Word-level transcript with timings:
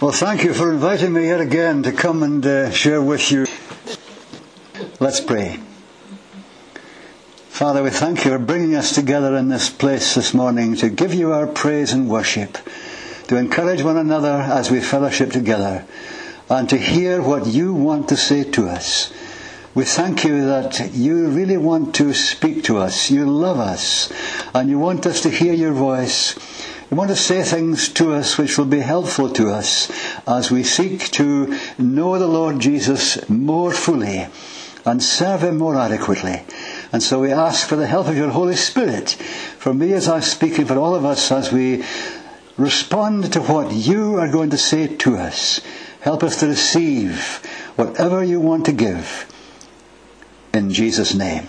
Well, 0.00 0.12
thank 0.12 0.44
you 0.44 0.54
for 0.54 0.72
inviting 0.72 1.12
me 1.12 1.26
yet 1.26 1.42
again 1.42 1.82
to 1.82 1.92
come 1.92 2.22
and 2.22 2.46
uh, 2.46 2.70
share 2.70 3.02
with 3.02 3.30
you. 3.30 3.44
Let's 4.98 5.20
pray. 5.20 5.60
Father, 7.50 7.82
we 7.82 7.90
thank 7.90 8.24
you 8.24 8.30
for 8.30 8.38
bringing 8.38 8.76
us 8.76 8.94
together 8.94 9.36
in 9.36 9.50
this 9.50 9.68
place 9.68 10.14
this 10.14 10.32
morning 10.32 10.74
to 10.76 10.88
give 10.88 11.12
you 11.12 11.34
our 11.34 11.46
praise 11.46 11.92
and 11.92 12.08
worship, 12.08 12.56
to 13.28 13.36
encourage 13.36 13.82
one 13.82 13.98
another 13.98 14.40
as 14.40 14.70
we 14.70 14.80
fellowship 14.80 15.32
together, 15.32 15.84
and 16.48 16.66
to 16.70 16.78
hear 16.78 17.20
what 17.20 17.46
you 17.46 17.74
want 17.74 18.08
to 18.08 18.16
say 18.16 18.42
to 18.52 18.68
us. 18.68 19.12
We 19.74 19.84
thank 19.84 20.24
you 20.24 20.46
that 20.46 20.94
you 20.94 21.28
really 21.28 21.58
want 21.58 21.94
to 21.96 22.14
speak 22.14 22.64
to 22.64 22.78
us. 22.78 23.10
You 23.10 23.26
love 23.26 23.58
us, 23.58 24.10
and 24.54 24.70
you 24.70 24.78
want 24.78 25.04
us 25.04 25.20
to 25.20 25.30
hear 25.30 25.52
your 25.52 25.72
voice. 25.72 26.36
You 26.90 26.96
want 26.96 27.10
to 27.10 27.16
say 27.16 27.44
things 27.44 27.88
to 27.90 28.14
us 28.14 28.36
which 28.36 28.58
will 28.58 28.64
be 28.64 28.80
helpful 28.80 29.30
to 29.34 29.50
us 29.50 29.92
as 30.26 30.50
we 30.50 30.64
seek 30.64 31.08
to 31.12 31.56
know 31.78 32.18
the 32.18 32.26
Lord 32.26 32.58
Jesus 32.58 33.28
more 33.28 33.72
fully 33.72 34.26
and 34.84 35.00
serve 35.00 35.44
Him 35.44 35.58
more 35.58 35.76
adequately. 35.76 36.42
And 36.92 37.00
so 37.00 37.20
we 37.20 37.30
ask 37.30 37.68
for 37.68 37.76
the 37.76 37.86
help 37.86 38.08
of 38.08 38.16
your 38.16 38.30
Holy 38.30 38.56
Spirit, 38.56 39.10
for 39.10 39.72
me 39.72 39.92
as 39.92 40.08
I'm 40.08 40.22
speaking, 40.22 40.66
for 40.66 40.78
all 40.78 40.96
of 40.96 41.04
us 41.04 41.30
as 41.30 41.52
we 41.52 41.84
respond 42.56 43.32
to 43.34 43.40
what 43.40 43.72
you 43.72 44.16
are 44.16 44.30
going 44.30 44.50
to 44.50 44.58
say 44.58 44.88
to 44.96 45.16
us. 45.16 45.60
Help 46.00 46.24
us 46.24 46.40
to 46.40 46.48
receive 46.48 47.36
whatever 47.76 48.24
you 48.24 48.40
want 48.40 48.66
to 48.66 48.72
give. 48.72 49.32
In 50.52 50.72
Jesus' 50.72 51.14
name. 51.14 51.46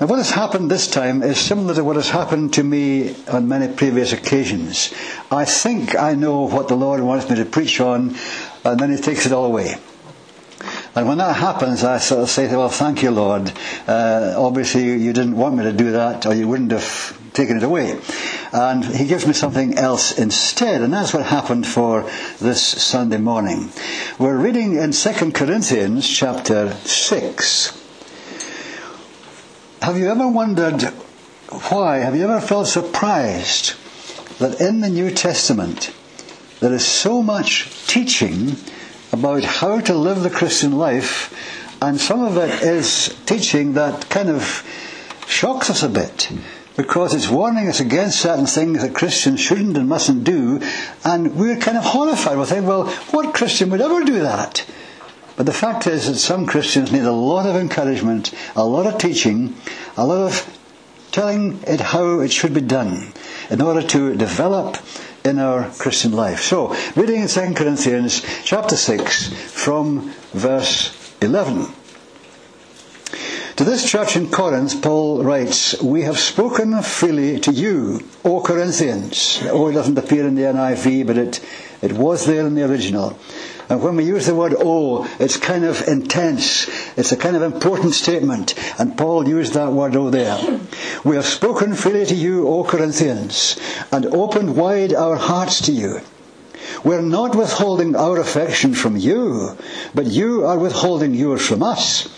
Now, 0.00 0.08
what 0.08 0.16
has 0.16 0.30
happened 0.30 0.70
this 0.70 0.88
time 0.88 1.22
is 1.22 1.38
similar 1.38 1.72
to 1.74 1.84
what 1.84 1.94
has 1.94 2.10
happened 2.10 2.54
to 2.54 2.64
me 2.64 3.14
on 3.28 3.46
many 3.46 3.72
previous 3.72 4.12
occasions. 4.12 4.92
I 5.30 5.44
think 5.44 5.94
I 5.96 6.14
know 6.14 6.48
what 6.48 6.66
the 6.66 6.74
Lord 6.74 7.00
wants 7.00 7.30
me 7.30 7.36
to 7.36 7.44
preach 7.44 7.80
on, 7.80 8.16
and 8.64 8.80
then 8.80 8.90
He 8.90 8.96
takes 8.96 9.24
it 9.24 9.32
all 9.32 9.44
away. 9.44 9.76
And 10.96 11.06
when 11.06 11.18
that 11.18 11.36
happens, 11.36 11.84
I 11.84 11.98
sort 11.98 12.22
of 12.22 12.30
say, 12.30 12.48
well, 12.48 12.68
thank 12.68 13.04
you, 13.04 13.12
Lord. 13.12 13.52
Uh, 13.86 14.34
obviously, 14.36 14.84
you 15.00 15.12
didn't 15.12 15.36
want 15.36 15.56
me 15.56 15.62
to 15.64 15.72
do 15.72 15.92
that, 15.92 16.26
or 16.26 16.34
you 16.34 16.48
wouldn't 16.48 16.72
have 16.72 17.16
taken 17.32 17.56
it 17.56 17.62
away. 17.62 18.00
And 18.52 18.84
he 18.84 19.06
gives 19.06 19.26
me 19.28 19.32
something 19.32 19.74
else 19.74 20.18
instead, 20.18 20.82
and 20.82 20.92
that's 20.92 21.14
what 21.14 21.24
happened 21.24 21.68
for 21.68 22.02
this 22.40 22.62
Sunday 22.62 23.18
morning. 23.18 23.70
We're 24.18 24.36
reading 24.38 24.76
in 24.76 24.90
2 24.90 25.30
Corinthians 25.30 26.08
chapter 26.08 26.72
6. 26.72 27.83
Have 29.84 29.98
you 29.98 30.10
ever 30.10 30.26
wondered 30.26 30.82
why? 31.68 31.98
Have 31.98 32.16
you 32.16 32.24
ever 32.24 32.40
felt 32.40 32.68
surprised 32.68 33.74
that 34.38 34.58
in 34.58 34.80
the 34.80 34.88
New 34.88 35.10
Testament 35.10 35.94
there 36.60 36.72
is 36.72 36.86
so 36.86 37.22
much 37.22 37.68
teaching 37.86 38.56
about 39.12 39.44
how 39.44 39.80
to 39.80 39.92
live 39.92 40.22
the 40.22 40.30
Christian 40.30 40.78
life, 40.78 41.36
and 41.82 42.00
some 42.00 42.24
of 42.24 42.38
it 42.38 42.62
is 42.62 43.14
teaching 43.26 43.74
that 43.74 44.08
kind 44.08 44.30
of 44.30 44.66
shocks 45.26 45.68
us 45.68 45.82
a 45.82 45.90
bit 45.90 46.30
because 46.78 47.12
it's 47.12 47.28
warning 47.28 47.68
us 47.68 47.80
against 47.80 48.22
certain 48.22 48.46
things 48.46 48.80
that 48.80 48.94
Christians 48.94 49.38
shouldn't 49.38 49.76
and 49.76 49.86
mustn't 49.86 50.24
do, 50.24 50.62
and 51.04 51.36
we're 51.36 51.58
kind 51.58 51.76
of 51.76 51.84
horrified. 51.84 52.38
We 52.38 52.46
think, 52.46 52.66
well, 52.66 52.86
what 53.10 53.34
Christian 53.34 53.68
would 53.68 53.82
ever 53.82 54.02
do 54.02 54.20
that? 54.20 54.64
But 55.36 55.46
the 55.46 55.52
fact 55.52 55.86
is 55.86 56.06
that 56.06 56.16
some 56.16 56.46
Christians 56.46 56.92
need 56.92 57.02
a 57.02 57.12
lot 57.12 57.46
of 57.46 57.56
encouragement, 57.56 58.32
a 58.54 58.64
lot 58.64 58.86
of 58.86 58.98
teaching, 58.98 59.56
a 59.96 60.06
lot 60.06 60.26
of 60.28 60.58
telling 61.10 61.60
it 61.66 61.80
how 61.80 62.20
it 62.20 62.32
should 62.32 62.54
be 62.54 62.60
done 62.60 63.12
in 63.50 63.60
order 63.60 63.82
to 63.82 64.14
develop 64.16 64.78
in 65.24 65.38
our 65.38 65.70
Christian 65.70 66.12
life. 66.12 66.40
So, 66.42 66.74
reading 66.96 67.22
in 67.22 67.28
2 67.28 67.54
Corinthians 67.54 68.24
chapter 68.44 68.76
6 68.76 69.32
from 69.50 70.12
verse 70.32 71.14
11. 71.20 71.66
To 73.56 73.62
this 73.62 73.88
church 73.88 74.16
in 74.16 74.30
Corinth, 74.30 74.82
Paul 74.82 75.22
writes, 75.22 75.80
We 75.80 76.02
have 76.02 76.18
spoken 76.18 76.82
freely 76.82 77.38
to 77.40 77.52
you, 77.52 78.00
O 78.24 78.40
Corinthians. 78.40 79.40
It 79.42 79.74
doesn't 79.74 79.96
appear 79.96 80.26
in 80.26 80.34
the 80.34 80.42
NIV, 80.42 81.06
but 81.06 81.16
it, 81.16 81.40
it 81.80 81.92
was 81.92 82.26
there 82.26 82.44
in 82.46 82.56
the 82.56 82.68
original. 82.68 83.16
And 83.68 83.82
when 83.82 83.96
we 83.96 84.04
use 84.04 84.26
the 84.26 84.34
word 84.34 84.54
oh, 84.58 85.08
it's 85.18 85.36
kind 85.36 85.64
of 85.64 85.88
intense. 85.88 86.68
It's 86.98 87.12
a 87.12 87.16
kind 87.16 87.34
of 87.36 87.42
important 87.42 87.94
statement. 87.94 88.54
And 88.78 88.96
Paul 88.96 89.26
used 89.28 89.54
that 89.54 89.72
word 89.72 89.96
oh 89.96 90.10
there. 90.10 90.60
We 91.04 91.16
have 91.16 91.26
spoken 91.26 91.74
freely 91.74 92.06
to 92.06 92.14
you, 92.14 92.46
O 92.46 92.64
Corinthians, 92.64 93.58
and 93.90 94.06
opened 94.06 94.56
wide 94.56 94.92
our 94.94 95.16
hearts 95.16 95.62
to 95.62 95.72
you. 95.72 96.00
We're 96.84 97.02
not 97.02 97.34
withholding 97.34 97.96
our 97.96 98.18
affection 98.18 98.74
from 98.74 98.96
you, 98.96 99.56
but 99.94 100.06
you 100.06 100.44
are 100.44 100.58
withholding 100.58 101.14
yours 101.14 101.46
from 101.46 101.62
us. 101.62 102.08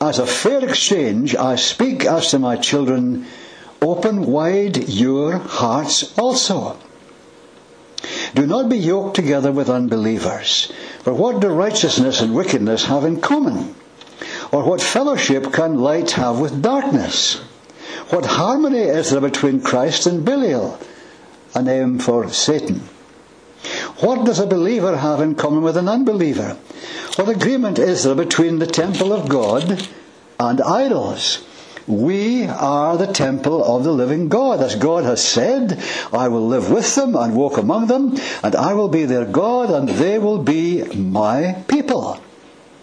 As 0.00 0.18
a 0.18 0.26
fair 0.26 0.64
exchange, 0.64 1.34
I 1.34 1.56
speak 1.56 2.04
as 2.04 2.30
to 2.30 2.38
my 2.38 2.56
children, 2.56 3.26
open 3.80 4.26
wide 4.26 4.88
your 4.88 5.38
hearts 5.38 6.16
also. 6.18 6.76
Do 8.34 8.46
not 8.46 8.68
be 8.68 8.78
yoked 8.78 9.14
together 9.14 9.52
with 9.52 9.70
unbelievers. 9.70 10.72
For 11.02 11.12
what 11.12 11.40
do 11.40 11.48
righteousness 11.48 12.20
and 12.20 12.34
wickedness 12.34 12.86
have 12.86 13.04
in 13.04 13.20
common? 13.20 13.74
Or 14.50 14.64
what 14.64 14.80
fellowship 14.80 15.52
can 15.52 15.78
light 15.78 16.12
have 16.12 16.40
with 16.40 16.62
darkness? 16.62 17.36
What 18.10 18.26
harmony 18.26 18.80
is 18.80 19.10
there 19.10 19.20
between 19.20 19.60
Christ 19.60 20.06
and 20.06 20.24
Belial, 20.24 20.78
a 21.54 21.62
name 21.62 21.98
for 21.98 22.28
Satan? 22.30 22.82
What 24.00 24.26
does 24.26 24.40
a 24.40 24.46
believer 24.46 24.96
have 24.96 25.20
in 25.20 25.36
common 25.36 25.62
with 25.62 25.76
an 25.76 25.88
unbeliever? 25.88 26.56
What 27.16 27.28
agreement 27.28 27.78
is 27.78 28.02
there 28.02 28.14
between 28.14 28.58
the 28.58 28.66
temple 28.66 29.12
of 29.12 29.28
God 29.28 29.88
and 30.38 30.60
idols? 30.60 31.44
We 31.86 32.46
are 32.46 32.96
the 32.96 33.12
temple 33.12 33.62
of 33.62 33.84
the 33.84 33.92
living 33.92 34.28
God. 34.28 34.60
As 34.60 34.74
God 34.74 35.04
has 35.04 35.22
said, 35.22 35.82
I 36.12 36.28
will 36.28 36.46
live 36.46 36.70
with 36.70 36.94
them 36.94 37.14
and 37.14 37.36
walk 37.36 37.58
among 37.58 37.88
them, 37.88 38.16
and 38.42 38.56
I 38.56 38.72
will 38.72 38.88
be 38.88 39.04
their 39.04 39.26
God, 39.26 39.70
and 39.70 39.88
they 39.88 40.18
will 40.18 40.42
be 40.42 40.84
my 40.94 41.62
people. 41.68 42.20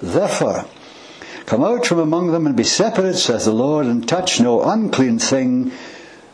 Therefore, 0.01 0.65
come 1.47 1.63
out 1.63 1.85
from 1.85 1.99
among 1.99 2.31
them 2.31 2.45
and 2.45 2.55
be 2.55 2.63
separate, 2.63 3.15
says 3.15 3.45
the 3.45 3.51
Lord, 3.51 3.87
and 3.87 4.07
touch 4.07 4.39
no 4.39 4.61
unclean 4.61 5.17
thing, 5.17 5.71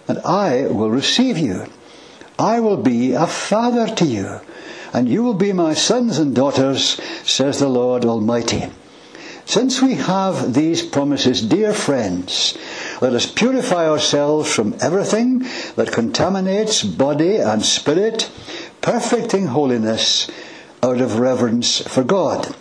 and 0.07 0.19
I 0.19 0.67
will 0.67 0.89
receive 0.89 1.37
you. 1.37 1.67
I 2.37 2.59
will 2.59 2.77
be 2.77 3.13
a 3.13 3.27
father 3.27 3.87
to 3.95 4.05
you, 4.05 4.41
and 4.93 5.07
you 5.07 5.23
will 5.23 5.33
be 5.33 5.53
my 5.53 5.73
sons 5.73 6.19
and 6.19 6.35
daughters, 6.35 6.99
says 7.23 7.59
the 7.59 7.69
Lord 7.69 8.03
Almighty. 8.03 8.69
Since 9.47 9.81
we 9.81 9.93
have 9.93 10.53
these 10.55 10.81
promises, 10.81 11.41
dear 11.41 11.71
friends, 11.71 12.57
let 12.99 13.13
us 13.13 13.25
purify 13.25 13.87
ourselves 13.87 14.53
from 14.53 14.75
everything 14.81 15.45
that 15.77 15.93
contaminates 15.93 16.83
body 16.83 17.37
and 17.37 17.63
spirit, 17.63 18.29
perfecting 18.81 19.47
holiness 19.47 20.29
out 20.83 20.99
of 20.99 21.19
reverence 21.19 21.79
for 21.79 22.03
God. 22.03 22.53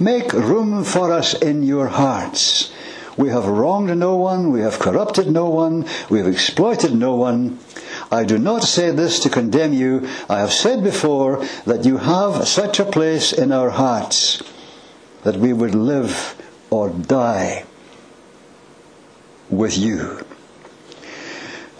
Make 0.00 0.32
room 0.32 0.82
for 0.82 1.12
us 1.12 1.34
in 1.34 1.62
your 1.62 1.86
hearts. 1.86 2.72
We 3.16 3.28
have 3.28 3.46
wronged 3.46 3.96
no 3.96 4.16
one, 4.16 4.50
we 4.50 4.62
have 4.62 4.80
corrupted 4.80 5.30
no 5.30 5.48
one, 5.50 5.86
we 6.10 6.18
have 6.18 6.26
exploited 6.26 6.96
no 6.96 7.14
one. 7.14 7.60
I 8.10 8.24
do 8.24 8.38
not 8.38 8.64
say 8.64 8.90
this 8.90 9.20
to 9.20 9.30
condemn 9.30 9.72
you. 9.72 10.08
I 10.28 10.40
have 10.40 10.52
said 10.52 10.82
before 10.82 11.46
that 11.64 11.84
you 11.84 11.98
have 11.98 12.48
such 12.48 12.80
a 12.80 12.84
place 12.84 13.32
in 13.32 13.52
our 13.52 13.70
hearts 13.70 14.42
that 15.22 15.36
we 15.36 15.52
would 15.52 15.74
live 15.74 16.36
or 16.70 16.90
die 16.90 17.64
with 19.48 19.76
you. 19.76 20.24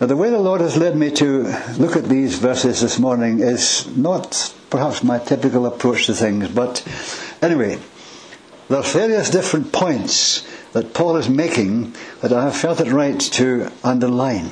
Now, 0.01 0.07
the 0.07 0.17
way 0.17 0.31
the 0.31 0.39
Lord 0.39 0.61
has 0.61 0.77
led 0.77 0.97
me 0.97 1.11
to 1.13 1.55
look 1.79 1.97
at 1.97 2.05
these 2.05 2.39
verses 2.39 2.81
this 2.81 2.99
morning 2.99 3.41
is 3.41 3.87
not 3.97 4.55
perhaps 4.71 5.05
my 5.05 5.19
typical 5.19 5.67
approach 5.67 6.07
to 6.07 6.15
things, 6.15 6.49
but 6.49 6.87
anyway, 7.43 7.79
there 8.69 8.79
are 8.79 8.83
various 8.83 9.31
different 9.31 9.73
points 9.73 10.47
that 10.73 10.95
Paul 10.95 11.17
is 11.17 11.29
making 11.29 11.95
that 12.23 12.33
I 12.33 12.45
have 12.45 12.57
felt 12.57 12.81
it 12.81 12.91
right 12.91 13.21
to 13.21 13.71
underline. 13.85 14.51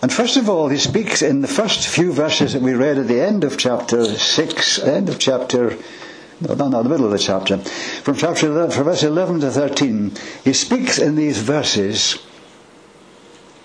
And 0.00 0.12
first 0.12 0.36
of 0.36 0.48
all, 0.48 0.68
he 0.68 0.78
speaks 0.78 1.22
in 1.22 1.40
the 1.40 1.48
first 1.48 1.88
few 1.88 2.12
verses 2.12 2.52
that 2.52 2.62
we 2.62 2.74
read 2.74 2.98
at 2.98 3.08
the 3.08 3.20
end 3.20 3.44
of 3.44 3.58
chapter 3.58 4.04
6, 4.04 4.78
end 4.78 5.08
of 5.08 5.18
chapter 5.18 5.76
no, 6.40 6.54
no, 6.54 6.68
no, 6.68 6.82
the 6.82 6.88
middle 6.88 7.06
of 7.06 7.12
the 7.12 7.18
chapter. 7.18 7.58
From 7.58 8.14
chapter 8.16 8.46
11, 8.46 8.70
from 8.70 8.84
verse 8.84 9.02
11 9.02 9.40
to 9.40 9.50
13, 9.50 10.12
he 10.44 10.52
speaks 10.52 10.98
in 10.98 11.14
these 11.14 11.38
verses 11.38 12.18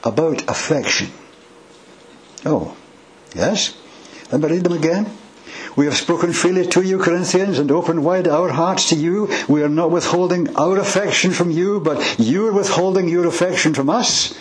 about 0.03 0.50
affection. 0.50 1.12
Oh, 2.45 2.75
yes? 3.35 3.75
Let 4.31 4.41
me 4.41 4.47
read 4.50 4.63
them 4.63 4.73
again. 4.73 5.12
We 5.75 5.85
have 5.85 5.95
spoken 5.95 6.33
freely 6.33 6.65
to 6.68 6.81
you, 6.81 7.00
Corinthians, 7.00 7.59
and 7.59 7.71
opened 7.71 8.03
wide 8.03 8.27
our 8.27 8.50
hearts 8.50 8.89
to 8.89 8.95
you. 8.95 9.29
We 9.47 9.63
are 9.63 9.69
not 9.69 9.91
withholding 9.91 10.56
our 10.56 10.77
affection 10.77 11.31
from 11.31 11.51
you, 11.51 11.79
but 11.79 12.19
you 12.19 12.47
are 12.47 12.53
withholding 12.53 13.07
your 13.07 13.25
affection 13.25 13.74
from 13.74 13.89
us. 13.89 14.38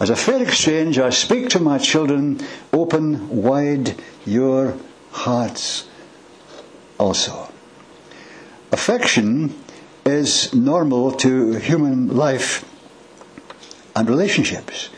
As 0.00 0.10
a 0.10 0.16
fair 0.16 0.42
exchange, 0.42 0.98
I 0.98 1.10
speak 1.10 1.48
to 1.50 1.60
my 1.60 1.78
children, 1.78 2.40
open 2.72 3.42
wide 3.42 4.00
your 4.24 4.76
hearts 5.10 5.88
also. 6.98 7.47
Affection 8.70 9.54
is 10.04 10.54
normal 10.54 11.12
to 11.12 11.52
human 11.52 12.16
life 12.16 12.64
and 13.96 14.08
relationships. 14.08 14.90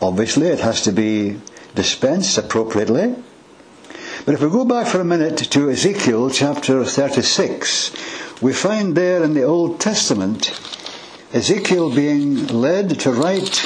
Obviously, 0.00 0.48
it 0.48 0.60
has 0.60 0.82
to 0.82 0.92
be 0.92 1.38
dispensed 1.74 2.38
appropriately. 2.38 3.14
But 4.24 4.34
if 4.34 4.40
we 4.40 4.50
go 4.50 4.64
back 4.64 4.86
for 4.86 5.00
a 5.00 5.04
minute 5.04 5.38
to 5.38 5.70
Ezekiel 5.70 6.30
chapter 6.30 6.84
36, 6.84 8.40
we 8.40 8.52
find 8.52 8.96
there 8.96 9.22
in 9.22 9.34
the 9.34 9.42
Old 9.42 9.80
Testament 9.80 10.52
Ezekiel 11.32 11.94
being 11.94 12.46
led 12.48 13.00
to 13.00 13.12
write 13.12 13.56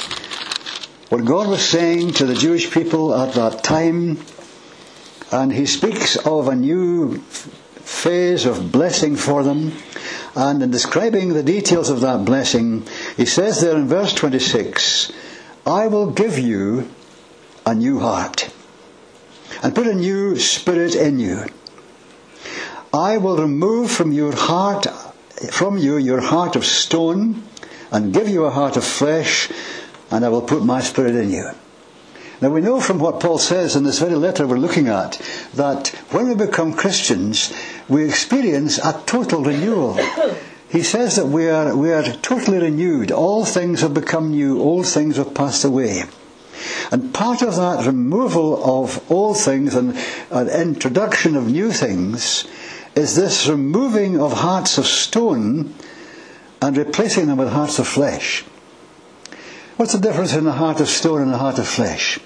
what 1.09 1.25
God 1.25 1.49
was 1.49 1.69
saying 1.69 2.13
to 2.15 2.27
the 2.27 2.35
Jewish 2.35 2.71
people 2.71 3.15
at 3.15 3.35
that 3.35 3.65
time. 3.65 4.19
And 5.33 5.53
he 5.53 5.67
speaks 5.67 6.17
of 6.17 6.49
a 6.49 6.55
new 6.55 7.23
phase 8.07 8.47
of 8.47 8.71
blessing 8.71 9.17
for 9.17 9.43
them. 9.43 9.73
And 10.37 10.63
in 10.63 10.71
describing 10.71 11.33
the 11.33 11.43
details 11.43 11.91
of 11.91 12.03
that 12.03 12.25
blessing, 12.25 12.87
he 13.17 13.27
says 13.27 13.61
there 13.61 13.77
in 13.77 13.89
verse 13.89 14.15
26, 14.15 15.11
I 15.67 15.89
will 15.89 16.13
give 16.13 16.39
you 16.39 16.89
a 17.67 17.75
new 17.75 17.99
heart 17.99 18.49
and 19.61 19.75
put 19.75 19.89
a 19.89 19.95
new 19.95 20.39
spirit 20.39 20.95
in 20.95 21.19
you. 21.19 21.47
I 22.95 23.19
will 23.19 23.39
remove 23.39 23.91
from 23.91 24.13
your 24.13 24.37
heart, 24.37 24.87
from 25.51 25.77
you 25.77 25.97
your 25.97 26.21
heart 26.21 26.55
of 26.55 26.65
stone 26.65 27.43
and 27.91 28.15
give 28.15 28.29
you 28.29 28.45
a 28.45 28.51
heart 28.51 28.77
of 28.77 28.85
flesh 28.85 29.51
and 30.13 30.25
I 30.25 30.29
will 30.29 30.43
put 30.43 30.65
my 30.65 30.81
spirit 30.81 31.17
in 31.17 31.31
you. 31.31 31.51
Now 32.41 32.51
we 32.51 32.61
know 32.61 32.81
from 32.81 32.99
what 32.99 33.21
Paul 33.21 33.39
says 33.39 33.77
in 33.77 33.85
this 33.85 33.99
very 33.99 34.15
letter 34.15 34.47
we're 34.47 34.59
looking 34.59 34.89
at 34.89 35.21
that 35.55 35.89
when 36.11 36.29
we 36.29 36.35
become 36.35 36.75
Christians, 36.75 37.53
we 37.89 38.05
experience 38.05 38.79
a 38.79 39.01
total 39.07 39.43
renewal. 39.43 39.99
He 40.69 40.83
says 40.83 41.17
that 41.17 41.27
we 41.27 41.49
are, 41.49 41.75
we 41.75 41.93
are 41.93 42.03
totally 42.03 42.59
renewed. 42.59 43.11
All 43.11 43.45
things 43.47 43.81
have 43.81 43.95
become 43.95 44.33
new. 44.33 44.61
Old 44.61 44.87
things 44.87 45.17
have 45.17 45.33
passed 45.35 45.65
away. 45.65 46.03
And 46.91 47.15
part 47.15 47.41
of 47.43 47.57
that 47.57 47.87
removal 47.87 48.83
of 48.83 49.11
old 49.11 49.39
things 49.39 49.75
and 49.75 49.97
an 50.31 50.49
introduction 50.49 51.37
of 51.37 51.51
new 51.51 51.71
things 51.71 52.47
is 52.95 53.17
this 53.17 53.47
removing 53.47 54.21
of 54.21 54.33
hearts 54.33 54.77
of 54.77 54.87
stone 54.87 55.75
and 56.61 56.77
replacing 56.77 57.27
them 57.27 57.39
with 57.39 57.49
hearts 57.49 57.79
of 57.79 57.87
flesh. 57.87 58.45
What's 59.77 59.93
the 59.93 59.99
difference 59.99 60.33
in 60.33 60.47
a 60.47 60.53
heart 60.53 60.81
of 60.81 60.89
stone 60.89 61.21
and 61.21 61.35
a 61.35 61.37
heart 61.37 61.59
of 61.59 61.69
flesh? 61.69 62.19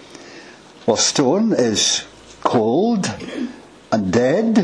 Well, 0.86 0.96
stone 0.96 1.52
is 1.52 2.04
cold 2.44 3.12
and 3.90 4.12
dead 4.12 4.56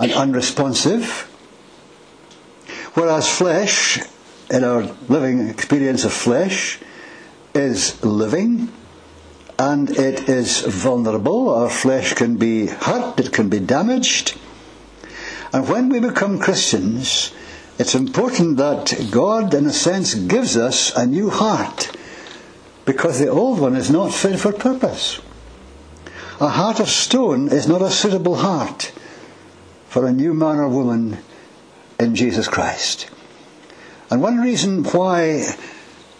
and 0.00 0.12
unresponsive, 0.12 1.30
whereas 2.94 3.28
flesh, 3.28 4.00
in 4.50 4.64
our 4.64 4.82
living 5.08 5.48
experience 5.48 6.04
of 6.04 6.12
flesh, 6.12 6.80
is 7.54 8.02
living 8.02 8.72
and 9.56 9.88
it 9.90 10.28
is 10.28 10.62
vulnerable. 10.62 11.48
Our 11.50 11.70
flesh 11.70 12.14
can 12.14 12.38
be 12.38 12.66
hurt, 12.66 13.20
it 13.20 13.32
can 13.32 13.48
be 13.48 13.60
damaged. 13.60 14.36
And 15.52 15.68
when 15.68 15.90
we 15.90 16.00
become 16.00 16.40
Christians, 16.40 17.30
it's 17.78 17.94
important 17.94 18.56
that 18.58 19.08
God, 19.10 19.52
in 19.54 19.66
a 19.66 19.72
sense, 19.72 20.14
gives 20.14 20.56
us 20.56 20.94
a 20.96 21.06
new 21.06 21.30
heart 21.30 21.96
because 22.84 23.18
the 23.18 23.28
old 23.28 23.58
one 23.58 23.74
is 23.74 23.90
not 23.90 24.12
fit 24.12 24.38
for 24.38 24.52
purpose. 24.52 25.20
A 26.40 26.48
heart 26.48 26.80
of 26.80 26.88
stone 26.88 27.48
is 27.48 27.66
not 27.66 27.82
a 27.82 27.90
suitable 27.90 28.36
heart 28.36 28.92
for 29.88 30.06
a 30.06 30.12
new 30.12 30.34
man 30.34 30.58
or 30.58 30.68
woman 30.68 31.18
in 31.98 32.14
Jesus 32.14 32.48
Christ. 32.48 33.08
And 34.10 34.20
one 34.20 34.38
reason 34.38 34.84
why 34.84 35.44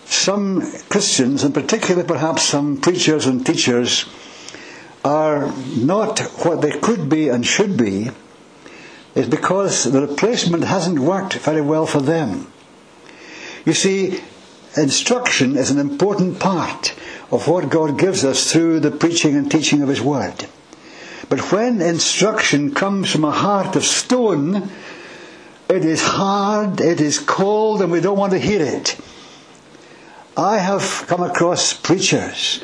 some 0.06 0.60
Christians, 0.88 1.44
and 1.44 1.54
particularly 1.54 2.06
perhaps 2.06 2.42
some 2.42 2.80
preachers 2.80 3.26
and 3.26 3.44
teachers, 3.44 4.06
are 5.04 5.52
not 5.76 6.20
what 6.44 6.62
they 6.62 6.78
could 6.78 7.08
be 7.08 7.28
and 7.28 7.46
should 7.46 7.76
be, 7.76 8.10
is 9.14 9.28
because 9.28 9.84
the 9.84 10.06
replacement 10.06 10.64
hasn't 10.64 10.99
worked 10.99 11.34
very 11.34 11.61
well 11.61 11.87
for 11.87 12.00
them. 12.00 12.50
You 13.64 13.72
see, 13.72 14.20
instruction 14.76 15.56
is 15.56 15.70
an 15.70 15.78
important 15.78 16.40
part 16.40 16.94
of 17.31 17.49
what 17.49 17.70
God 17.70 17.99
gives 17.99 18.25
us 18.25 18.52
through 18.52 18.81
the 18.81 18.90
preaching 18.90 19.37
and 19.37 19.50
teaching 19.50 19.82
of 19.82 19.88
His 19.88 20.00
Word. 20.00 20.46
But 21.28 21.52
when 21.52 21.81
instruction 21.81 22.75
comes 22.75 23.11
from 23.11 23.25
a 23.25 23.31
heart 23.31 23.76
of 23.76 23.84
stone, 23.84 24.70
it 25.69 25.84
is 25.84 26.02
hard, 26.02 26.81
it 26.81 27.00
is 27.00 27.19
cold, 27.19 27.81
and 27.81 27.90
we 27.90 28.00
don't 28.00 28.19
want 28.19 28.32
to 28.32 28.38
hear 28.38 28.61
it. 28.61 28.96
I 30.37 30.58
have 30.58 31.05
come 31.06 31.22
across 31.22 31.72
preachers 31.72 32.62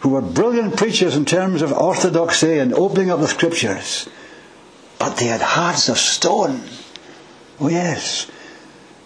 who 0.00 0.10
were 0.10 0.20
brilliant 0.20 0.76
preachers 0.76 1.16
in 1.16 1.24
terms 1.24 1.62
of 1.62 1.72
orthodoxy 1.72 2.58
and 2.58 2.74
opening 2.74 3.10
up 3.10 3.20
the 3.20 3.28
scriptures, 3.28 4.08
but 4.98 5.16
they 5.16 5.26
had 5.26 5.40
hearts 5.40 5.88
of 5.88 5.98
stone. 5.98 6.62
Oh, 7.60 7.68
yes. 7.68 8.30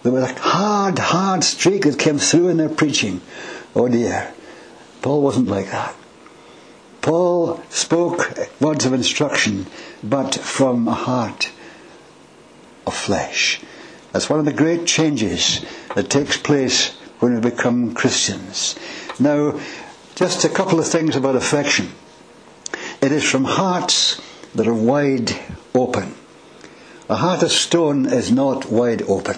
There 0.03 0.11
was 0.11 0.23
a 0.23 0.39
hard, 0.39 0.99
hard 0.99 1.43
streak 1.43 1.83
that 1.83 1.99
came 1.99 2.19
through 2.19 2.49
in 2.49 2.57
their 2.57 2.69
preaching. 2.69 3.21
Oh, 3.75 3.87
dear. 3.87 4.33
Paul 5.01 5.21
wasn't 5.21 5.47
like 5.47 5.71
that. 5.71 5.95
Paul 7.01 7.61
spoke 7.69 8.37
words 8.59 8.85
of 8.85 8.93
instruction, 8.93 9.67
but 10.03 10.35
from 10.35 10.87
a 10.87 10.93
heart 10.93 11.51
of 12.85 12.93
flesh. 12.93 13.61
That's 14.11 14.29
one 14.29 14.39
of 14.39 14.45
the 14.45 14.53
great 14.53 14.85
changes 14.85 15.63
that 15.95 16.09
takes 16.09 16.37
place 16.37 16.95
when 17.19 17.35
we 17.35 17.41
become 17.41 17.93
Christians. 17.93 18.75
Now, 19.19 19.59
just 20.15 20.43
a 20.43 20.49
couple 20.49 20.79
of 20.79 20.87
things 20.87 21.15
about 21.15 21.35
affection. 21.35 21.89
It 23.01 23.11
is 23.11 23.23
from 23.23 23.45
hearts 23.45 24.21
that 24.55 24.67
are 24.67 24.73
wide 24.73 25.31
open. 25.73 26.15
A 27.09 27.15
heart 27.15 27.43
of 27.43 27.51
stone 27.51 28.05
is 28.05 28.31
not 28.31 28.71
wide 28.71 29.01
open. 29.03 29.37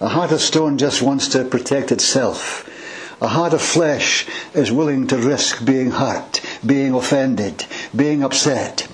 A 0.00 0.08
heart 0.08 0.32
of 0.32 0.40
stone 0.40 0.78
just 0.78 1.00
wants 1.02 1.28
to 1.28 1.44
protect 1.44 1.92
itself. 1.92 2.68
A 3.20 3.28
heart 3.28 3.54
of 3.54 3.62
flesh 3.62 4.26
is 4.52 4.72
willing 4.72 5.06
to 5.06 5.16
risk 5.16 5.64
being 5.64 5.92
hurt, 5.92 6.40
being 6.66 6.92
offended, 6.92 7.64
being 7.94 8.22
upset, 8.24 8.88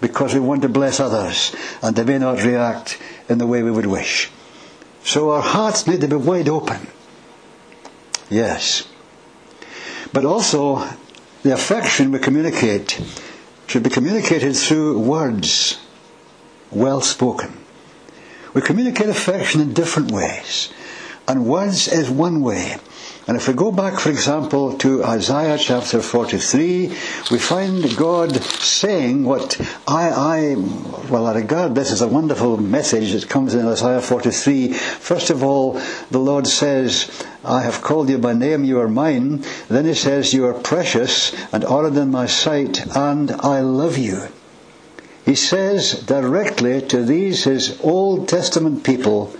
because 0.00 0.32
we 0.34 0.40
want 0.40 0.62
to 0.62 0.68
bless 0.68 1.00
others 1.00 1.54
and 1.82 1.96
they 1.96 2.04
may 2.04 2.18
not 2.18 2.42
react 2.42 2.98
in 3.28 3.38
the 3.38 3.46
way 3.46 3.62
we 3.62 3.70
would 3.70 3.86
wish. 3.86 4.30
So 5.02 5.30
our 5.30 5.42
hearts 5.42 5.86
need 5.86 6.00
to 6.02 6.08
be 6.08 6.16
wide 6.16 6.48
open. 6.48 6.86
Yes. 8.30 8.86
But 10.12 10.24
also, 10.24 10.88
the 11.42 11.52
affection 11.52 12.12
we 12.12 12.20
communicate 12.20 13.00
should 13.66 13.82
be 13.82 13.90
communicated 13.90 14.54
through 14.56 15.00
words, 15.00 15.78
well 16.74 17.00
spoken. 17.00 17.52
We 18.52 18.60
communicate 18.60 19.08
affection 19.08 19.60
in 19.60 19.72
different 19.72 20.12
ways, 20.12 20.72
and 21.26 21.46
words 21.46 21.88
is 21.88 22.08
one 22.10 22.40
way. 22.42 22.76
And 23.26 23.38
if 23.38 23.48
we 23.48 23.54
go 23.54 23.72
back, 23.72 23.98
for 23.98 24.10
example, 24.10 24.76
to 24.78 25.02
Isaiah 25.02 25.56
chapter 25.56 26.02
43, 26.02 26.88
we 27.30 27.38
find 27.38 27.96
God 27.96 28.36
saying 28.36 29.24
what 29.24 29.58
I, 29.88 30.10
I, 30.10 30.54
well, 31.08 31.26
I 31.26 31.34
regard 31.34 31.74
this 31.74 31.90
as 31.90 32.02
a 32.02 32.08
wonderful 32.08 32.58
message 32.58 33.12
that 33.12 33.30
comes 33.30 33.54
in 33.54 33.66
Isaiah 33.66 34.02
43. 34.02 34.74
First 34.74 35.30
of 35.30 35.42
all, 35.42 35.80
the 36.10 36.18
Lord 36.18 36.46
says, 36.46 37.24
I 37.42 37.62
have 37.62 37.80
called 37.80 38.10
you 38.10 38.18
by 38.18 38.34
name, 38.34 38.62
you 38.64 38.78
are 38.80 38.88
mine. 38.88 39.42
Then 39.68 39.86
he 39.86 39.94
says, 39.94 40.34
you 40.34 40.44
are 40.44 40.54
precious 40.54 41.32
and 41.50 41.64
honored 41.64 41.96
in 41.96 42.10
my 42.10 42.26
sight, 42.26 42.86
and 42.94 43.30
I 43.32 43.60
love 43.60 43.96
you. 43.96 44.28
He 45.24 45.34
says 45.34 46.02
directly 46.02 46.82
to 46.82 47.02
these, 47.02 47.44
his 47.44 47.80
Old 47.80 48.28
Testament 48.28 48.84
people, 48.84 49.34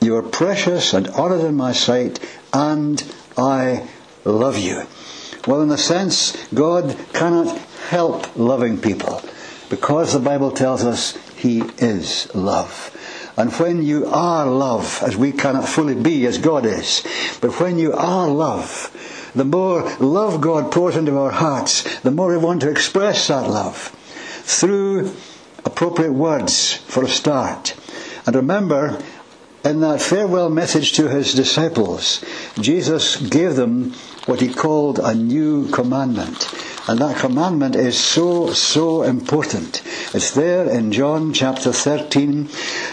you 0.00 0.16
are 0.16 0.22
precious 0.22 0.94
and 0.94 1.08
honored 1.08 1.40
in 1.40 1.56
my 1.56 1.72
sight, 1.72 2.20
and 2.52 3.02
I 3.36 3.88
love 4.24 4.58
you. 4.58 4.86
Well, 5.48 5.62
in 5.62 5.70
a 5.70 5.78
sense, 5.78 6.36
God 6.54 6.96
cannot 7.12 7.58
help 7.88 8.36
loving 8.36 8.80
people 8.80 9.22
because 9.70 10.12
the 10.12 10.20
Bible 10.20 10.52
tells 10.52 10.84
us 10.84 11.16
He 11.36 11.62
is 11.78 12.32
love. 12.34 12.92
And 13.36 13.52
when 13.54 13.82
you 13.82 14.06
are 14.06 14.46
love, 14.46 15.02
as 15.04 15.16
we 15.16 15.32
cannot 15.32 15.68
fully 15.68 15.96
be 15.96 16.26
as 16.26 16.38
God 16.38 16.64
is, 16.64 17.02
but 17.40 17.58
when 17.58 17.78
you 17.78 17.92
are 17.92 18.28
love, 18.28 19.32
the 19.34 19.44
more 19.44 19.82
love 19.98 20.40
God 20.40 20.70
pours 20.70 20.96
into 20.96 21.18
our 21.18 21.32
hearts, 21.32 22.00
the 22.00 22.12
more 22.12 22.28
we 22.28 22.38
want 22.38 22.60
to 22.60 22.70
express 22.70 23.26
that 23.26 23.50
love 23.50 23.92
through 24.44 25.12
appropriate 25.64 26.12
words 26.12 26.74
for 26.74 27.02
a 27.02 27.08
start. 27.08 27.74
And 28.26 28.36
remember, 28.36 28.98
in 29.64 29.80
that 29.80 30.02
farewell 30.02 30.50
message 30.50 30.92
to 30.92 31.08
his 31.08 31.32
disciples, 31.32 32.22
Jesus 32.60 33.16
gave 33.16 33.56
them 33.56 33.94
what 34.26 34.40
he 34.40 34.52
called 34.52 34.98
a 34.98 35.14
new 35.14 35.68
commandment. 35.70 36.44
And 36.86 36.98
that 36.98 37.16
commandment 37.16 37.76
is 37.76 37.98
so, 37.98 38.52
so 38.52 39.02
important. 39.02 39.80
It's 40.12 40.32
there 40.32 40.68
in 40.68 40.92
John 40.92 41.32
chapter 41.32 41.72
13, 41.72 42.44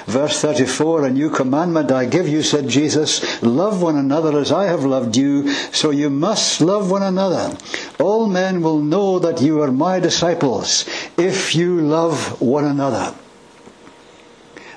verse 0.05 0.39
34. 0.39 1.07
A 1.07 1.09
new 1.09 1.29
commandment 1.29 1.91
I 1.91 2.05
give 2.05 2.25
you, 2.25 2.41
said 2.41 2.69
Jesus. 2.69 3.43
Love 3.43 3.81
one 3.81 3.97
another 3.97 4.39
as 4.39 4.49
I 4.49 4.67
have 4.67 4.85
loved 4.85 5.17
you, 5.17 5.51
so 5.73 5.89
you 5.89 6.09
must 6.09 6.61
love 6.61 6.89
one 6.89 7.03
another. 7.03 7.57
All 7.99 8.27
men 8.27 8.61
will 8.61 8.79
know 8.79 9.19
that 9.19 9.41
you 9.41 9.61
are 9.61 9.73
my 9.73 9.99
disciples 9.99 10.85
if 11.17 11.53
you 11.53 11.81
love 11.81 12.39
one 12.41 12.63
another. 12.63 13.13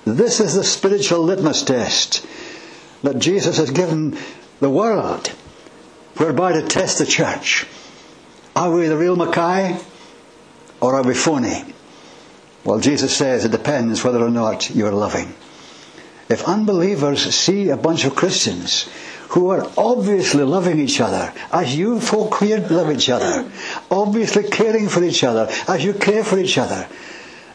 This 0.04 0.40
is 0.40 0.54
the 0.54 0.64
spiritual 0.64 1.21
litmus 1.21 1.62
test 1.62 2.26
that 3.04 3.21
Jesus 3.21 3.59
has 3.59 3.71
given 3.71 4.18
the 4.59 4.71
world 4.71 5.28
whereby 6.16 6.52
to 6.52 6.62
test 6.62 6.99
the 6.99 7.06
church. 7.06 7.64
Are 8.56 8.70
we 8.70 8.87
the 8.87 8.96
real 8.96 9.16
Mackay 9.16 9.76
or 10.80 10.94
are 10.94 11.02
we 11.02 11.14
phony? 11.14 11.64
Well, 12.64 12.78
Jesus 12.78 13.16
says 13.16 13.44
it 13.44 13.50
depends 13.50 14.04
whether 14.04 14.25
or 14.25 14.30
not 14.30 14.70
you're 14.70 14.92
loving. 14.92 15.34
If 16.28 16.44
unbelievers 16.44 17.34
see 17.34 17.70
a 17.70 17.76
bunch 17.76 18.04
of 18.04 18.14
Christians 18.14 18.88
who 19.30 19.49
are 19.49 19.68
obviously 19.76 20.44
loving 20.44 20.78
each 20.78 21.00
other, 21.00 21.32
as 21.52 21.76
you 21.76 21.99
folk 21.99 22.38
here 22.38 22.61
love 22.70 22.92
each 22.92 23.11
other, 23.11 23.50
obviously 23.90 24.44
caring 24.49 24.88
for 24.88 25.02
each 25.02 25.25
other, 25.25 25.49
as 25.66 25.84
you 25.84 25.92
care 25.92 26.23
for 26.23 26.38
each 26.38 26.56
other, 26.56 26.88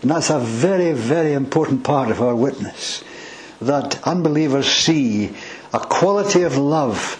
and 0.01 0.11
that's 0.11 0.29
a 0.29 0.39
very, 0.39 0.91
very 0.91 1.31
important 1.31 1.85
part 1.85 2.11
of 2.11 2.21
our 2.21 2.35
witness, 2.35 3.05
that 3.61 4.05
unbelievers 4.05 4.69
see 4.69 5.33
a 5.73 5.79
quality 5.79 6.43
of 6.43 6.57
love 6.57 7.17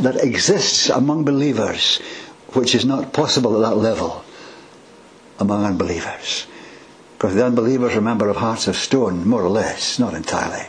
that 0.00 0.22
exists 0.24 0.88
among 0.88 1.24
believers 1.24 2.00
which 2.52 2.74
is 2.74 2.84
not 2.84 3.12
possible 3.12 3.56
at 3.56 3.70
that 3.70 3.76
level 3.76 4.24
among 5.38 5.64
unbelievers. 5.64 6.46
Because 7.16 7.34
the 7.34 7.44
unbelievers, 7.44 7.94
remember, 7.94 8.28
have 8.28 8.36
hearts 8.36 8.66
of 8.66 8.76
stone, 8.76 9.28
more 9.28 9.42
or 9.42 9.50
less, 9.50 9.98
not 9.98 10.14
entirely. 10.14 10.66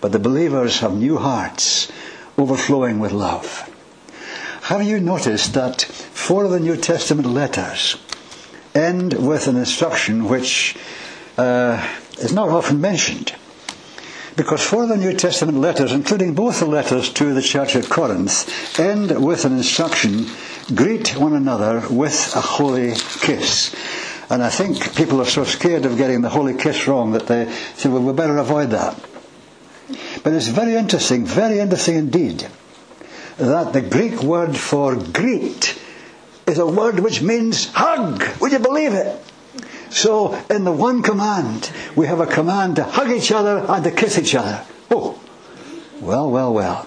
But 0.00 0.12
the 0.12 0.18
believers 0.18 0.80
have 0.80 0.94
new 0.94 1.18
hearts 1.18 1.90
overflowing 2.38 2.98
with 2.98 3.12
love. 3.12 3.68
Have 4.62 4.82
you 4.82 5.00
noticed 5.00 5.54
that 5.54 5.82
four 5.82 6.44
of 6.44 6.50
the 6.50 6.60
New 6.60 6.76
Testament 6.76 7.28
letters 7.28 7.96
end 8.74 9.14
with 9.14 9.48
an 9.48 9.56
instruction 9.56 10.28
which 10.28 10.76
uh, 11.36 11.86
is 12.18 12.32
not 12.32 12.48
often 12.48 12.80
mentioned? 12.80 13.34
Because 14.36 14.62
four 14.62 14.84
of 14.84 14.88
the 14.88 14.96
New 14.96 15.12
Testament 15.12 15.58
letters, 15.58 15.92
including 15.92 16.34
both 16.34 16.60
the 16.60 16.66
letters 16.66 17.12
to 17.14 17.34
the 17.34 17.42
church 17.42 17.76
at 17.76 17.90
Corinth, 17.90 18.78
end 18.78 19.22
with 19.22 19.44
an 19.44 19.56
instruction 19.56 20.26
greet 20.74 21.16
one 21.16 21.34
another 21.34 21.82
with 21.90 22.34
a 22.36 22.40
holy 22.40 22.92
kiss. 22.94 23.74
And 24.30 24.42
I 24.42 24.48
think 24.48 24.94
people 24.94 25.20
are 25.20 25.26
so 25.26 25.44
scared 25.44 25.84
of 25.84 25.96
getting 25.96 26.22
the 26.22 26.28
holy 26.28 26.56
kiss 26.56 26.86
wrong 26.86 27.12
that 27.12 27.26
they 27.26 27.50
say, 27.74 27.88
well, 27.88 28.02
we 28.02 28.12
better 28.12 28.38
avoid 28.38 28.70
that. 28.70 28.98
But 30.22 30.34
it's 30.34 30.48
very 30.48 30.74
interesting, 30.74 31.24
very 31.24 31.58
interesting 31.58 31.96
indeed, 31.96 32.46
that 33.38 33.72
the 33.72 33.80
Greek 33.80 34.22
word 34.22 34.56
for 34.56 34.94
greet 34.94 35.78
is 36.46 36.58
a 36.58 36.66
word 36.66 37.00
which 37.00 37.22
means 37.22 37.66
hug. 37.72 38.24
Would 38.40 38.52
you 38.52 38.58
believe 38.58 38.92
it? 38.92 39.20
So, 39.90 40.34
in 40.48 40.62
the 40.62 40.72
one 40.72 41.02
command, 41.02 41.72
we 41.96 42.06
have 42.06 42.20
a 42.20 42.26
command 42.26 42.76
to 42.76 42.84
hug 42.84 43.10
each 43.10 43.32
other 43.32 43.64
and 43.68 43.82
to 43.82 43.90
kiss 43.90 44.18
each 44.18 44.36
other. 44.36 44.64
Oh, 44.90 45.20
well, 46.00 46.30
well, 46.30 46.54
well. 46.54 46.86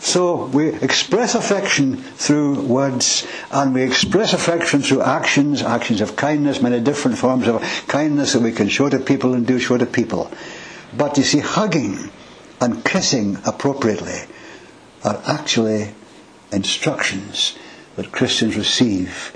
So 0.00 0.46
we 0.46 0.68
express 0.68 1.34
affection 1.34 1.96
through 1.96 2.62
words 2.62 3.26
and 3.50 3.74
we 3.74 3.82
express 3.82 4.32
affection 4.32 4.80
through 4.80 5.02
actions, 5.02 5.60
actions 5.62 6.00
of 6.00 6.16
kindness, 6.16 6.62
many 6.62 6.80
different 6.80 7.18
forms 7.18 7.48
of 7.48 7.62
kindness 7.88 8.32
that 8.32 8.42
we 8.42 8.52
can 8.52 8.68
show 8.68 8.88
to 8.88 8.98
people 9.00 9.34
and 9.34 9.46
do 9.46 9.58
show 9.58 9.76
to 9.76 9.86
people. 9.86 10.30
But 10.96 11.16
you 11.18 11.24
see, 11.24 11.40
hugging 11.40 12.10
and 12.60 12.84
kissing 12.84 13.38
appropriately 13.44 14.20
are 15.04 15.20
actually 15.26 15.94
instructions 16.52 17.56
that 17.96 18.12
Christians 18.12 18.56
receive 18.56 19.32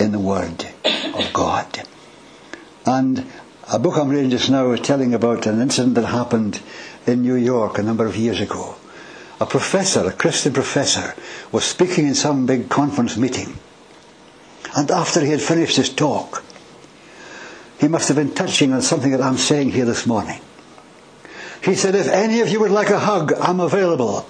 in 0.00 0.12
the 0.12 0.18
Word 0.18 0.66
of 1.14 1.32
God. 1.32 1.82
And 2.86 3.26
a 3.70 3.78
book 3.78 3.98
I'm 3.98 4.08
reading 4.08 4.30
just 4.30 4.50
now 4.50 4.70
is 4.72 4.80
telling 4.80 5.12
about 5.14 5.46
an 5.46 5.60
incident 5.60 5.94
that 5.96 6.06
happened 6.06 6.60
in 7.06 7.22
New 7.22 7.34
York 7.34 7.78
a 7.78 7.82
number 7.82 8.06
of 8.06 8.16
years 8.16 8.40
ago. 8.40 8.76
A 9.40 9.46
professor, 9.46 10.06
a 10.06 10.12
Christian 10.12 10.52
professor, 10.52 11.14
was 11.52 11.64
speaking 11.64 12.06
in 12.08 12.14
some 12.14 12.46
big 12.46 12.68
conference 12.68 13.16
meeting. 13.16 13.58
And 14.76 14.90
after 14.90 15.20
he 15.20 15.30
had 15.30 15.40
finished 15.40 15.76
his 15.76 15.88
talk, 15.88 16.42
he 17.78 17.86
must 17.86 18.08
have 18.08 18.16
been 18.16 18.34
touching 18.34 18.72
on 18.72 18.82
something 18.82 19.12
that 19.12 19.22
I'm 19.22 19.36
saying 19.36 19.70
here 19.70 19.84
this 19.84 20.06
morning. 20.06 20.40
He 21.62 21.74
said, 21.74 21.94
If 21.94 22.08
any 22.08 22.40
of 22.40 22.48
you 22.48 22.60
would 22.60 22.70
like 22.70 22.90
a 22.90 22.98
hug, 22.98 23.32
I'm 23.40 23.60
available. 23.60 24.26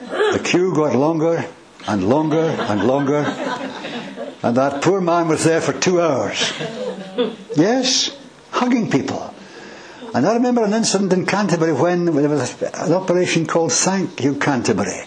The 0.00 0.40
queue 0.42 0.74
got 0.74 0.94
longer 0.94 1.44
and 1.86 2.08
longer 2.08 2.40
and 2.42 2.84
longer, 2.84 3.24
and 4.42 4.56
that 4.56 4.82
poor 4.82 5.00
man 5.00 5.28
was 5.28 5.44
there 5.44 5.60
for 5.60 5.72
two 5.72 6.00
hours. 6.00 6.52
Yes, 7.56 8.16
hugging 8.50 8.90
people. 8.90 9.34
And 10.14 10.26
I 10.26 10.34
remember 10.34 10.62
an 10.62 10.74
incident 10.74 11.12
in 11.14 11.24
Canterbury 11.24 11.72
when 11.72 12.04
there 12.04 12.28
was 12.28 12.60
an 12.62 12.92
operation 12.92 13.46
called 13.46 13.72
Thank 13.72 14.22
You 14.22 14.34
Canterbury. 14.34 15.04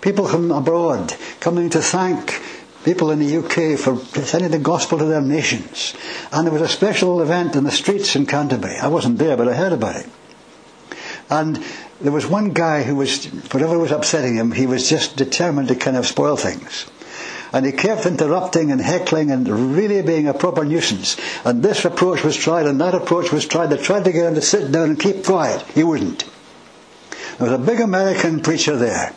People 0.00 0.26
from 0.26 0.50
abroad 0.50 1.14
coming 1.38 1.70
to 1.70 1.80
thank 1.80 2.42
people 2.84 3.12
in 3.12 3.20
the 3.20 3.36
UK 3.36 3.78
for 3.78 3.96
sending 4.24 4.50
the 4.50 4.58
gospel 4.58 4.98
to 4.98 5.04
their 5.04 5.20
nations. 5.20 5.94
And 6.32 6.46
there 6.46 6.52
was 6.52 6.62
a 6.62 6.68
special 6.68 7.22
event 7.22 7.54
in 7.54 7.62
the 7.64 7.70
streets 7.70 8.16
in 8.16 8.26
Canterbury. 8.26 8.78
I 8.78 8.88
wasn't 8.88 9.18
there, 9.18 9.36
but 9.36 9.46
I 9.46 9.54
heard 9.54 9.72
about 9.72 9.96
it. 9.96 10.06
And 11.30 11.62
there 12.00 12.12
was 12.12 12.26
one 12.26 12.52
guy 12.52 12.82
who 12.82 12.96
was, 12.96 13.26
whatever 13.52 13.78
was 13.78 13.92
upsetting 13.92 14.36
him, 14.36 14.52
he 14.52 14.66
was 14.66 14.88
just 14.88 15.16
determined 15.16 15.68
to 15.68 15.76
kind 15.76 15.96
of 15.96 16.06
spoil 16.06 16.36
things. 16.36 16.86
And 17.52 17.64
he 17.64 17.72
kept 17.72 18.06
interrupting 18.06 18.70
and 18.70 18.80
heckling 18.80 19.30
and 19.30 19.48
really 19.74 20.02
being 20.02 20.28
a 20.28 20.34
proper 20.34 20.64
nuisance. 20.64 21.16
And 21.44 21.62
this 21.62 21.84
approach 21.84 22.22
was 22.22 22.36
tried 22.36 22.66
and 22.66 22.80
that 22.80 22.94
approach 22.94 23.32
was 23.32 23.46
tried. 23.46 23.68
They 23.68 23.78
tried 23.78 24.04
to 24.04 24.12
get 24.12 24.26
him 24.26 24.34
to 24.34 24.42
sit 24.42 24.70
down 24.70 24.90
and 24.90 25.00
keep 25.00 25.24
quiet. 25.24 25.62
He 25.74 25.82
wouldn't. 25.82 26.28
There 27.38 27.50
was 27.50 27.52
a 27.52 27.62
big 27.62 27.80
American 27.80 28.40
preacher 28.40 28.76
there. 28.76 29.14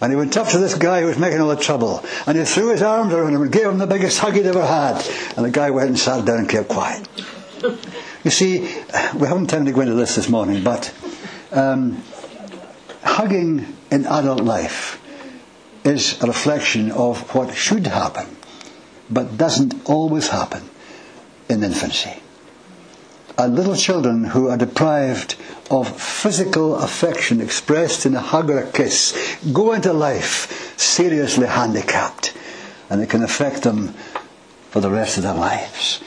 And 0.00 0.10
he 0.10 0.16
went 0.16 0.36
up 0.36 0.48
to 0.48 0.58
this 0.58 0.74
guy 0.74 1.02
who 1.02 1.08
was 1.08 1.18
making 1.18 1.40
all 1.40 1.48
the 1.48 1.56
trouble. 1.56 2.02
And 2.26 2.38
he 2.38 2.44
threw 2.44 2.70
his 2.70 2.80
arms 2.80 3.12
around 3.12 3.34
him 3.34 3.42
and 3.42 3.52
gave 3.52 3.66
him 3.66 3.76
the 3.76 3.86
biggest 3.86 4.18
hug 4.18 4.34
he'd 4.34 4.46
ever 4.46 4.64
had. 4.64 5.06
And 5.36 5.44
the 5.44 5.50
guy 5.50 5.70
went 5.70 5.88
and 5.88 5.98
sat 5.98 6.24
down 6.24 6.38
and 6.38 6.48
kept 6.48 6.68
quiet. 6.68 7.06
You 8.22 8.30
see, 8.30 8.60
we 9.14 9.26
haven't 9.26 9.46
time 9.46 9.64
to 9.64 9.72
go 9.72 9.80
into 9.80 9.94
this 9.94 10.16
this 10.16 10.28
morning, 10.28 10.62
but 10.62 10.92
um, 11.52 12.02
hugging 13.02 13.78
in 13.90 14.04
adult 14.04 14.42
life 14.42 14.99
is 15.84 16.22
a 16.22 16.26
reflection 16.26 16.90
of 16.90 17.34
what 17.34 17.54
should 17.54 17.86
happen, 17.86 18.26
but 19.10 19.36
doesn't 19.36 19.74
always 19.88 20.28
happen 20.28 20.68
in 21.48 21.64
infancy. 21.64 22.14
And 23.38 23.56
little 23.56 23.76
children 23.76 24.24
who 24.24 24.48
are 24.48 24.58
deprived 24.58 25.36
of 25.70 26.00
physical 26.00 26.76
affection 26.76 27.40
expressed 27.40 28.04
in 28.04 28.14
a 28.14 28.20
hug 28.20 28.50
or 28.50 28.58
a 28.58 28.70
kiss 28.70 29.38
go 29.52 29.72
into 29.72 29.92
life 29.92 30.78
seriously 30.78 31.46
handicapped, 31.46 32.34
and 32.90 33.00
it 33.00 33.08
can 33.08 33.22
affect 33.22 33.62
them 33.62 33.94
for 34.70 34.80
the 34.80 34.90
rest 34.90 35.16
of 35.16 35.22
their 35.22 35.34
lives. 35.34 36.02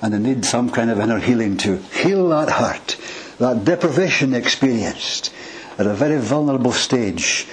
And 0.00 0.14
they 0.14 0.18
need 0.18 0.44
some 0.44 0.70
kind 0.70 0.90
of 0.90 0.98
inner 0.98 1.18
healing 1.18 1.58
to 1.58 1.76
heal 1.76 2.28
that 2.30 2.48
hurt, 2.48 2.96
that 3.38 3.64
deprivation 3.64 4.34
experienced 4.34 5.32
at 5.78 5.86
a 5.86 5.94
very 5.94 6.18
vulnerable 6.18 6.72
stage 6.72 7.46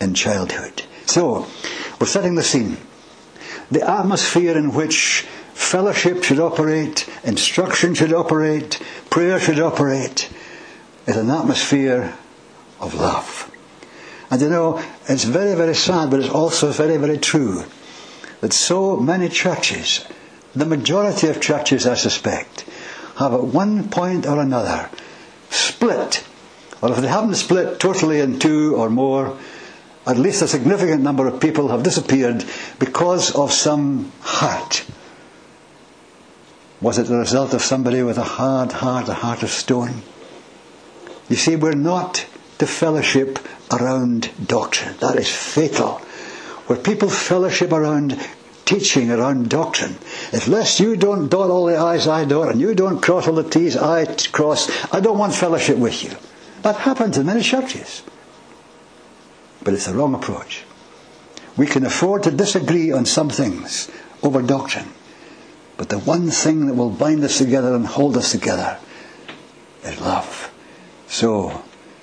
in 0.00 0.14
childhood. 0.14 0.82
So, 1.10 1.48
we're 1.98 2.06
setting 2.06 2.36
the 2.36 2.42
scene. 2.44 2.76
The 3.68 3.82
atmosphere 3.82 4.56
in 4.56 4.72
which 4.72 5.22
fellowship 5.54 6.22
should 6.22 6.38
operate, 6.38 7.08
instruction 7.24 7.94
should 7.94 8.12
operate, 8.12 8.80
prayer 9.10 9.40
should 9.40 9.58
operate, 9.58 10.30
is 11.08 11.16
an 11.16 11.28
atmosphere 11.28 12.14
of 12.78 12.94
love. 12.94 13.50
And 14.30 14.40
you 14.40 14.50
know, 14.50 14.80
it's 15.08 15.24
very, 15.24 15.56
very 15.56 15.74
sad, 15.74 16.12
but 16.12 16.20
it's 16.20 16.32
also 16.32 16.70
very, 16.70 16.96
very 16.96 17.18
true 17.18 17.64
that 18.40 18.52
so 18.52 18.96
many 18.96 19.28
churches, 19.28 20.06
the 20.54 20.64
majority 20.64 21.26
of 21.26 21.40
churches, 21.40 21.88
I 21.88 21.94
suspect, 21.94 22.64
have 23.16 23.34
at 23.34 23.42
one 23.42 23.88
point 23.88 24.28
or 24.28 24.40
another 24.40 24.88
split, 25.50 26.24
or 26.80 26.92
if 26.92 26.98
they 26.98 27.08
haven't 27.08 27.34
split 27.34 27.80
totally 27.80 28.20
in 28.20 28.38
two 28.38 28.76
or 28.76 28.88
more, 28.88 29.36
at 30.10 30.18
least 30.18 30.42
a 30.42 30.48
significant 30.48 31.02
number 31.02 31.28
of 31.28 31.40
people 31.40 31.68
have 31.68 31.84
disappeared 31.84 32.44
because 32.80 33.34
of 33.36 33.52
some 33.52 34.10
hurt. 34.22 34.84
Was 36.80 36.98
it 36.98 37.04
the 37.04 37.16
result 37.16 37.54
of 37.54 37.62
somebody 37.62 38.02
with 38.02 38.18
a 38.18 38.24
hard 38.24 38.72
heart, 38.72 39.08
a 39.08 39.14
heart 39.14 39.44
of 39.44 39.50
stone? 39.50 40.02
You 41.28 41.36
see, 41.36 41.54
we're 41.54 41.74
not 41.74 42.26
to 42.58 42.66
fellowship 42.66 43.38
around 43.70 44.30
doctrine. 44.44 44.96
That 44.98 45.16
is 45.16 45.28
fatal. 45.30 45.98
Where 46.66 46.78
people 46.78 47.08
fellowship 47.08 47.70
around 47.70 48.18
teaching, 48.64 49.12
around 49.12 49.48
doctrine. 49.48 49.96
If 50.32 50.48
lest 50.48 50.80
you 50.80 50.96
don't 50.96 51.28
dot 51.28 51.50
all 51.50 51.66
the 51.66 51.76
I's 51.76 52.08
I 52.08 52.24
dot 52.24 52.50
and 52.50 52.60
you 52.60 52.74
don't 52.74 53.00
cross 53.00 53.28
all 53.28 53.34
the 53.34 53.48
T's 53.48 53.76
I 53.76 54.06
cross, 54.32 54.68
I 54.92 54.98
don't 54.98 55.18
want 55.18 55.34
fellowship 55.34 55.76
with 55.76 56.02
you. 56.02 56.10
That 56.62 56.76
happens 56.76 57.16
in 57.16 57.26
many 57.26 57.42
churches. 57.42 58.02
But 59.62 59.74
it's 59.74 59.86
the 59.86 59.94
wrong 59.94 60.14
approach. 60.14 60.64
We 61.56 61.66
can 61.66 61.84
afford 61.84 62.22
to 62.22 62.30
disagree 62.30 62.92
on 62.92 63.04
some 63.04 63.28
things 63.28 63.90
over 64.22 64.42
doctrine. 64.42 64.88
But 65.76 65.88
the 65.88 65.98
one 65.98 66.30
thing 66.30 66.66
that 66.66 66.74
will 66.74 66.90
bind 66.90 67.24
us 67.24 67.38
together 67.38 67.74
and 67.74 67.86
hold 67.86 68.16
us 68.16 68.32
together 68.32 68.78
is 69.82 70.00
love. 70.00 70.52
So, 71.08 71.62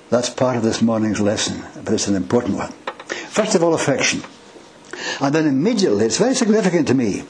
that's 0.09 0.29
part 0.29 0.57
of 0.57 0.63
this 0.63 0.81
morning's 0.81 1.21
lesson, 1.21 1.63
but 1.83 1.93
it's 1.93 2.07
an 2.07 2.15
important 2.15 2.57
one. 2.57 2.71
First 3.29 3.55
of 3.55 3.63
all, 3.63 3.73
affection. 3.73 4.23
And 5.21 5.33
then 5.33 5.45
immediately, 5.45 6.05
it's 6.05 6.17
very 6.17 6.35
significant 6.35 6.87
to 6.87 6.93
me, 6.93 7.23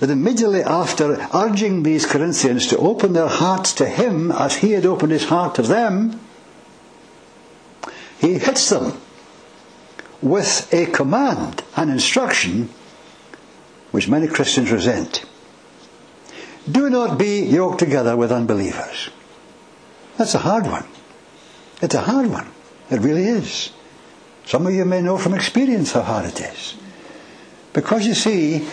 that 0.00 0.10
immediately 0.10 0.62
after 0.62 1.28
urging 1.34 1.82
these 1.82 2.06
Corinthians 2.06 2.66
to 2.68 2.78
open 2.78 3.12
their 3.12 3.28
hearts 3.28 3.72
to 3.74 3.86
him 3.86 4.32
as 4.32 4.56
he 4.56 4.72
had 4.72 4.86
opened 4.86 5.12
his 5.12 5.26
heart 5.26 5.54
to 5.56 5.62
them, 5.62 6.20
he 8.18 8.38
hits 8.38 8.68
them 8.70 9.00
with 10.22 10.72
a 10.72 10.86
command, 10.86 11.64
an 11.76 11.90
instruction, 11.90 12.70
which 13.90 14.08
many 14.08 14.28
Christians 14.28 14.70
resent. 14.70 15.24
Do 16.70 16.88
not 16.88 17.18
be 17.18 17.40
yoked 17.40 17.80
together 17.80 18.16
with 18.16 18.30
unbelievers. 18.30 19.10
That's 20.16 20.34
a 20.34 20.38
hard 20.38 20.66
one. 20.66 20.86
It's 21.82 21.94
a 21.94 22.02
hard 22.02 22.28
one. 22.28 22.48
It 22.90 23.00
really 23.00 23.24
is. 23.24 23.70
Some 24.46 24.66
of 24.66 24.74
you 24.74 24.84
may 24.84 25.02
know 25.02 25.18
from 25.18 25.34
experience 25.34 25.92
how 25.92 26.02
hard 26.02 26.26
it 26.26 26.40
is. 26.40 26.76
Because 27.72 28.06
you 28.06 28.14
see, 28.14 28.66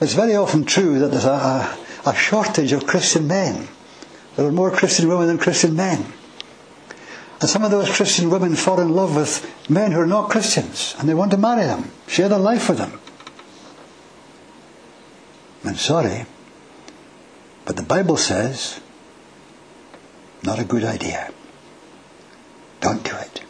it's 0.00 0.14
very 0.14 0.36
often 0.36 0.64
true 0.64 0.98
that 0.98 1.10
there's 1.10 1.24
a, 1.24 1.30
a, 2.04 2.10
a 2.10 2.14
shortage 2.14 2.72
of 2.72 2.86
Christian 2.86 3.26
men. 3.26 3.68
There 4.36 4.46
are 4.46 4.52
more 4.52 4.70
Christian 4.70 5.08
women 5.08 5.28
than 5.28 5.38
Christian 5.38 5.76
men. 5.76 6.04
And 7.40 7.50
some 7.50 7.64
of 7.64 7.70
those 7.70 7.90
Christian 7.94 8.30
women 8.30 8.54
fall 8.54 8.80
in 8.80 8.94
love 8.94 9.16
with 9.16 9.44
men 9.68 9.92
who 9.92 10.00
are 10.00 10.06
not 10.06 10.30
Christians 10.30 10.94
and 10.98 11.08
they 11.08 11.14
want 11.14 11.30
to 11.32 11.36
marry 11.36 11.64
them, 11.64 11.90
share 12.06 12.28
their 12.28 12.38
life 12.38 12.68
with 12.68 12.78
them. 12.78 13.00
I'm 15.64 15.76
sorry, 15.76 16.26
but 17.64 17.76
the 17.76 17.82
Bible 17.82 18.16
says, 18.16 18.80
not 20.42 20.58
a 20.58 20.64
good 20.64 20.84
idea. 20.84 21.32
Don't 22.80 23.02
do 23.02 23.16
it. 23.16 23.42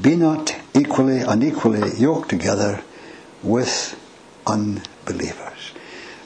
Be 0.00 0.14
not 0.14 0.54
equally, 0.74 1.20
unequally 1.20 1.96
yoked 1.96 2.28
together 2.28 2.82
with 3.42 3.98
unbelievers. 4.46 5.72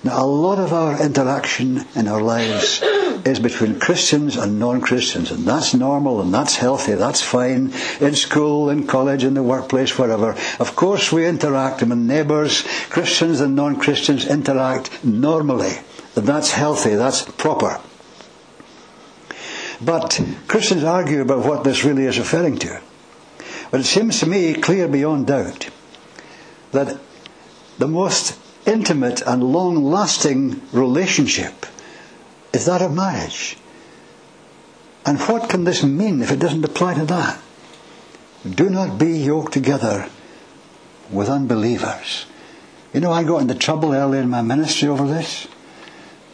Now, 0.03 0.25
a 0.25 0.27
lot 0.27 0.59
of 0.59 0.73
our 0.73 1.01
interaction 1.01 1.85
in 1.95 2.09
our 2.09 2.21
lives 2.21 2.83
is 3.25 3.41
between 3.41 3.79
Christians 3.79 4.37
and 4.37 4.59
non-Christians, 4.59 5.31
and 5.31 5.45
that's 5.45 5.75
normal 5.75 6.21
and 6.21 6.33
that's 6.33 6.57
healthy, 6.57 6.95
that's 6.95 7.23
fine, 7.23 7.73
in 8.01 8.15
school, 8.15 8.71
in 8.71 8.87
college, 8.87 9.25
in 9.25 9.35
the 9.35 9.43
workplace, 9.43 9.99
wherever. 9.99 10.37
Of 10.59 10.77
course 10.77 11.13
we 11.13 11.27
interact 11.27 11.83
with 11.83 11.99
neighbours, 11.99 12.63
Christians 12.89 13.41
and 13.41 13.57
non-Christians 13.57 14.27
interact 14.27 15.05
normally. 15.05 15.75
And 16.17 16.27
that's 16.27 16.53
healthy, 16.53 16.95
that's 16.95 17.23
proper. 17.23 17.81
But 19.81 20.21
Christians 20.47 20.85
argue 20.85 21.23
about 21.23 21.47
what 21.47 21.65
this 21.65 21.85
really 21.85 22.05
is 22.05 22.19
referring 22.19 22.59
to. 22.59 22.81
But 23.71 23.81
it 23.81 23.85
seems 23.85 24.21
to 24.21 24.27
me 24.27 24.55
clear 24.55 24.89
beyond 24.89 25.29
doubt 25.29 25.71
that 26.73 26.99
the 27.79 27.89
most 27.89 28.39
intimate 28.67 29.23
and 29.23 29.43
long 29.43 29.85
lasting 29.85 30.61
relationship 30.73 31.67
is 32.53 32.67
that 32.67 32.83
of 32.83 32.95
marriage. 32.95 33.57
And 35.07 35.19
what 35.21 35.49
can 35.49 35.65
this 35.65 35.83
mean 35.83 36.23
if 36.23 36.31
it 36.31 36.39
doesn't 36.39 36.65
apply 36.65 36.95
to 36.95 37.05
that? 37.07 37.41
Do 38.49 38.71
not 38.71 38.99
be 38.99 39.19
yoked 39.19 39.53
together 39.53 40.09
with 41.11 41.29
unbelievers. 41.29 42.27
You 42.93 43.01
know, 43.01 43.13
I 43.13 43.23
got 43.23 43.43
into 43.43 43.55
trouble 43.55 43.95
early 43.95 44.19
in 44.19 44.31
my 44.31 44.43
ministry 44.43 44.89
over 44.89 45.07
this. 45.07 45.47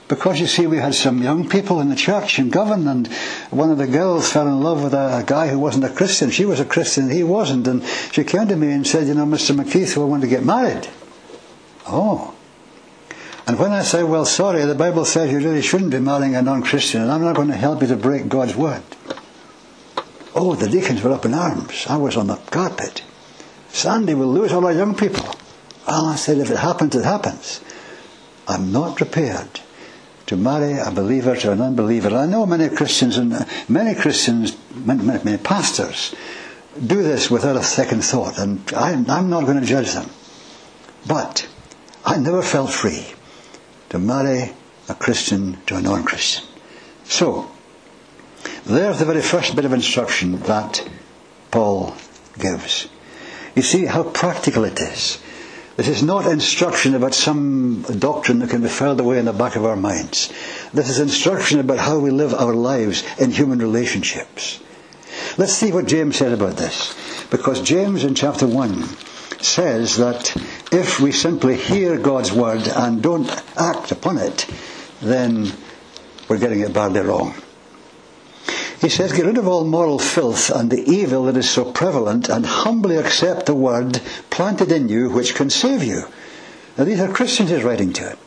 Because 0.09 0.39
you 0.39 0.47
see, 0.47 0.69
we 0.69 0.77
had 0.77 0.95
some 0.95 1.21
young 1.21 1.49
people 1.49 1.81
in 1.81 1.89
the 1.89 1.97
church 1.97 2.39
in 2.39 2.49
Govan, 2.49 2.87
and 2.87 3.09
one 3.51 3.73
of 3.73 3.79
the 3.79 3.89
girls 3.89 4.31
fell 4.31 4.47
in 4.47 4.61
love 4.61 4.85
with 4.85 4.95
a, 4.95 5.25
guy 5.27 5.49
who 5.49 5.59
wasn't 5.59 5.85
a 5.85 5.93
Christian. 5.93 6.31
She 6.31 6.45
was 6.45 6.61
a 6.61 6.65
Christian, 6.65 7.11
he 7.11 7.25
wasn't. 7.25 7.67
And 7.67 7.85
she 8.13 8.23
came 8.23 8.47
to 8.47 8.57
me 8.57 8.71
and 8.71 8.87
said, 8.87 9.09
You 9.09 9.15
know, 9.15 9.27
Mr. 9.27 9.57
McKeith, 9.57 9.97
we 9.97 10.05
want 10.05 10.23
to 10.23 10.29
get 10.29 10.45
married. 10.45 10.89
Oh. 11.89 12.36
And 13.47 13.61
when 13.61 13.71
I 13.71 13.83
say, 13.83 14.03
well, 14.03 14.25
sorry, 14.25 14.65
the 14.65 14.75
Bible 14.75 15.05
says 15.05 15.31
you 15.31 15.39
really 15.39 15.63
shouldn't 15.63 15.93
be 15.93 16.01
marrying 16.01 16.35
a 16.35 16.43
non-Christian, 16.43 17.03
and 17.03 17.13
I'm 17.13 17.23
not 17.23 17.37
going 17.37 17.49
to 17.49 17.55
help 17.55 17.81
you 17.81 17.87
to 17.89 17.97
break 17.97 18.29
God's 18.29 18.57
word. 18.57 18.83
Oh, 20.35 20.57
the 20.57 20.69
deacons 20.69 21.03
were 21.03 21.13
up 21.13 21.25
in 21.25 21.33
arms. 21.33 21.87
I 21.89 21.97
was 21.97 22.17
on 22.17 22.27
the 22.27 22.37
carpet. 22.51 23.05
Sandy 23.69 24.15
will 24.15 24.33
lose 24.33 24.53
all 24.53 24.67
our 24.67 24.73
young 24.73 24.97
people. 24.97 25.25
Well, 25.87 26.07
I 26.07 26.17
said, 26.17 26.39
if 26.39 26.51
it 26.51 26.59
happens, 26.59 26.97
it 26.97 27.05
happens. 27.05 27.61
I'm 28.49 28.73
not 28.73 28.97
prepared 28.97 29.61
to 30.27 30.37
marry 30.37 30.79
a 30.79 30.91
believer 30.91 31.37
to 31.37 31.53
an 31.53 31.61
unbeliever. 31.61 32.09
I 32.17 32.27
know 32.27 32.47
many 32.47 32.69
Christians 32.69 33.17
and 33.17 33.33
uh, 33.33 33.45
many 33.69 33.95
Christians, 33.95 34.57
many, 34.75 35.05
many, 35.05 35.39
pastors, 35.39 36.15
do 36.85 37.01
this 37.03 37.31
without 37.31 37.57
a 37.57 37.63
second 37.63 38.03
thought, 38.03 38.39
and 38.39 38.61
I'm, 38.77 39.09
I'm 39.09 39.31
not 39.31 39.45
going 39.45 39.61
to 39.61 39.67
judge 39.67 39.93
them. 39.93 40.11
But 41.07 41.49
I 42.05 42.19
never 42.19 42.43
felt 42.43 42.71
free 42.71 43.07
to 43.91 43.99
marry 43.99 44.53
a 44.89 44.95
Christian 44.95 45.59
to 45.67 45.77
a 45.77 45.83
non-Christian. 45.83 46.45
So, 47.05 47.51
there's 48.65 48.99
the 48.99 49.05
very 49.05 49.23
first 49.23 49.55
bit 49.55 49.65
of 49.65 49.73
instruction 49.73 50.39
that 50.41 50.89
Paul 51.51 51.95
gives. 52.39 52.89
You 53.55 53.63
see 53.63 53.87
how 53.87 54.03
practical 54.03 54.65
it 54.65 54.81
is. 54.81 55.19
This 55.77 55.89
is 55.89 56.03
not 56.03 56.27
instruction 56.27 56.95
about 56.95 57.15
some 57.15 57.83
doctrine 57.99 58.39
that 58.39 58.51
can 58.51 58.63
be 58.63 58.69
filed 58.69 58.99
away 58.99 59.19
in 59.19 59.27
the 59.27 59.33
back 59.33 59.57
of 59.57 59.65
our 59.65 59.77
minds. 59.77 60.33
This 60.73 60.89
is 60.89 60.99
instruction 60.99 61.61
about 61.61 61.79
how 61.79 61.99
we 61.99 62.11
live 62.11 62.33
our 62.33 62.55
lives 62.55 63.05
in 63.19 63.31
human 63.31 63.59
relationships. 63.59 64.61
Let's 65.37 65.53
see 65.53 65.73
what 65.73 65.87
James 65.87 66.17
said 66.17 66.33
about 66.33 66.57
this. 66.57 66.95
Because 67.31 67.61
James 67.61 68.05
in 68.05 68.15
chapter 68.15 68.47
1 68.47 68.85
says 69.45 69.97
that 69.97 70.35
if 70.73 71.01
we 71.01 71.13
simply 71.13 71.57
hear 71.57 71.99
God's 71.99 72.33
word 72.33 72.69
and 72.69 73.03
don't 73.03 73.31
act 73.57 73.93
upon 73.93 74.19
it, 74.19 74.47
then 75.01 75.53
we're 76.29 76.39
getting 76.39 76.61
it 76.61 76.73
badly 76.73 77.01
wrong. 77.01 77.35
He 78.81 78.89
says, 78.89 79.13
Get 79.13 79.27
rid 79.27 79.39
of 79.39 79.49
all 79.49 79.65
moral 79.65 79.99
filth 79.99 80.51
and 80.51 80.71
the 80.71 80.83
evil 80.83 81.25
that 81.25 81.37
is 81.37 81.49
so 81.49 81.71
prevalent, 81.73 82.29
and 82.29 82.45
humbly 82.45 82.97
accept 82.97 83.47
the 83.47 83.55
word 83.55 84.01
planted 84.31 84.71
in 84.71 84.89
you 84.89 85.11
which 85.11 85.35
can 85.35 85.51
save 85.51 85.83
you. 85.83 86.05
Now, 86.77 86.85
these 86.85 87.01
are 87.01 87.13
Christians 87.13 87.51
he's 87.51 87.65
writing 87.65 87.93
to. 87.95 88.19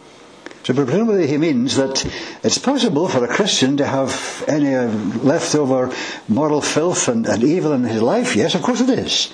So 0.63 0.73
presumably 0.73 1.27
he 1.27 1.37
means 1.37 1.77
that 1.77 2.05
it's 2.43 2.57
possible 2.57 3.07
for 3.07 3.23
a 3.23 3.27
Christian 3.27 3.77
to 3.77 3.85
have 3.85 4.43
any 4.47 4.75
leftover 4.75 5.93
moral 6.27 6.61
filth 6.61 7.07
and, 7.07 7.25
and 7.25 7.43
evil 7.43 7.73
in 7.73 7.83
his 7.83 8.01
life. 8.01 8.35
Yes, 8.35 8.55
of 8.55 8.61
course 8.61 8.81
it 8.81 8.89
is. 8.89 9.31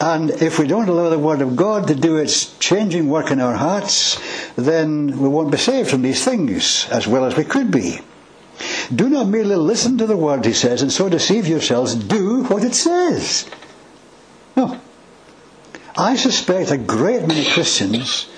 And 0.00 0.30
if 0.30 0.58
we 0.58 0.68
don't 0.68 0.88
allow 0.88 1.08
the 1.08 1.18
Word 1.18 1.40
of 1.40 1.56
God 1.56 1.88
to 1.88 1.94
do 1.94 2.18
its 2.18 2.56
changing 2.58 3.08
work 3.08 3.32
in 3.32 3.40
our 3.40 3.54
hearts, 3.54 4.20
then 4.54 5.18
we 5.18 5.28
won't 5.28 5.50
be 5.50 5.58
saved 5.58 5.90
from 5.90 6.02
these 6.02 6.24
things 6.24 6.86
as 6.90 7.08
well 7.08 7.24
as 7.24 7.36
we 7.36 7.44
could 7.44 7.70
be. 7.70 8.00
Do 8.94 9.08
not 9.08 9.28
merely 9.28 9.56
listen 9.56 9.98
to 9.98 10.06
the 10.06 10.16
Word, 10.16 10.44
he 10.44 10.52
says, 10.52 10.82
and 10.82 10.92
so 10.92 11.08
deceive 11.08 11.48
yourselves. 11.48 11.94
Do 11.94 12.44
what 12.44 12.62
it 12.62 12.74
says. 12.74 13.48
No. 14.56 14.80
I 15.96 16.14
suspect 16.14 16.70
a 16.70 16.78
great 16.78 17.26
many 17.26 17.44
Christians 17.50 18.28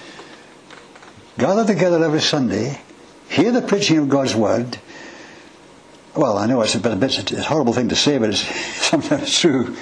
gather 1.38 1.66
together 1.66 2.03
every 2.03 2.20
Sunday, 2.20 2.81
hear 3.29 3.53
the 3.53 3.62
preaching 3.62 3.99
of 3.99 4.09
God's 4.09 4.35
Word, 4.35 4.79
well, 6.14 6.38
I 6.38 6.46
know 6.46 6.61
it's 6.62 6.75
a 6.75 6.81
bit, 6.81 6.92
a 6.92 6.96
bit 6.96 7.18
it's 7.18 7.33
a 7.33 7.42
horrible 7.42 7.73
thing 7.73 7.88
to 7.90 7.96
say, 7.96 8.18
but 8.18 8.31
it's 8.31 8.40
sometimes 8.87 9.38
true. 9.38 9.77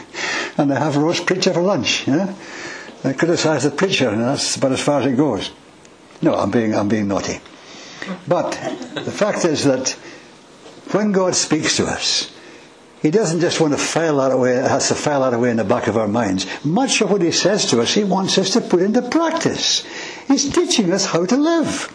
And 0.58 0.70
they 0.70 0.74
have 0.74 0.96
roast 0.96 1.24
preacher 1.24 1.54
for 1.54 1.62
lunch, 1.62 2.06
know. 2.06 2.34
They 3.02 3.14
criticise 3.14 3.62
the 3.62 3.70
preacher, 3.70 4.08
and 4.08 4.20
that's 4.20 4.56
about 4.56 4.72
as 4.72 4.80
far 4.80 5.00
as 5.00 5.06
it 5.06 5.16
goes. 5.16 5.50
No, 6.20 6.34
I'm 6.34 6.50
being, 6.50 6.74
I'm 6.74 6.88
being 6.88 7.06
naughty. 7.06 7.40
But 8.26 8.52
the 8.94 9.12
fact 9.12 9.44
is 9.44 9.64
that 9.64 9.90
when 10.90 11.12
God 11.12 11.36
speaks 11.36 11.76
to 11.76 11.84
us, 11.84 12.32
He 13.00 13.10
doesn't 13.10 13.40
just 13.40 13.60
want 13.60 13.72
to 13.74 13.78
file 13.78 14.16
that 14.16 14.32
away, 14.32 14.56
It 14.56 14.68
has 14.68 14.88
to 14.88 14.96
file 14.96 15.20
that 15.20 15.34
away 15.34 15.50
in 15.50 15.58
the 15.58 15.64
back 15.64 15.86
of 15.86 15.96
our 15.96 16.08
minds. 16.08 16.46
Much 16.64 17.00
of 17.00 17.10
what 17.12 17.22
He 17.22 17.30
says 17.30 17.66
to 17.66 17.80
us, 17.80 17.94
He 17.94 18.02
wants 18.02 18.36
us 18.38 18.50
to 18.54 18.60
put 18.60 18.82
into 18.82 19.02
practice. 19.02 19.84
He's 20.26 20.52
teaching 20.52 20.92
us 20.92 21.06
how 21.06 21.24
to 21.24 21.36
live. 21.36 21.94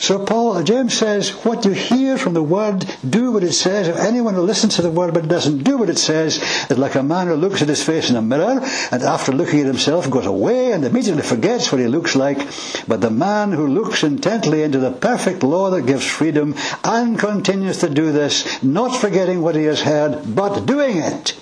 So 0.00 0.24
Paul, 0.24 0.56
uh, 0.56 0.62
James 0.62 0.96
says, 0.96 1.30
what 1.44 1.64
you 1.64 1.72
hear 1.72 2.16
from 2.16 2.32
the 2.32 2.42
word, 2.42 2.86
do 3.08 3.32
what 3.32 3.42
it 3.42 3.52
says. 3.52 3.88
If 3.88 3.96
anyone 3.96 4.34
who 4.34 4.42
listens 4.42 4.76
to 4.76 4.82
the 4.82 4.92
word 4.92 5.12
but 5.12 5.26
doesn't 5.26 5.64
do 5.64 5.76
what 5.76 5.90
it 5.90 5.98
says 5.98 6.38
is 6.70 6.78
like 6.78 6.94
a 6.94 7.02
man 7.02 7.26
who 7.26 7.34
looks 7.34 7.62
at 7.62 7.68
his 7.68 7.82
face 7.82 8.08
in 8.08 8.14
a 8.14 8.22
mirror 8.22 8.60
and 8.92 9.02
after 9.02 9.32
looking 9.32 9.58
at 9.60 9.66
himself 9.66 10.08
goes 10.08 10.24
away 10.24 10.70
and 10.70 10.84
immediately 10.84 11.22
forgets 11.22 11.72
what 11.72 11.80
he 11.80 11.88
looks 11.88 12.14
like. 12.14 12.38
But 12.86 13.00
the 13.00 13.10
man 13.10 13.50
who 13.50 13.66
looks 13.66 14.04
intently 14.04 14.62
into 14.62 14.78
the 14.78 14.92
perfect 14.92 15.42
law 15.42 15.70
that 15.70 15.86
gives 15.86 16.06
freedom 16.06 16.54
and 16.84 17.18
continues 17.18 17.78
to 17.78 17.90
do 17.90 18.12
this, 18.12 18.62
not 18.62 18.96
forgetting 18.96 19.42
what 19.42 19.56
he 19.56 19.64
has 19.64 19.80
heard, 19.80 20.32
but 20.32 20.64
doing 20.64 20.98
it, 20.98 21.36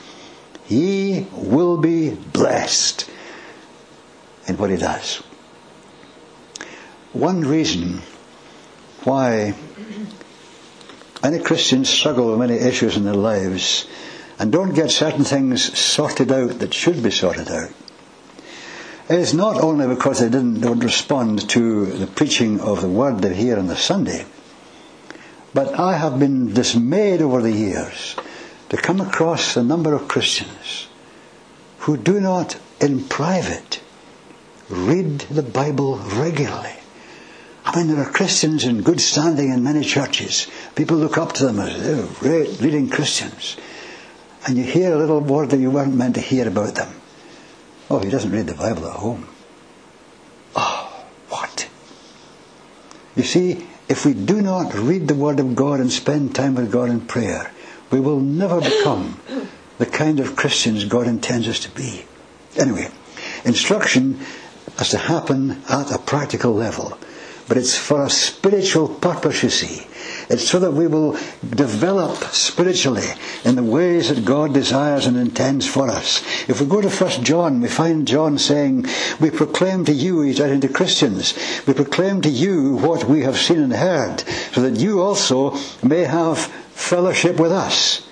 he 0.64 1.26
will 1.34 1.76
be 1.76 2.14
blessed 2.14 3.08
in 4.46 4.56
what 4.56 4.70
he 4.70 4.78
does. 4.78 5.22
One 7.12 7.42
reason 7.42 8.00
why 9.06 9.54
many 11.22 11.38
Christians 11.38 11.88
struggle 11.88 12.30
with 12.30 12.38
many 12.38 12.54
issues 12.54 12.96
in 12.96 13.04
their 13.04 13.14
lives 13.14 13.86
and 14.38 14.52
don't 14.52 14.74
get 14.74 14.90
certain 14.90 15.24
things 15.24 15.78
sorted 15.78 16.30
out 16.30 16.58
that 16.58 16.74
should 16.74 17.02
be 17.02 17.10
sorted 17.10 17.48
out 17.48 17.70
is 19.08 19.32
not 19.32 19.62
only 19.62 19.86
because 19.86 20.18
they 20.18 20.28
didn't 20.28 20.60
don't 20.60 20.80
respond 20.80 21.48
to 21.50 21.86
the 21.86 22.06
preaching 22.06 22.60
of 22.60 22.80
the 22.80 22.88
word 22.88 23.20
they 23.20 23.34
hear 23.34 23.56
on 23.56 23.68
the 23.68 23.76
Sunday, 23.76 24.26
but 25.54 25.78
I 25.78 25.96
have 25.96 26.18
been 26.18 26.52
dismayed 26.52 27.22
over 27.22 27.40
the 27.40 27.52
years 27.52 28.16
to 28.68 28.76
come 28.76 29.00
across 29.00 29.56
a 29.56 29.62
number 29.62 29.94
of 29.94 30.08
Christians 30.08 30.88
who 31.80 31.96
do 31.96 32.20
not 32.20 32.58
in 32.80 33.04
private 33.04 33.80
read 34.68 35.20
the 35.20 35.42
Bible 35.42 35.98
regularly. 35.98 36.74
I 37.66 37.76
mean, 37.76 37.88
there 37.88 38.00
are 38.00 38.10
Christians 38.10 38.64
in 38.64 38.82
good 38.82 39.00
standing 39.00 39.50
in 39.50 39.64
many 39.64 39.82
churches. 39.82 40.46
People 40.76 40.98
look 40.98 41.18
up 41.18 41.32
to 41.34 41.46
them 41.46 41.58
as 41.58 41.82
they're 41.82 42.06
great 42.20 42.60
leading 42.60 42.88
Christians. 42.88 43.56
And 44.46 44.56
you 44.56 44.62
hear 44.62 44.94
a 44.94 44.98
little 44.98 45.18
word 45.18 45.50
that 45.50 45.58
you 45.58 45.72
weren't 45.72 45.96
meant 45.96 46.14
to 46.14 46.20
hear 46.20 46.46
about 46.46 46.76
them. 46.76 46.94
Oh, 47.90 47.98
he 47.98 48.08
doesn't 48.08 48.30
read 48.30 48.46
the 48.46 48.54
Bible 48.54 48.86
at 48.86 48.96
home. 48.96 49.26
Oh, 50.54 51.04
what? 51.28 51.68
You 53.16 53.24
see, 53.24 53.66
if 53.88 54.06
we 54.06 54.14
do 54.14 54.40
not 54.40 54.72
read 54.72 55.08
the 55.08 55.14
Word 55.16 55.40
of 55.40 55.56
God 55.56 55.80
and 55.80 55.90
spend 55.90 56.36
time 56.36 56.54
with 56.54 56.70
God 56.70 56.88
in 56.88 57.00
prayer, 57.00 57.50
we 57.90 57.98
will 57.98 58.20
never 58.20 58.60
become 58.60 59.20
the 59.78 59.86
kind 59.86 60.20
of 60.20 60.36
Christians 60.36 60.84
God 60.84 61.08
intends 61.08 61.48
us 61.48 61.58
to 61.60 61.70
be. 61.70 62.04
Anyway, 62.56 62.90
instruction 63.44 64.20
has 64.78 64.90
to 64.90 64.98
happen 64.98 65.62
at 65.68 65.90
a 65.90 65.98
practical 65.98 66.52
level 66.52 66.96
but 67.48 67.56
it's 67.56 67.76
for 67.76 68.04
a 68.04 68.10
spiritual 68.10 68.88
purpose, 68.88 69.42
you 69.42 69.50
see. 69.50 69.86
It's 70.28 70.48
so 70.48 70.58
that 70.58 70.72
we 70.72 70.88
will 70.88 71.12
develop 71.48 72.16
spiritually 72.32 73.06
in 73.44 73.54
the 73.54 73.62
ways 73.62 74.08
that 74.08 74.24
God 74.24 74.54
desires 74.54 75.06
and 75.06 75.16
intends 75.16 75.66
for 75.66 75.88
us. 75.88 76.22
If 76.48 76.60
we 76.60 76.66
go 76.66 76.80
to 76.80 76.88
1 76.88 77.24
John, 77.24 77.60
we 77.60 77.68
find 77.68 78.08
John 78.08 78.38
saying, 78.38 78.86
We 79.20 79.30
proclaim 79.30 79.84
to 79.84 79.92
you, 79.92 80.22
he's 80.22 80.40
writing 80.40 80.60
to 80.62 80.68
Christians, 80.68 81.34
we 81.66 81.74
proclaim 81.74 82.22
to 82.22 82.28
you 82.28 82.76
what 82.76 83.04
we 83.04 83.22
have 83.22 83.36
seen 83.36 83.60
and 83.60 83.72
heard, 83.72 84.20
so 84.52 84.62
that 84.62 84.80
you 84.80 85.00
also 85.00 85.56
may 85.82 86.04
have 86.04 86.38
fellowship 86.38 87.38
with 87.38 87.52
us. 87.52 88.05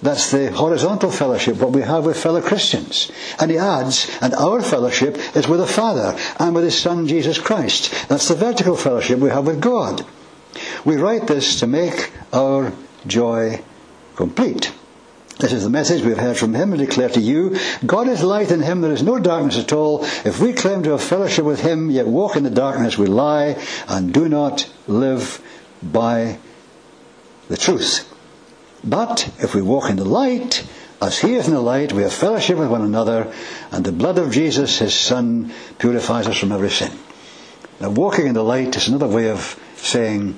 That's 0.00 0.30
the 0.30 0.52
horizontal 0.52 1.10
fellowship, 1.10 1.56
what 1.56 1.72
we 1.72 1.82
have 1.82 2.06
with 2.06 2.22
fellow 2.22 2.40
Christians. 2.40 3.10
And 3.40 3.50
he 3.50 3.58
adds, 3.58 4.08
and 4.20 4.32
our 4.34 4.62
fellowship 4.62 5.16
is 5.34 5.48
with 5.48 5.58
the 5.58 5.66
Father 5.66 6.16
and 6.38 6.54
with 6.54 6.64
his 6.64 6.80
Son 6.80 7.08
Jesus 7.08 7.38
Christ. 7.38 8.08
That's 8.08 8.28
the 8.28 8.36
vertical 8.36 8.76
fellowship 8.76 9.18
we 9.18 9.30
have 9.30 9.46
with 9.46 9.60
God. 9.60 10.04
We 10.84 10.96
write 10.96 11.26
this 11.26 11.58
to 11.60 11.66
make 11.66 12.12
our 12.32 12.72
joy 13.06 13.62
complete. 14.14 14.72
This 15.38 15.52
is 15.52 15.62
the 15.62 15.70
message 15.70 16.02
we've 16.04 16.18
heard 16.18 16.36
from 16.36 16.54
him 16.54 16.72
and 16.72 16.80
declare 16.80 17.10
to 17.10 17.20
you. 17.20 17.56
God 17.86 18.08
is 18.08 18.24
light 18.24 18.50
in 18.50 18.60
him, 18.60 18.80
there 18.80 18.92
is 18.92 19.04
no 19.04 19.20
darkness 19.20 19.58
at 19.58 19.72
all. 19.72 20.02
If 20.02 20.40
we 20.40 20.52
claim 20.52 20.82
to 20.82 20.90
have 20.90 21.02
fellowship 21.02 21.44
with 21.44 21.60
him, 21.60 21.90
yet 21.90 22.06
walk 22.08 22.36
in 22.36 22.42
the 22.42 22.50
darkness, 22.50 22.98
we 22.98 23.06
lie 23.06 23.56
and 23.88 24.12
do 24.12 24.28
not 24.28 24.68
live 24.88 25.40
by 25.80 26.38
the 27.48 27.56
truth. 27.56 28.12
But 28.84 29.28
if 29.38 29.54
we 29.54 29.62
walk 29.62 29.90
in 29.90 29.96
the 29.96 30.04
light, 30.04 30.66
as 31.00 31.18
he 31.18 31.34
is 31.34 31.46
in 31.46 31.54
the 31.54 31.60
light, 31.60 31.92
we 31.92 32.02
have 32.02 32.12
fellowship 32.12 32.58
with 32.58 32.68
one 32.68 32.82
another, 32.82 33.32
and 33.70 33.84
the 33.84 33.92
blood 33.92 34.18
of 34.18 34.32
Jesus, 34.32 34.78
his 34.78 34.94
Son, 34.94 35.52
purifies 35.78 36.26
us 36.26 36.38
from 36.38 36.52
every 36.52 36.70
sin. 36.70 36.92
Now, 37.80 37.90
walking 37.90 38.26
in 38.26 38.34
the 38.34 38.42
light 38.42 38.76
is 38.76 38.88
another 38.88 39.06
way 39.06 39.30
of 39.30 39.58
saying 39.76 40.36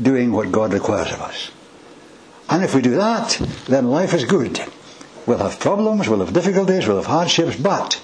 doing 0.00 0.32
what 0.32 0.50
God 0.50 0.72
requires 0.72 1.12
of 1.12 1.20
us. 1.20 1.50
And 2.48 2.64
if 2.64 2.74
we 2.74 2.82
do 2.82 2.96
that, 2.96 3.40
then 3.66 3.90
life 3.90 4.12
is 4.12 4.24
good. 4.24 4.60
We'll 5.26 5.38
have 5.38 5.60
problems, 5.60 6.08
we'll 6.08 6.24
have 6.24 6.32
difficulties, 6.32 6.88
we'll 6.88 6.96
have 6.96 7.06
hardships, 7.06 7.56
but 7.56 8.00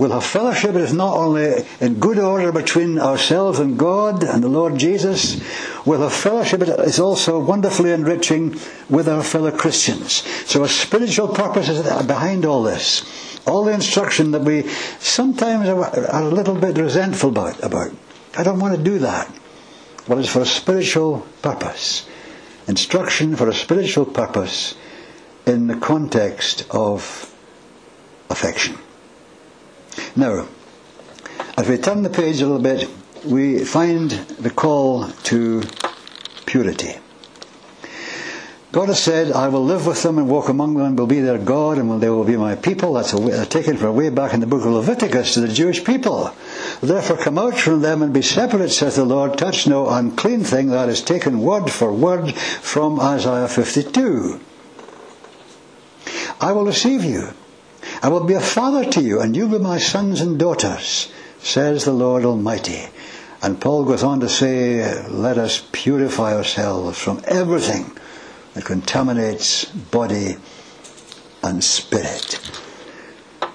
we'll 0.00 0.12
have 0.12 0.24
fellowship 0.24 0.74
is 0.76 0.94
not 0.94 1.14
only 1.14 1.62
in 1.78 2.00
good 2.00 2.18
order 2.18 2.50
between 2.50 2.98
ourselves 2.98 3.58
and 3.58 3.78
God 3.78 4.24
and 4.24 4.42
the 4.42 4.48
Lord 4.48 4.78
Jesus, 4.78 5.42
we'll 5.84 6.00
have 6.00 6.14
fellowship 6.14 6.62
is 6.62 6.98
also 6.98 7.38
wonderfully 7.38 7.92
enriching 7.92 8.58
with 8.88 9.06
our 9.06 9.22
fellow 9.22 9.50
Christians. 9.50 10.24
So 10.48 10.64
a 10.64 10.68
spiritual 10.68 11.28
purpose 11.28 11.68
is 11.68 11.82
behind 12.06 12.46
all 12.46 12.62
this. 12.62 13.04
All 13.46 13.64
the 13.64 13.72
instruction 13.72 14.30
that 14.30 14.40
we 14.40 14.68
sometimes 15.00 15.68
are 15.68 16.22
a 16.22 16.24
little 16.24 16.54
bit 16.54 16.78
resentful 16.78 17.28
about. 17.28 17.62
about. 17.62 17.92
I 18.38 18.42
don't 18.42 18.58
want 18.58 18.76
to 18.76 18.82
do 18.82 19.00
that. 19.00 19.30
Well, 20.08 20.18
it's 20.18 20.30
for 20.30 20.40
a 20.40 20.46
spiritual 20.46 21.26
purpose. 21.42 22.08
Instruction 22.66 23.36
for 23.36 23.48
a 23.48 23.54
spiritual 23.54 24.06
purpose 24.06 24.74
in 25.46 25.66
the 25.66 25.76
context 25.76 26.66
of 26.70 27.34
affection. 28.30 28.78
Now, 30.16 30.46
as 31.56 31.68
we 31.68 31.78
turn 31.78 32.02
the 32.02 32.10
page 32.10 32.40
a 32.40 32.46
little 32.46 32.62
bit, 32.62 32.88
we 33.24 33.64
find 33.64 34.10
the 34.10 34.50
call 34.50 35.08
to 35.24 35.62
purity. 36.46 36.96
God 38.72 38.86
has 38.86 39.02
said, 39.02 39.32
I 39.32 39.48
will 39.48 39.64
live 39.64 39.86
with 39.86 40.00
them 40.04 40.18
and 40.18 40.28
walk 40.28 40.48
among 40.48 40.74
them 40.74 40.86
and 40.86 40.98
will 40.98 41.08
be 41.08 41.20
their 41.20 41.38
God 41.38 41.78
and 41.78 42.00
they 42.00 42.08
will 42.08 42.24
be 42.24 42.36
my 42.36 42.54
people. 42.54 42.92
That's 42.94 43.12
a, 43.12 43.42
uh, 43.42 43.44
taken 43.44 43.76
from 43.76 43.96
way 43.96 44.10
back 44.10 44.32
in 44.32 44.38
the 44.38 44.46
book 44.46 44.64
of 44.64 44.72
Leviticus 44.72 45.34
to 45.34 45.40
the 45.40 45.48
Jewish 45.48 45.84
people. 45.84 46.32
Therefore 46.80 47.16
come 47.16 47.36
out 47.36 47.58
from 47.58 47.80
them 47.80 48.00
and 48.00 48.14
be 48.14 48.22
separate, 48.22 48.70
saith 48.70 48.94
the 48.94 49.04
Lord. 49.04 49.36
Touch 49.36 49.66
no 49.66 49.88
unclean 49.90 50.44
thing. 50.44 50.68
That 50.68 50.88
is 50.88 51.02
taken 51.02 51.40
word 51.40 51.68
for 51.68 51.92
word 51.92 52.32
from 52.34 53.00
Isaiah 53.00 53.48
52. 53.48 54.40
I 56.40 56.52
will 56.52 56.64
receive 56.64 57.04
you 57.04 57.34
I 58.02 58.08
will 58.08 58.24
be 58.24 58.34
a 58.34 58.40
father 58.40 58.84
to 58.92 59.02
you, 59.02 59.20
and 59.20 59.36
you 59.36 59.46
will 59.46 59.58
be 59.58 59.64
my 59.64 59.78
sons 59.78 60.20
and 60.20 60.38
daughters, 60.38 61.12
says 61.40 61.84
the 61.84 61.92
Lord 61.92 62.24
Almighty. 62.24 62.86
And 63.42 63.60
Paul 63.60 63.84
goes 63.84 64.02
on 64.02 64.20
to 64.20 64.28
say, 64.28 65.06
let 65.08 65.36
us 65.36 65.66
purify 65.72 66.34
ourselves 66.34 66.98
from 66.98 67.20
everything 67.26 67.96
that 68.54 68.64
contaminates 68.64 69.66
body 69.66 70.36
and 71.42 71.62
spirit. 71.62 72.40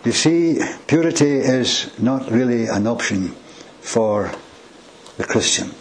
You 0.04 0.12
see, 0.12 0.60
purity 0.88 1.38
is 1.38 1.92
not 2.00 2.30
really 2.30 2.68
an 2.68 2.86
option 2.86 3.36
for 3.82 4.32
the 5.18 5.24
Christian. 5.24 5.72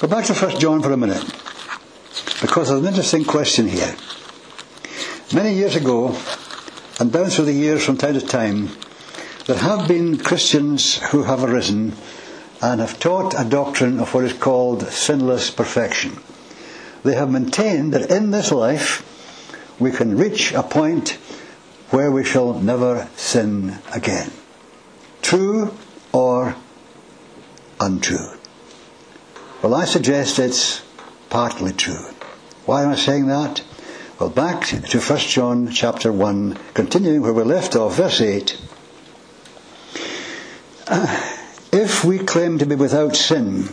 Go 0.00 0.08
back 0.08 0.26
to 0.26 0.34
1 0.34 0.60
John 0.60 0.82
for 0.82 0.92
a 0.92 0.96
minute, 0.96 1.24
because 2.42 2.68
there's 2.68 2.80
an 2.80 2.86
interesting 2.86 3.24
question 3.24 3.66
here. 3.66 3.96
Many 5.34 5.54
years 5.54 5.74
ago, 5.74 6.14
and 6.98 7.12
down 7.12 7.26
through 7.26 7.44
the 7.44 7.52
years 7.52 7.84
from 7.84 7.96
time 7.96 8.14
to 8.14 8.26
time, 8.26 8.70
there 9.46 9.56
have 9.56 9.86
been 9.86 10.18
Christians 10.18 10.98
who 11.10 11.22
have 11.24 11.44
arisen 11.44 11.94
and 12.62 12.80
have 12.80 12.98
taught 12.98 13.34
a 13.38 13.44
doctrine 13.44 14.00
of 14.00 14.14
what 14.14 14.24
is 14.24 14.32
called 14.32 14.82
sinless 14.88 15.50
perfection. 15.50 16.18
They 17.02 17.14
have 17.14 17.30
maintained 17.30 17.92
that 17.92 18.10
in 18.10 18.30
this 18.30 18.50
life 18.50 19.04
we 19.78 19.90
can 19.90 20.16
reach 20.16 20.52
a 20.52 20.62
point 20.62 21.18
where 21.90 22.10
we 22.10 22.24
shall 22.24 22.54
never 22.54 23.08
sin 23.16 23.78
again. 23.92 24.32
True 25.22 25.76
or 26.12 26.56
untrue? 27.78 28.30
Well, 29.62 29.74
I 29.74 29.84
suggest 29.84 30.38
it's 30.38 30.82
partly 31.30 31.72
true. 31.72 32.10
Why 32.64 32.82
am 32.82 32.90
I 32.90 32.96
saying 32.96 33.26
that? 33.26 33.62
Well, 34.18 34.30
back 34.30 34.64
to 34.66 34.98
1 34.98 35.18
John 35.18 35.70
chapter 35.70 36.10
1, 36.10 36.58
continuing 36.72 37.22
where 37.22 37.34
we 37.34 37.42
left 37.42 37.76
off, 37.76 37.96
verse 37.96 38.20
8. 38.20 38.58
Uh, 40.88 41.32
if 41.72 42.04
we 42.04 42.18
claim 42.18 42.58
to 42.58 42.66
be 42.66 42.76
without 42.76 43.14
sin, 43.14 43.68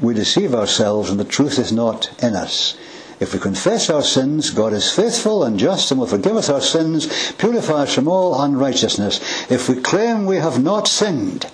we 0.00 0.14
deceive 0.14 0.54
ourselves 0.54 1.10
and 1.10 1.20
the 1.20 1.24
truth 1.24 1.58
is 1.58 1.70
not 1.70 2.10
in 2.22 2.34
us. 2.34 2.78
If 3.20 3.34
we 3.34 3.40
confess 3.40 3.90
our 3.90 4.02
sins, 4.02 4.50
God 4.50 4.72
is 4.72 4.90
faithful 4.90 5.44
and 5.44 5.58
just 5.58 5.90
and 5.90 6.00
will 6.00 6.06
forgive 6.06 6.36
us 6.36 6.48
our 6.48 6.60
sins, 6.62 7.32
purify 7.32 7.82
us 7.82 7.94
from 7.94 8.08
all 8.08 8.40
unrighteousness. 8.40 9.50
If 9.50 9.68
we 9.68 9.82
claim 9.82 10.24
we 10.24 10.36
have 10.36 10.62
not 10.62 10.88
sinned, 10.88 11.44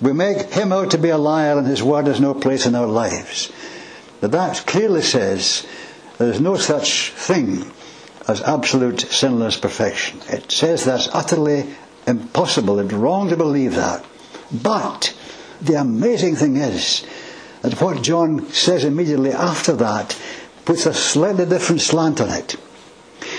We 0.00 0.14
make 0.14 0.54
him 0.54 0.72
out 0.72 0.90
to 0.92 0.98
be 0.98 1.10
a 1.10 1.18
liar 1.18 1.58
and 1.58 1.66
his 1.66 1.82
word 1.82 2.06
has 2.06 2.20
no 2.20 2.32
place 2.32 2.64
in 2.64 2.74
our 2.74 2.86
lives. 2.86 3.52
But 4.20 4.32
that 4.32 4.64
clearly 4.66 5.02
says 5.02 5.66
there 6.20 6.30
is 6.30 6.38
no 6.38 6.54
such 6.58 7.12
thing 7.12 7.64
as 8.28 8.42
absolute 8.42 9.00
sinless 9.00 9.56
perfection. 9.56 10.20
It 10.28 10.52
says 10.52 10.84
that's 10.84 11.08
utterly 11.14 11.64
impossible. 12.06 12.78
It's 12.78 12.92
wrong 12.92 13.30
to 13.30 13.38
believe 13.38 13.76
that. 13.76 14.04
But 14.52 15.16
the 15.62 15.80
amazing 15.80 16.36
thing 16.36 16.56
is 16.56 17.06
that 17.62 17.80
what 17.80 18.02
John 18.02 18.46
says 18.50 18.84
immediately 18.84 19.32
after 19.32 19.72
that 19.76 20.14
puts 20.66 20.84
a 20.84 20.92
slightly 20.92 21.46
different 21.46 21.80
slant 21.80 22.20
on 22.20 22.28
it. 22.28 22.56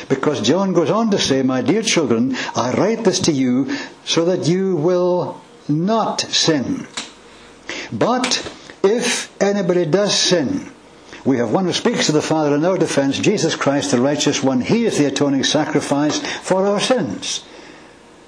Because 0.09 0.41
John 0.41 0.73
goes 0.73 0.89
on 0.89 1.11
to 1.11 1.19
say, 1.19 1.43
My 1.43 1.61
dear 1.61 1.83
children, 1.83 2.35
I 2.55 2.71
write 2.71 3.03
this 3.03 3.19
to 3.19 3.31
you 3.31 3.77
so 4.05 4.25
that 4.25 4.47
you 4.47 4.75
will 4.75 5.39
not 5.69 6.21
sin. 6.21 6.87
But 7.93 8.41
if 8.83 9.39
anybody 9.39 9.85
does 9.85 10.17
sin, 10.17 10.71
we 11.23 11.37
have 11.37 11.51
one 11.51 11.65
who 11.65 11.73
speaks 11.73 12.07
to 12.07 12.11
the 12.11 12.21
Father 12.21 12.55
in 12.55 12.65
our 12.65 12.77
defense, 12.77 13.17
Jesus 13.19 13.55
Christ, 13.55 13.91
the 13.91 14.01
righteous 14.01 14.41
one. 14.41 14.61
He 14.61 14.85
is 14.85 14.97
the 14.97 15.05
atoning 15.05 15.43
sacrifice 15.43 16.19
for 16.39 16.65
our 16.65 16.79
sins. 16.79 17.43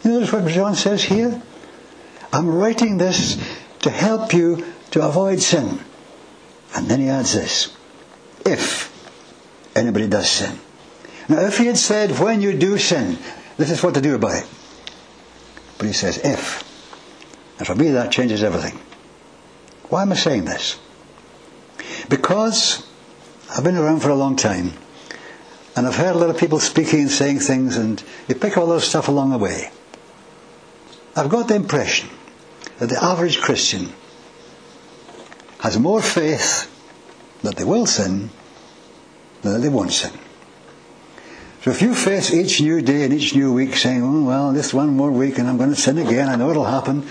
You 0.03 0.11
notice 0.11 0.31
what 0.31 0.47
John 0.47 0.75
says 0.75 1.03
here? 1.03 1.41
I'm 2.31 2.49
writing 2.49 2.97
this 2.97 3.37
to 3.81 3.89
help 3.89 4.33
you 4.33 4.65
to 4.91 5.05
avoid 5.05 5.41
sin. 5.41 5.79
And 6.75 6.87
then 6.87 6.99
he 6.99 7.09
adds 7.09 7.33
this 7.33 7.75
if 8.45 8.91
anybody 9.75 10.07
does 10.07 10.29
sin. 10.29 10.59
Now, 11.29 11.41
if 11.41 11.57
he 11.57 11.67
had 11.67 11.77
said, 11.77 12.19
when 12.19 12.41
you 12.41 12.57
do 12.57 12.77
sin, 12.77 13.17
this 13.57 13.71
is 13.71 13.81
what 13.81 13.93
to 13.93 14.01
do 14.01 14.15
about 14.15 14.43
it. 14.43 14.47
But 15.77 15.87
he 15.87 15.93
says, 15.93 16.17
if. 16.17 16.63
And 17.57 17.67
for 17.67 17.75
me, 17.75 17.91
that 17.91 18.11
changes 18.11 18.43
everything. 18.43 18.79
Why 19.89 20.01
am 20.01 20.11
I 20.11 20.15
saying 20.15 20.45
this? 20.45 20.79
Because 22.09 22.85
I've 23.55 23.63
been 23.63 23.77
around 23.77 24.01
for 24.01 24.09
a 24.09 24.15
long 24.15 24.35
time, 24.35 24.73
and 25.75 25.87
I've 25.87 25.95
heard 25.95 26.15
a 26.15 26.19
lot 26.19 26.29
of 26.29 26.37
people 26.37 26.59
speaking 26.59 27.01
and 27.01 27.11
saying 27.11 27.39
things, 27.39 27.77
and 27.77 28.03
you 28.27 28.35
pick 28.35 28.57
all 28.57 28.67
those 28.67 28.87
stuff 28.87 29.07
along 29.07 29.31
the 29.31 29.37
way. 29.37 29.71
I've 31.15 31.29
got 31.29 31.47
the 31.47 31.55
impression 31.55 32.09
that 32.79 32.89
the 32.89 33.03
average 33.03 33.39
Christian 33.39 33.93
has 35.59 35.77
more 35.79 36.01
faith 36.01 36.69
that 37.41 37.55
they 37.55 37.63
will 37.63 37.85
sin 37.85 38.29
than 39.41 39.53
that 39.53 39.59
they 39.59 39.69
won't 39.69 39.91
sin. 39.91 40.11
So 41.63 41.71
if 41.71 41.81
you 41.81 41.95
face 41.95 42.33
each 42.33 42.59
new 42.59 42.81
day 42.81 43.05
and 43.05 43.13
each 43.13 43.33
new 43.33 43.53
week 43.53 43.77
saying, 43.77 44.03
oh, 44.03 44.25
well, 44.25 44.51
this 44.51 44.73
one 44.73 44.97
more 44.97 45.09
week 45.09 45.37
and 45.37 45.47
I'm 45.47 45.55
going 45.55 45.69
to 45.69 45.77
sin 45.77 45.97
again, 45.97 46.27
I 46.27 46.35
know 46.35 46.49
it'll 46.49 46.65
happen. 46.65 47.07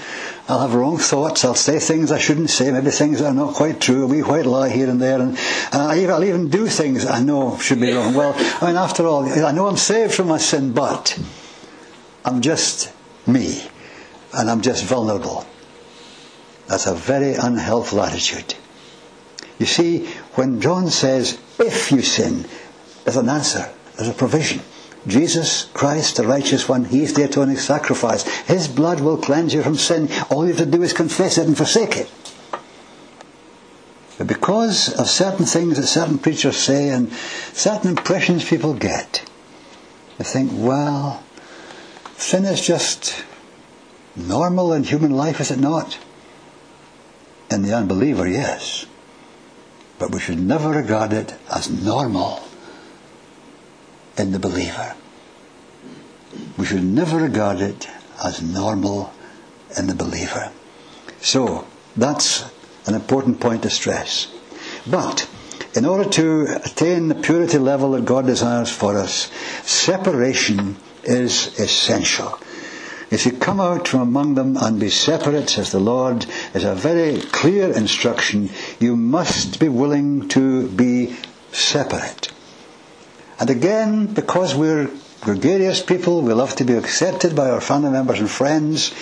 I'll 0.46 0.60
have 0.60 0.74
wrong 0.74 0.98
thoughts. 0.98 1.42
I'll 1.42 1.54
say 1.54 1.78
things 1.78 2.12
I 2.12 2.18
shouldn't 2.18 2.50
say. 2.50 2.70
Maybe 2.70 2.90
things 2.90 3.20
that 3.20 3.28
are 3.28 3.34
not 3.34 3.54
quite 3.54 3.80
true. 3.80 4.04
A 4.04 4.06
wee 4.06 4.20
white 4.20 4.44
lie 4.44 4.68
here 4.68 4.90
and 4.90 5.00
there. 5.00 5.22
And 5.22 5.38
uh, 5.72 5.88
I'll 5.88 6.22
even 6.24 6.50
do 6.50 6.66
things 6.66 7.06
I 7.06 7.22
know 7.22 7.56
should 7.56 7.80
be 7.80 7.92
wrong. 7.92 8.12
Well, 8.12 8.34
I 8.60 8.66
mean, 8.66 8.76
after 8.76 9.06
all, 9.06 9.24
I 9.24 9.52
know 9.52 9.68
I'm 9.68 9.78
saved 9.78 10.12
from 10.12 10.28
my 10.28 10.36
sin, 10.36 10.74
but 10.74 11.18
I'm 12.22 12.42
just 12.42 12.92
me. 13.26 13.66
And 14.34 14.50
I'm 14.50 14.60
just 14.60 14.84
vulnerable. 14.84 15.46
That's 16.66 16.86
a 16.86 16.94
very 16.94 17.32
unhelpful 17.36 18.02
attitude. 18.02 18.54
You 19.58 19.64
see, 19.64 20.08
when 20.34 20.60
John 20.60 20.90
says, 20.90 21.38
if 21.58 21.90
you 21.90 22.02
sin, 22.02 22.44
there's 23.04 23.16
an 23.16 23.30
answer. 23.30 23.72
There's 24.02 24.16
a 24.16 24.18
provision. 24.18 24.60
Jesus 25.06 25.66
Christ, 25.74 26.16
the 26.16 26.26
righteous 26.26 26.68
one, 26.68 26.86
He's 26.86 27.14
the 27.14 27.22
atoning 27.22 27.56
sacrifice. 27.56 28.24
His 28.48 28.66
blood 28.66 28.98
will 28.98 29.16
cleanse 29.16 29.54
you 29.54 29.62
from 29.62 29.76
sin. 29.76 30.08
All 30.28 30.42
you 30.44 30.54
have 30.54 30.64
to 30.64 30.66
do 30.66 30.82
is 30.82 30.92
confess 30.92 31.38
it 31.38 31.46
and 31.46 31.56
forsake 31.56 31.96
it. 31.96 32.10
But 34.18 34.26
because 34.26 34.92
of 34.92 35.08
certain 35.08 35.46
things 35.46 35.76
that 35.76 35.86
certain 35.86 36.18
preachers 36.18 36.56
say 36.56 36.88
and 36.88 37.12
certain 37.52 37.90
impressions 37.90 38.44
people 38.44 38.74
get, 38.74 39.24
they 40.18 40.24
think, 40.24 40.50
well, 40.52 41.22
sin 42.16 42.44
is 42.44 42.60
just 42.60 43.24
normal 44.16 44.72
in 44.72 44.82
human 44.82 45.12
life, 45.12 45.40
is 45.40 45.52
it 45.52 45.60
not? 45.60 45.96
In 47.52 47.62
the 47.62 47.72
unbeliever, 47.72 48.26
yes. 48.26 48.84
But 50.00 50.10
we 50.10 50.18
should 50.18 50.40
never 50.40 50.70
regard 50.70 51.12
it 51.12 51.36
as 51.48 51.70
normal 51.70 52.42
in 54.16 54.32
the 54.32 54.38
believer. 54.38 54.94
We 56.56 56.66
should 56.66 56.84
never 56.84 57.18
regard 57.18 57.60
it 57.60 57.88
as 58.22 58.42
normal 58.42 59.12
in 59.76 59.86
the 59.86 59.94
believer. 59.94 60.50
So, 61.20 61.66
that's 61.96 62.44
an 62.86 62.94
important 62.94 63.40
point 63.40 63.62
to 63.62 63.70
stress. 63.70 64.32
But, 64.86 65.28
in 65.74 65.84
order 65.84 66.08
to 66.10 66.46
attain 66.64 67.08
the 67.08 67.14
purity 67.14 67.58
level 67.58 67.92
that 67.92 68.04
God 68.04 68.26
desires 68.26 68.70
for 68.70 68.98
us, 68.98 69.30
separation 69.62 70.76
is 71.04 71.58
essential. 71.58 72.38
If 73.10 73.26
you 73.26 73.32
come 73.32 73.60
out 73.60 73.88
from 73.88 74.00
among 74.00 74.34
them 74.34 74.56
and 74.56 74.80
be 74.80 74.88
separate, 74.88 75.50
says 75.50 75.70
the 75.70 75.80
Lord, 75.80 76.26
is 76.54 76.64
a 76.64 76.74
very 76.74 77.20
clear 77.20 77.70
instruction. 77.70 78.48
You 78.80 78.96
must 78.96 79.60
be 79.60 79.68
willing 79.68 80.28
to 80.28 80.68
be 80.68 81.16
separate. 81.52 82.32
And 83.38 83.50
again, 83.50 84.06
because 84.06 84.54
we're 84.54 84.90
gregarious 85.20 85.82
people, 85.82 86.22
we 86.22 86.32
love 86.32 86.54
to 86.56 86.64
be 86.64 86.74
accepted 86.74 87.34
by 87.34 87.50
our 87.50 87.60
family 87.60 87.90
members 87.90 88.20
and 88.20 88.30
friends, 88.30 88.92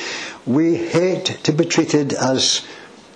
we 0.47 0.77
hate 0.77 1.39
to 1.45 1.53
be 1.53 1.65
treated 1.65 2.13
as 2.13 2.67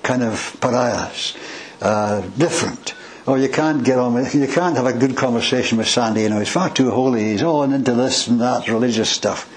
kind 0.03 0.23
of 0.23 0.57
pariahs, 0.61 1.37
uh, 1.81 2.21
different. 2.39 2.95
Oh, 3.27 3.37
you 3.37 3.49
can't 3.49 3.85
get 3.85 3.99
on 3.99 4.15
with, 4.15 4.35
you 4.35 4.47
can't 4.47 4.77
have 4.77 4.87
a 4.87 4.93
good 4.93 5.17
conversation 5.17 5.79
with 5.79 5.89
Sandy, 5.89 6.23
you 6.23 6.29
know, 6.29 6.39
he's 6.39 6.49
far 6.49 6.69
too 6.71 6.91
holy, 6.91 7.33
he's 7.33 7.43
all 7.43 7.63
into 7.63 7.93
this 7.93 8.27
and 8.27 8.41
that 8.41 8.69
religious 8.69 9.09
stuff. 9.09 9.49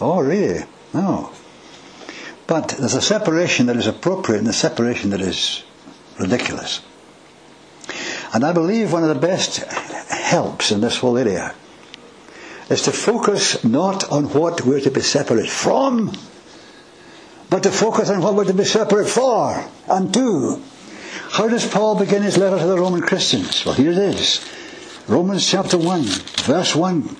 Oh, 0.00 0.20
really? 0.20 0.64
No. 0.94 1.32
But 2.46 2.68
there's 2.78 2.94
a 2.94 3.02
separation 3.02 3.66
that 3.66 3.76
is 3.76 3.86
appropriate 3.88 4.38
and 4.38 4.48
a 4.48 4.52
separation 4.52 5.10
that 5.10 5.20
is 5.20 5.64
ridiculous. 6.20 6.80
And 8.32 8.44
I 8.44 8.52
believe 8.52 8.92
one 8.92 9.02
of 9.02 9.08
the 9.08 9.26
best 9.26 9.64
helps 10.26 10.72
in 10.72 10.80
this 10.80 10.98
whole 10.98 11.16
area 11.16 11.54
is 12.68 12.82
to 12.82 12.90
focus 12.90 13.62
not 13.64 14.10
on 14.10 14.24
what 14.24 14.66
we're 14.66 14.80
to 14.80 14.90
be 14.90 15.00
separate 15.00 15.48
from, 15.48 16.10
but 17.48 17.62
to 17.62 17.70
focus 17.70 18.10
on 18.10 18.20
what 18.20 18.34
we're 18.34 18.44
to 18.44 18.52
be 18.52 18.64
separate 18.64 19.08
for 19.08 19.64
and 19.88 20.12
to. 20.12 20.60
How 21.30 21.46
does 21.48 21.64
Paul 21.64 21.96
begin 21.96 22.24
his 22.24 22.36
letter 22.36 22.58
to 22.58 22.66
the 22.66 22.76
Roman 22.76 23.02
Christians? 23.02 23.64
Well, 23.64 23.76
here 23.76 23.92
it 23.92 23.98
is. 23.98 24.44
Romans 25.06 25.48
chapter 25.48 25.78
1, 25.78 26.02
verse 26.02 26.74
1. 26.74 27.16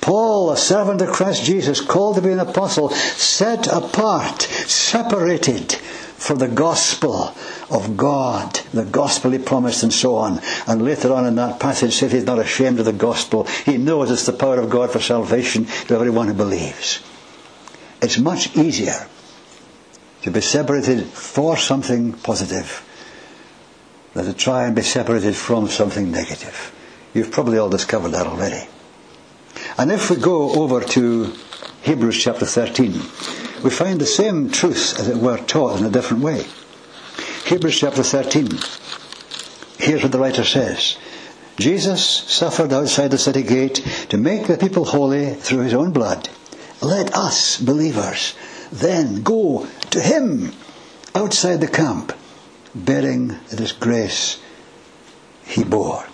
Paul, 0.00 0.50
a 0.50 0.56
servant 0.56 1.02
of 1.02 1.10
Christ 1.10 1.44
Jesus, 1.44 1.80
called 1.80 2.16
to 2.16 2.22
be 2.22 2.32
an 2.32 2.40
apostle, 2.40 2.90
set 2.90 3.68
apart, 3.68 4.42
separated 4.42 5.78
for 6.24 6.36
the 6.36 6.48
gospel 6.48 7.34
of 7.70 7.98
God, 7.98 8.54
the 8.72 8.86
gospel 8.86 9.32
he 9.32 9.38
promised, 9.38 9.82
and 9.82 9.92
so 9.92 10.16
on. 10.16 10.40
And 10.66 10.82
later 10.82 11.12
on 11.12 11.26
in 11.26 11.34
that 11.34 11.60
passage, 11.60 11.92
said 11.92 12.12
he's 12.12 12.24
not 12.24 12.38
ashamed 12.38 12.78
of 12.78 12.86
the 12.86 12.94
gospel. 12.94 13.44
He 13.44 13.76
knows 13.76 14.10
it's 14.10 14.24
the 14.24 14.32
power 14.32 14.58
of 14.58 14.70
God 14.70 14.90
for 14.90 15.00
salvation 15.00 15.66
to 15.66 15.94
everyone 15.94 16.28
who 16.28 16.32
believes. 16.32 17.02
It's 18.00 18.18
much 18.18 18.56
easier 18.56 19.06
to 20.22 20.30
be 20.30 20.40
separated 20.40 21.04
for 21.04 21.58
something 21.58 22.14
positive 22.14 22.82
than 24.14 24.24
to 24.24 24.32
try 24.32 24.64
and 24.64 24.74
be 24.74 24.80
separated 24.80 25.36
from 25.36 25.68
something 25.68 26.10
negative. 26.10 26.72
You've 27.12 27.32
probably 27.32 27.58
all 27.58 27.68
discovered 27.68 28.12
that 28.12 28.26
already. 28.26 28.66
And 29.76 29.92
if 29.92 30.08
we 30.08 30.16
go 30.16 30.54
over 30.54 30.80
to 30.80 31.34
Hebrews 31.82 32.22
chapter 32.24 32.46
13, 32.46 33.02
we 33.64 33.70
find 33.70 33.98
the 33.98 34.06
same 34.06 34.50
truth, 34.50 35.00
as 35.00 35.08
it 35.08 35.16
were, 35.16 35.38
taught 35.38 35.78
in 35.78 35.86
a 35.86 35.90
different 35.90 36.22
way. 36.22 36.44
Hebrews 37.46 37.80
chapter 37.80 38.02
13. 38.02 38.50
Here's 39.78 40.02
what 40.02 40.12
the 40.12 40.18
writer 40.18 40.44
says. 40.44 40.98
Jesus 41.56 42.04
suffered 42.04 42.74
outside 42.74 43.10
the 43.10 43.18
city 43.18 43.42
gate 43.42 43.76
to 44.10 44.18
make 44.18 44.46
the 44.46 44.58
people 44.58 44.84
holy 44.84 45.32
through 45.32 45.60
his 45.60 45.72
own 45.72 45.92
blood. 45.92 46.28
Let 46.82 47.14
us, 47.14 47.58
believers, 47.58 48.34
then 48.70 49.22
go 49.22 49.66
to 49.90 50.00
him 50.00 50.52
outside 51.14 51.62
the 51.62 51.68
camp, 51.68 52.12
bearing 52.74 53.28
the 53.48 53.56
disgrace 53.56 54.42
he 55.46 55.64
bore. 55.64 56.04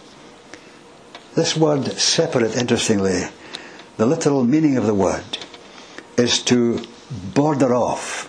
This 1.35 1.57
word 1.57 1.87
separate, 1.99 2.55
interestingly, 2.55 3.25
the 3.97 4.07
literal 4.07 4.45
meaning 4.45 4.77
of 4.77 4.87
the 4.87 4.95
word 4.95 5.39
is 6.17 6.43
to 6.45 6.85
border 7.35 7.75
off. 7.75 8.29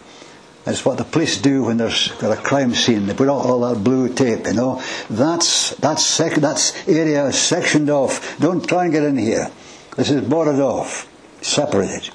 It's 0.66 0.86
what 0.86 0.98
the 0.98 1.04
police 1.04 1.42
do 1.42 1.64
when 1.64 1.78
there's 1.78 2.10
got 2.20 2.38
a 2.38 2.42
crime 2.42 2.76
scene. 2.76 3.08
They 3.08 3.14
put 3.16 3.28
out 3.28 3.46
all 3.46 3.62
that 3.62 3.84
blue 3.84 4.14
tape, 4.14 4.46
you 4.46 4.54
know. 4.54 4.82
That's 5.10 5.72
that's 5.78 6.06
sec- 6.06 6.36
that's 6.36 6.88
area 6.88 7.32
sectioned 7.32 7.90
off. 7.90 8.38
Don't 8.40 8.68
try 8.68 8.84
and 8.86 8.94
get 8.94 9.04
in 9.04 9.18
here. 9.18 9.50
This 9.98 10.12
is 10.12 10.22
bordered 10.22 10.60
off, 10.60 11.08
separated. 11.42 12.10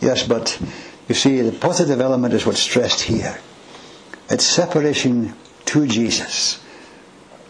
Yes, 0.00 0.26
but 0.26 0.58
You 1.08 1.14
see, 1.14 1.40
the 1.42 1.52
positive 1.52 2.00
element 2.00 2.32
is 2.32 2.46
what's 2.46 2.60
stressed 2.60 3.02
here. 3.02 3.38
It's 4.30 4.46
separation 4.46 5.34
to 5.66 5.86
Jesus 5.86 6.58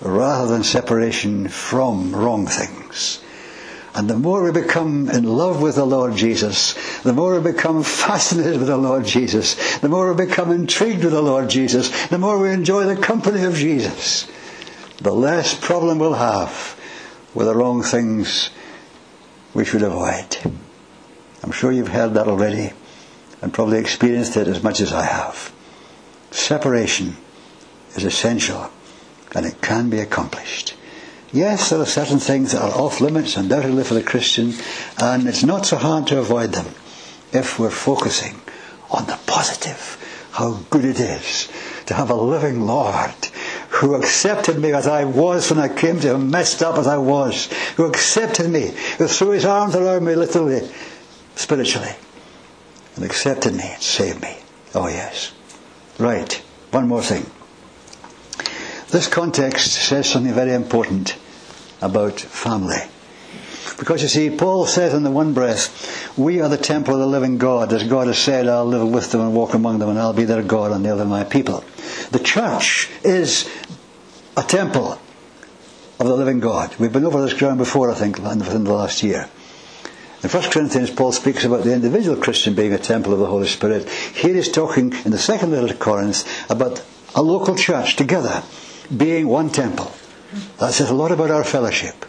rather 0.01 0.49
than 0.51 0.65
separation 0.65 1.47
from 1.47 2.13
wrong 2.13 2.47
things. 2.47 3.23
And 3.95 4.09
the 4.09 4.17
more 4.17 4.43
we 4.43 4.53
become 4.53 5.11
in 5.11 5.25
love 5.25 5.61
with 5.61 5.75
the 5.75 5.85
Lord 5.85 6.17
Jesus, 6.17 6.75
the 7.03 7.13
more 7.13 7.39
we 7.39 7.53
become 7.53 7.83
fascinated 7.83 8.59
with 8.59 8.69
the 8.69 8.79
Lord 8.79 9.05
Jesus, 9.05 9.79
the 9.79 9.89
more 9.89 10.13
we 10.13 10.27
become 10.27 10.51
intrigued 10.51 11.05
with 11.05 11.13
the 11.13 11.21
Lord 11.21 11.51
Jesus, 11.51 12.07
the 12.07 12.19
more 12.19 12.39
we 12.39 12.51
enjoy 12.51 12.85
the 12.85 13.01
company 13.01 13.45
of 13.45 13.55
Jesus, 13.55 14.27
the 14.99 15.13
less 15.13 15.53
problem 15.53 15.99
we'll 15.99 16.15
have 16.15 16.79
with 17.35 17.47
the 17.47 17.55
wrong 17.55 17.83
things 17.83 18.49
we 19.53 19.65
should 19.65 19.83
avoid. 19.83 20.39
I'm 21.43 21.53
sure 21.53 21.71
you've 21.71 21.89
heard 21.89 22.15
that 22.15 22.29
already 22.29 22.73
and 23.43 23.53
probably 23.53 23.79
experienced 23.79 24.37
it 24.37 24.49
as 24.49 24.63
much 24.63 24.81
as 24.81 24.93
I 24.93 25.05
have. 25.05 25.53
Separation 26.31 27.17
is 27.95 28.05
essential 28.05 28.71
and 29.35 29.45
it 29.45 29.61
can 29.61 29.91
be 29.91 29.99
accomplished. 29.99 30.77
Yes, 31.33 31.71
there 31.71 31.81
are 31.81 31.87
certain 31.87 32.19
things 32.19 32.53
that 32.53 32.61
are 32.61 32.79
off 32.79 33.01
limits, 33.01 33.39
undoubtedly 33.39 33.85
for 33.85 33.95
the 33.95 34.03
Christian, 34.03 34.53
and 34.99 35.27
it's 35.27 35.43
not 35.43 35.65
so 35.65 35.79
hard 35.79 36.07
to 36.09 36.19
avoid 36.19 36.53
them 36.53 36.67
if 37.33 37.59
we're 37.59 37.71
focusing 37.71 38.39
on 38.91 39.07
the 39.07 39.19
positive, 39.27 40.29
how 40.33 40.61
good 40.69 40.85
it 40.85 41.01
is 41.01 41.49
to 41.87 41.95
have 41.95 42.11
a 42.11 42.15
living 42.15 42.67
Lord 42.67 43.15
who 43.71 43.95
accepted 43.95 44.59
me 44.59 44.73
as 44.75 44.87
I 44.87 45.05
was 45.05 45.51
when 45.51 45.59
I 45.59 45.75
came 45.75 45.99
to 46.01 46.15
him, 46.15 46.31
messed 46.31 46.63
up 46.63 46.77
as 46.77 46.87
I 46.87 46.99
was, 46.99 47.47
who 47.77 47.87
accepted 47.87 48.51
me, 48.51 48.75
who 48.99 49.07
threw 49.09 49.31
his 49.31 49.47
arms 49.47 49.75
around 49.75 50.05
me 50.05 50.15
literally, 50.15 50.69
spiritually, 51.35 51.95
and 52.97 53.07
accepted 53.07 53.55
me 53.55 53.65
and 53.73 53.83
saved 53.83 54.21
me. 54.21 54.37
Oh 54.75 54.89
yes. 54.89 55.33
Right. 55.99 56.35
One 56.73 56.89
more 56.89 57.03
thing. 57.03 57.25
This 58.91 59.09
context 59.09 59.73
says 59.73 60.11
something 60.11 60.35
very 60.35 60.53
important 60.53 61.17
about 61.83 62.21
family. 62.21 62.79
Because 63.79 64.03
you 64.03 64.09
see, 64.09 64.31
Paul 64.31 64.67
says 64.67 64.95
in 64.95 65.03
the 65.03 65.11
one 65.11 65.35
breath, 65.35 66.17
We 66.17 66.41
are 66.41 66.49
the 66.49 66.57
temple 66.57 66.95
of 66.95 67.01
the 67.01 67.07
living 67.07 67.39
God. 67.39 67.73
As 67.73 67.83
God 67.83 68.07
has 68.07 68.19
said, 68.19 68.47
I'll 68.47 68.67
live 68.67 68.89
with 68.89 69.13
them 69.13 69.21
and 69.21 69.35
walk 69.35 69.55
among 69.55 69.79
them, 69.79 69.89
and 69.89 69.99
I'll 69.99 70.13
be 70.13 70.25
their 70.25 70.43
God, 70.43 70.73
and 70.73 70.85
they'll 70.85 70.99
be 70.99 71.05
my 71.05 71.25
people. 71.25 71.65
The 72.11 72.19
church 72.19 72.89
is 73.03 73.49
a 74.37 74.43
temple 74.43 75.01
of 75.99 76.07
the 76.07 76.17
living 76.17 76.41
God. 76.41 76.75
We've 76.79 76.93
been 76.93 77.05
over 77.05 77.23
this 77.23 77.35
ground 77.35 77.59
before, 77.59 77.91
I 77.91 77.95
think, 77.95 78.19
within 78.19 78.65
the 78.65 78.73
last 78.73 79.03
year. 79.03 79.29
In 80.23 80.29
1 80.29 80.51
Corinthians, 80.51 80.91
Paul 80.91 81.11
speaks 81.11 81.45
about 81.45 81.65
the 81.65 81.75
individual 81.75 82.17
Christian 82.17 82.55
being 82.55 82.73
a 82.73 82.79
temple 82.79 83.13
of 83.13 83.19
the 83.19 83.27
Holy 83.27 83.49
Spirit. 83.49 83.89
Here 83.89 84.35
he's 84.35 84.51
talking 84.51 84.93
in 85.05 85.11
the 85.11 85.19
second 85.19 85.51
letter 85.51 85.69
to 85.69 85.75
Corinth 85.75 86.25
about 86.49 86.85
a 87.15 87.23
local 87.23 87.57
church 87.57 87.97
together 87.97 88.43
being 88.97 89.27
one 89.27 89.51
temple. 89.51 89.93
That 90.59 90.73
says 90.73 90.91
a 90.91 90.95
lot 90.95 91.13
about 91.13 91.31
our 91.31 91.45
fellowship 91.45 92.07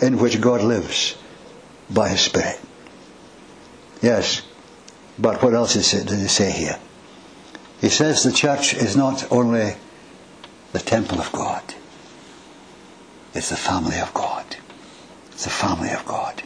in 0.00 0.18
which 0.18 0.40
God 0.40 0.62
lives 0.62 1.16
by 1.90 2.08
His 2.08 2.20
Spirit. 2.20 2.60
Yes, 4.02 4.42
but 5.18 5.42
what 5.42 5.54
else 5.54 5.74
does 5.74 5.90
he 5.92 6.28
say 6.28 6.50
here? 6.50 6.78
He 7.80 7.88
says 7.88 8.22
the 8.22 8.32
church 8.32 8.74
is 8.74 8.96
not 8.96 9.30
only 9.30 9.74
the 10.72 10.78
temple 10.78 11.18
of 11.18 11.32
God, 11.32 11.62
it's 13.34 13.50
the 13.50 13.56
family 13.56 13.98
of 13.98 14.12
God. 14.14 14.56
It's 15.32 15.44
the 15.44 15.50
family 15.50 15.90
of 15.90 16.04
God. 16.06 16.42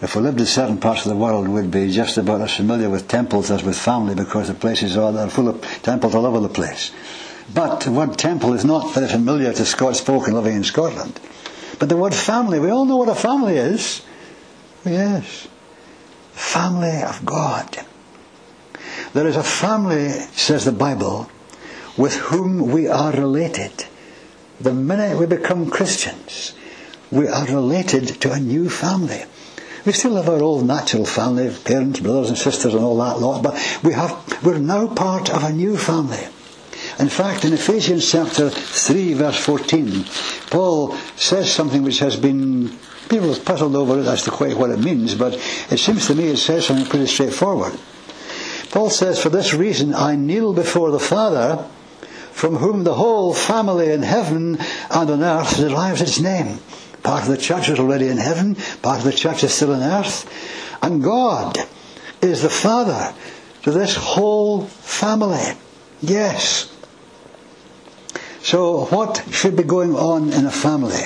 If 0.00 0.14
we 0.14 0.22
lived 0.22 0.40
in 0.40 0.46
certain 0.46 0.78
parts 0.78 1.04
of 1.04 1.10
the 1.10 1.16
world, 1.16 1.48
we'd 1.48 1.70
be 1.70 1.90
just 1.90 2.18
about 2.18 2.40
as 2.40 2.54
familiar 2.56 2.90
with 2.90 3.08
temples 3.08 3.50
as 3.50 3.62
with 3.62 3.78
family 3.78 4.14
because 4.14 4.48
the 4.48 4.54
places 4.54 4.96
are 4.96 5.28
full 5.30 5.48
of 5.48 5.60
temples 5.82 6.14
all 6.14 6.26
over 6.26 6.40
the 6.40 6.48
place. 6.48 6.92
But 7.52 7.80
the 7.80 7.92
word 7.92 8.16
temple 8.16 8.54
is 8.54 8.64
not 8.64 8.94
very 8.94 9.08
familiar 9.08 9.52
to 9.52 9.64
Scots 9.66 10.00
folk 10.00 10.28
living 10.28 10.56
in 10.56 10.64
Scotland. 10.64 11.20
But 11.78 11.88
the 11.88 11.96
word 11.96 12.14
family, 12.14 12.58
we 12.58 12.70
all 12.70 12.86
know 12.86 12.96
what 12.96 13.08
a 13.08 13.14
family 13.14 13.56
is. 13.56 14.02
Yes. 14.84 15.48
Family 16.32 17.02
of 17.02 17.24
God. 17.24 17.78
There 19.12 19.26
is 19.26 19.36
a 19.36 19.42
family, 19.42 20.08
says 20.08 20.64
the 20.64 20.72
Bible, 20.72 21.28
with 21.96 22.14
whom 22.14 22.70
we 22.70 22.88
are 22.88 23.12
related. 23.12 23.86
The 24.60 24.72
minute 24.74 25.18
we 25.18 25.26
become 25.26 25.70
Christians, 25.70 26.54
we 27.10 27.28
are 27.28 27.46
related 27.46 28.20
to 28.22 28.32
a 28.32 28.40
new 28.40 28.70
family. 28.70 29.24
We 29.84 29.92
still 29.92 30.16
have 30.16 30.28
our 30.28 30.42
old 30.42 30.66
natural 30.66 31.04
family, 31.04 31.54
parents, 31.64 32.00
brothers 32.00 32.30
and 32.30 32.38
sisters 32.38 32.74
and 32.74 32.82
all 32.82 32.96
that 32.98 33.20
lot, 33.20 33.42
but 33.42 33.54
we 33.82 33.92
have, 33.92 34.42
we're 34.42 34.58
now 34.58 34.88
part 34.88 35.28
of 35.30 35.44
a 35.44 35.52
new 35.52 35.76
family. 35.76 36.26
In 36.98 37.08
fact, 37.08 37.44
in 37.44 37.52
Ephesians 37.52 38.10
chapter 38.10 38.50
3, 38.50 39.14
verse 39.14 39.38
14, 39.38 40.04
Paul 40.50 40.96
says 41.16 41.52
something 41.52 41.82
which 41.82 41.98
has 41.98 42.16
been, 42.16 42.68
people 43.08 43.34
have 43.34 43.44
puzzled 43.44 43.74
over 43.74 43.98
it 44.00 44.06
as 44.06 44.22
to 44.24 44.30
quite 44.30 44.56
what 44.56 44.70
it 44.70 44.78
means, 44.78 45.14
but 45.14 45.34
it 45.70 45.78
seems 45.78 46.06
to 46.06 46.14
me 46.14 46.28
it 46.28 46.36
says 46.36 46.66
something 46.66 46.86
pretty 46.86 47.06
straightforward. 47.06 47.72
Paul 48.70 48.90
says, 48.90 49.20
For 49.20 49.28
this 49.28 49.54
reason 49.54 49.94
I 49.94 50.16
kneel 50.16 50.52
before 50.52 50.90
the 50.90 51.00
Father, 51.00 51.64
from 52.32 52.56
whom 52.56 52.84
the 52.84 52.94
whole 52.94 53.32
family 53.32 53.92
in 53.92 54.02
heaven 54.02 54.58
and 54.90 55.10
on 55.10 55.22
earth 55.22 55.56
derives 55.56 56.00
its 56.00 56.20
name. 56.20 56.58
Part 57.02 57.22
of 57.22 57.28
the 57.28 57.36
church 57.36 57.68
is 57.68 57.78
already 57.78 58.08
in 58.08 58.18
heaven, 58.18 58.56
part 58.82 58.98
of 58.98 59.04
the 59.04 59.12
church 59.12 59.44
is 59.44 59.54
still 59.54 59.72
on 59.72 59.82
earth. 59.82 60.28
And 60.82 61.02
God 61.02 61.56
is 62.20 62.42
the 62.42 62.50
Father 62.50 63.14
to 63.62 63.70
this 63.70 63.94
whole 63.94 64.64
family. 64.66 65.56
Yes. 66.00 66.73
So, 68.44 68.84
what 68.90 69.24
should 69.30 69.56
be 69.56 69.62
going 69.62 69.96
on 69.96 70.30
in 70.30 70.44
a 70.44 70.50
family? 70.50 71.00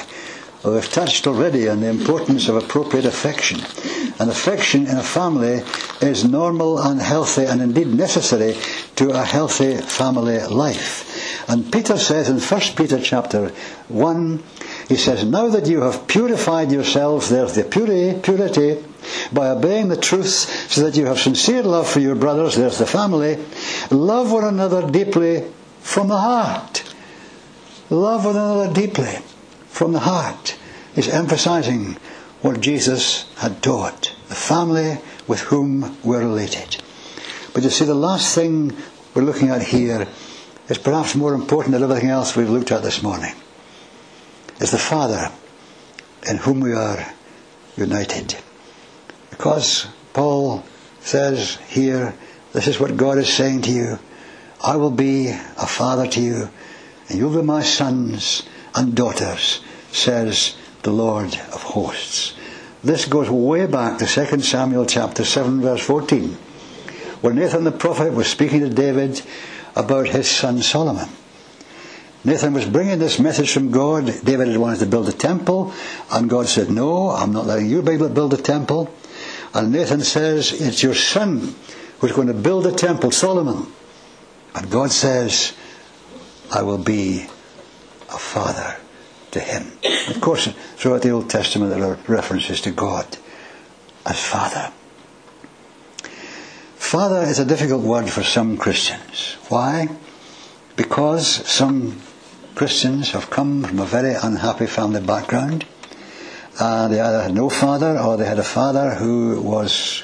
Well, 0.64 0.74
we've 0.74 0.92
touched 0.92 1.24
already 1.28 1.68
on 1.68 1.78
the 1.78 1.86
importance 1.86 2.48
of 2.48 2.56
appropriate 2.56 3.04
affection. 3.04 3.60
And 4.18 4.28
affection 4.28 4.88
in 4.88 4.96
a 4.96 5.04
family 5.04 5.62
is 6.00 6.24
normal 6.24 6.80
and 6.80 7.00
healthy 7.00 7.44
and 7.44 7.62
indeed 7.62 7.94
necessary 7.94 8.56
to 8.96 9.10
a 9.10 9.22
healthy 9.22 9.76
family 9.76 10.40
life. 10.48 11.48
And 11.48 11.72
Peter 11.72 11.96
says 11.96 12.28
in 12.28 12.40
1 12.40 12.60
Peter 12.76 13.00
chapter 13.00 13.50
1, 13.86 14.42
he 14.88 14.96
says, 14.96 15.24
Now 15.24 15.46
that 15.46 15.68
you 15.68 15.82
have 15.82 16.08
purified 16.08 16.72
yourselves, 16.72 17.30
there's 17.30 17.54
the 17.54 17.62
purity, 17.62 18.18
purity, 18.20 18.84
by 19.32 19.50
obeying 19.50 19.90
the 19.90 19.96
truth, 19.96 20.28
so 20.68 20.82
that 20.82 20.96
you 20.96 21.06
have 21.06 21.20
sincere 21.20 21.62
love 21.62 21.88
for 21.88 22.00
your 22.00 22.16
brothers, 22.16 22.56
there's 22.56 22.78
the 22.78 22.86
family, 22.86 23.38
love 23.92 24.32
one 24.32 24.42
another 24.42 24.90
deeply 24.90 25.44
from 25.82 26.08
the 26.08 26.18
heart. 26.18 26.87
Love 27.90 28.26
one 28.26 28.36
another 28.36 28.72
deeply 28.72 29.18
from 29.68 29.92
the 29.92 30.00
heart 30.00 30.58
is 30.94 31.08
emphasizing 31.08 31.96
what 32.42 32.60
Jesus 32.60 33.24
had 33.36 33.62
taught. 33.62 34.14
The 34.28 34.34
family 34.34 34.98
with 35.26 35.40
whom 35.40 35.96
we're 36.04 36.20
related. 36.20 36.82
But 37.54 37.62
you 37.62 37.70
see, 37.70 37.86
the 37.86 37.94
last 37.94 38.34
thing 38.34 38.76
we're 39.14 39.22
looking 39.22 39.48
at 39.48 39.62
here 39.62 40.06
is 40.68 40.76
perhaps 40.76 41.14
more 41.14 41.32
important 41.32 41.72
than 41.72 41.82
everything 41.82 42.10
else 42.10 42.36
we've 42.36 42.50
looked 42.50 42.72
at 42.72 42.82
this 42.82 43.02
morning. 43.02 43.34
Is 44.60 44.70
the 44.70 44.78
Father 44.78 45.30
in 46.28 46.36
whom 46.36 46.60
we 46.60 46.74
are 46.74 47.14
united. 47.76 48.36
Because 49.30 49.86
Paul 50.12 50.64
says 51.00 51.56
here, 51.68 52.14
this 52.52 52.66
is 52.66 52.78
what 52.78 52.96
God 52.96 53.18
is 53.18 53.32
saying 53.32 53.62
to 53.62 53.70
you. 53.70 53.98
I 54.62 54.76
will 54.76 54.90
be 54.90 55.28
a 55.28 55.66
father 55.66 56.06
to 56.08 56.20
you 56.20 56.50
and 57.08 57.18
you'll 57.18 57.34
be 57.34 57.42
my 57.42 57.62
sons 57.62 58.42
and 58.74 58.94
daughters, 58.94 59.60
says 59.92 60.56
the 60.82 60.90
Lord 60.90 61.34
of 61.52 61.62
hosts. 61.62 62.34
This 62.84 63.06
goes 63.06 63.28
way 63.28 63.66
back 63.66 63.98
to 63.98 64.06
2 64.06 64.40
Samuel 64.40 64.86
chapter 64.86 65.24
7 65.24 65.60
verse 65.60 65.82
14, 65.84 66.30
where 67.20 67.34
Nathan 67.34 67.64
the 67.64 67.72
prophet 67.72 68.12
was 68.12 68.28
speaking 68.28 68.60
to 68.60 68.70
David 68.70 69.20
about 69.74 70.08
his 70.08 70.30
son 70.30 70.62
Solomon. 70.62 71.08
Nathan 72.24 72.52
was 72.52 72.66
bringing 72.66 72.98
this 72.98 73.18
message 73.18 73.52
from 73.52 73.70
God. 73.70 74.06
David 74.24 74.48
had 74.48 74.56
wanted 74.56 74.80
to 74.80 74.86
build 74.86 75.08
a 75.08 75.12
temple, 75.12 75.72
and 76.10 76.28
God 76.28 76.46
said, 76.46 76.68
No, 76.70 77.10
I'm 77.10 77.32
not 77.32 77.46
letting 77.46 77.66
you 77.66 77.80
build 77.80 78.34
a 78.34 78.36
temple. 78.36 78.92
And 79.54 79.72
Nathan 79.72 80.00
says, 80.02 80.52
It's 80.52 80.82
your 80.82 80.94
son 80.94 81.54
who's 82.00 82.12
going 82.12 82.28
to 82.28 82.34
build 82.34 82.66
a 82.66 82.72
temple, 82.72 83.12
Solomon. 83.12 83.72
And 84.54 84.70
God 84.70 84.90
says, 84.90 85.54
I 86.50 86.62
will 86.62 86.78
be 86.78 87.26
a 88.08 88.18
father 88.18 88.76
to 89.32 89.40
him. 89.40 89.72
Of 90.08 90.20
course, 90.20 90.48
throughout 90.76 91.02
the 91.02 91.10
Old 91.10 91.28
Testament 91.28 91.74
there 91.74 91.84
are 91.84 91.98
references 92.06 92.60
to 92.62 92.70
God 92.70 93.06
as 94.06 94.22
Father. 94.22 94.72
Father 96.76 97.22
is 97.22 97.38
a 97.38 97.44
difficult 97.44 97.82
word 97.82 98.08
for 98.08 98.22
some 98.22 98.56
Christians. 98.56 99.36
Why? 99.48 99.88
Because 100.76 101.26
some 101.46 102.00
Christians 102.54 103.10
have 103.10 103.28
come 103.28 103.64
from 103.64 103.78
a 103.80 103.84
very 103.84 104.14
unhappy 104.14 104.66
family 104.66 105.02
background. 105.02 105.66
Uh, 106.58 106.88
they 106.88 106.98
either 106.98 107.22
had 107.22 107.34
no 107.34 107.50
father 107.50 107.98
or 107.98 108.16
they 108.16 108.24
had 108.24 108.38
a 108.38 108.44
father 108.44 108.94
who 108.94 109.40
was 109.42 110.02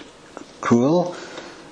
cruel 0.61 1.16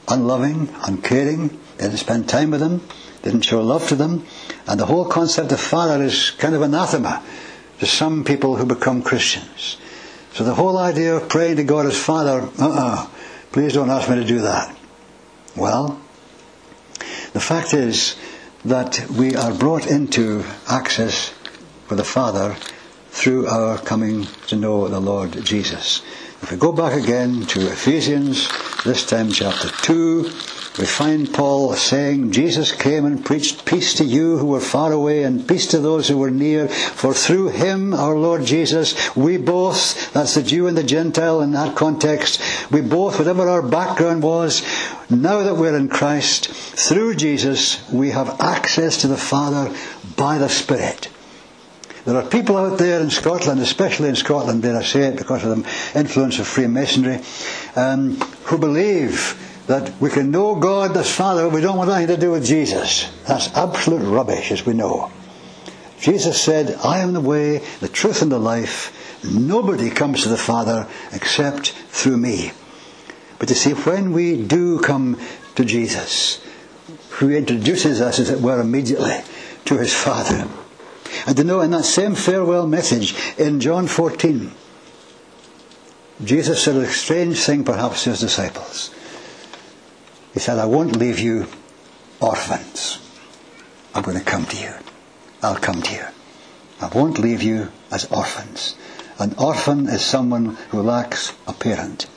unloving, 0.09 0.69
uncaring, 0.83 1.49
they 1.77 1.85
didn't 1.85 1.99
spend 1.99 2.29
time 2.29 2.51
with 2.51 2.61
them, 2.61 2.87
didn't 3.23 3.43
show 3.43 3.63
love 3.63 3.89
to 3.89 3.95
them, 3.95 4.27
and 4.67 4.79
the 4.79 4.87
whole 4.87 5.05
concept 5.05 5.53
of 5.53 5.61
father 5.61 6.03
is 6.03 6.31
kind 6.33 6.55
of 6.55 6.63
anathema 6.63 7.23
to 7.79 7.87
some 7.87 8.25
people 8.25 8.57
who 8.57 8.65
become 8.65 9.03
Christians. 9.03 9.77
So 10.35 10.45
the 10.45 10.55
whole 10.55 10.79
idea 10.79 11.17
of 11.17 11.29
praying 11.29 11.57
to 11.57 11.65
God 11.65 11.87
as 11.87 11.99
Father, 11.99 12.49
uh-uh, 12.59 13.07
please 13.51 13.75
don't 13.75 13.91
ask 13.91 14.09
me 14.09 14.17
to 14.17 14.25
do 14.25 14.41
that. 14.41 14.75
Well, 15.57 16.01
the 17.33 17.41
fact 17.41 17.75
is 17.75 18.17
that 18.65 19.07
we 19.11 19.37
are 19.37 19.53
brought 19.53 19.87
into 19.87 20.45
access 20.69 21.35
with 21.89 21.99
the 21.99 22.05
Father 22.05 22.57
through 23.11 23.47
our 23.47 23.77
coming 23.77 24.27
to 24.47 24.57
know 24.57 24.89
the 24.89 25.01
Lord 25.01 25.33
Jesus. 25.45 26.03
If 26.43 26.51
we 26.51 26.57
go 26.57 26.73
back 26.73 27.01
again 27.01 27.43
to 27.43 27.69
Ephesians, 27.71 28.49
this 28.85 29.07
time 29.07 29.31
chapter 29.31 29.69
2, 29.69 30.23
we 30.77 30.87
find 30.87 31.33
Paul 31.33 31.75
saying, 31.75 32.33
Jesus 32.33 32.73
came 32.73 33.05
and 33.05 33.25
preached 33.25 33.65
peace 33.65 33.95
to 33.95 34.05
you 34.05 34.39
who 34.39 34.47
were 34.47 34.59
far 34.59 34.91
away 34.91 35.23
and 35.23 35.47
peace 35.47 35.69
to 35.69 35.79
those 35.79 36.09
who 36.09 36.19
were 36.19 36.33
near. 36.33 36.67
For 36.67 37.15
through 37.15 37.51
him, 37.51 37.95
our 37.95 38.17
Lord 38.17 38.45
Jesus, 38.45 39.15
we 39.15 39.37
both, 39.37 40.13
that's 40.13 40.35
the 40.35 40.43
Jew 40.43 40.67
and 40.67 40.77
the 40.77 40.83
Gentile 40.83 41.43
in 41.43 41.53
that 41.53 41.77
context, 41.77 42.43
we 42.73 42.81
both, 42.81 43.21
whatever 43.21 43.49
our 43.49 43.63
background 43.63 44.25
was, 44.25 44.63
now 45.09 45.45
that 45.45 45.55
we're 45.55 45.77
in 45.77 45.89
Christ, 45.89 46.49
through 46.49 47.15
Jesus, 47.15 47.89
we 47.89 48.11
have 48.11 48.41
access 48.41 49.03
to 49.03 49.07
the 49.07 49.17
Father 49.17 49.73
by 50.17 50.39
the 50.39 50.49
Spirit. 50.49 51.09
There 52.05 52.17
are 52.17 52.29
people 52.29 52.57
out 52.57 52.79
there 52.79 53.01
in 53.01 53.11
Scotland, 53.11 53.61
especially 53.61 54.09
in 54.09 54.17
Scotland, 54.17 54.63
dare 54.63 54.77
I 54.77 54.83
say 54.83 55.03
it, 55.03 55.17
because 55.17 55.45
of 55.45 55.63
the 55.63 55.99
influence 55.99 56.41
of 56.41 56.49
Freemasonry, 56.49 57.21
um, 57.77 58.17
who 58.45 58.59
believe 58.59 59.39
that 59.69 60.01
we 60.01 60.11
can 60.11 60.33
know 60.33 60.57
God 60.57 60.97
as 60.97 61.15
Father, 61.15 61.45
but 61.45 61.55
we 61.55 61.61
don't 61.61 61.77
want 61.77 61.91
anything 61.91 62.17
to 62.17 62.21
do 62.21 62.33
with 62.33 62.45
Jesus. 62.45 63.09
That's 63.27 63.55
absolute 63.57 64.03
rubbish, 64.03 64.51
as 64.51 64.67
we 64.67 64.73
know. 64.73 65.13
Jesus 66.01 66.41
said, 66.43 66.77
I 66.85 66.99
am 66.99 67.13
the 67.13 67.21
way, 67.21 67.59
the 67.79 67.89
truth, 67.89 68.23
and 68.23 68.33
the 68.33 68.39
life. 68.39 69.23
Nobody 69.25 69.89
comes 69.89 70.25
to 70.25 70.29
the 70.29 70.37
Father 70.37 70.89
except 71.13 71.71
through 71.71 72.17
me. 72.17 72.51
But 73.39 73.49
you 73.49 73.55
see, 73.55 73.73
when 73.73 74.13
we 74.13 74.43
do 74.43 74.81
come 74.81 75.21
to 75.55 75.65
Jesus, 75.65 76.45
who 77.11 77.31
introduces 77.31 78.01
us, 78.01 78.19
as 78.19 78.31
it 78.31 78.41
were, 78.41 78.61
immediately 78.61 79.21
to 79.67 79.79
his 79.79 79.95
Father, 79.95 80.49
and 81.27 81.37
to 81.37 81.45
know 81.45 81.61
in 81.61 81.71
that 81.71 81.85
same 81.85 82.15
farewell 82.15 82.67
message 82.67 83.15
in 83.39 83.61
John 83.61 83.87
14, 83.87 84.53
Jesus 86.25 86.63
said 86.63 86.77
a 86.77 86.87
strange 86.87 87.39
thing 87.41 87.65
perhaps 87.65 88.05
to 88.05 88.11
his 88.11 88.21
disciples. 88.21 88.95
He 90.35 90.41
said, 90.41 90.59
I 90.59 90.67
won't 90.67 90.97
leave 90.97 91.19
you 91.19 91.47
orphans. 92.21 92.99
I'm 93.95 94.03
going 94.03 94.19
to 94.19 94.25
come 94.25 94.47
to 94.47 94.57
you. 94.57 94.73
I'll 95.43 95.57
come 95.57 95.83
to 95.83 95.93
you. 95.93 96.05
I 96.81 96.89
won't 96.89 97.19
leave 97.19 97.43
you 97.43 97.71
as 97.91 98.11
orphans. 98.11 98.77
An 99.19 99.35
orphan 99.39 99.89
is 99.89 100.03
someone 100.03 100.57
who 100.71 100.83
lacks 100.83 101.33
a 101.47 101.53
parent. 101.53 102.09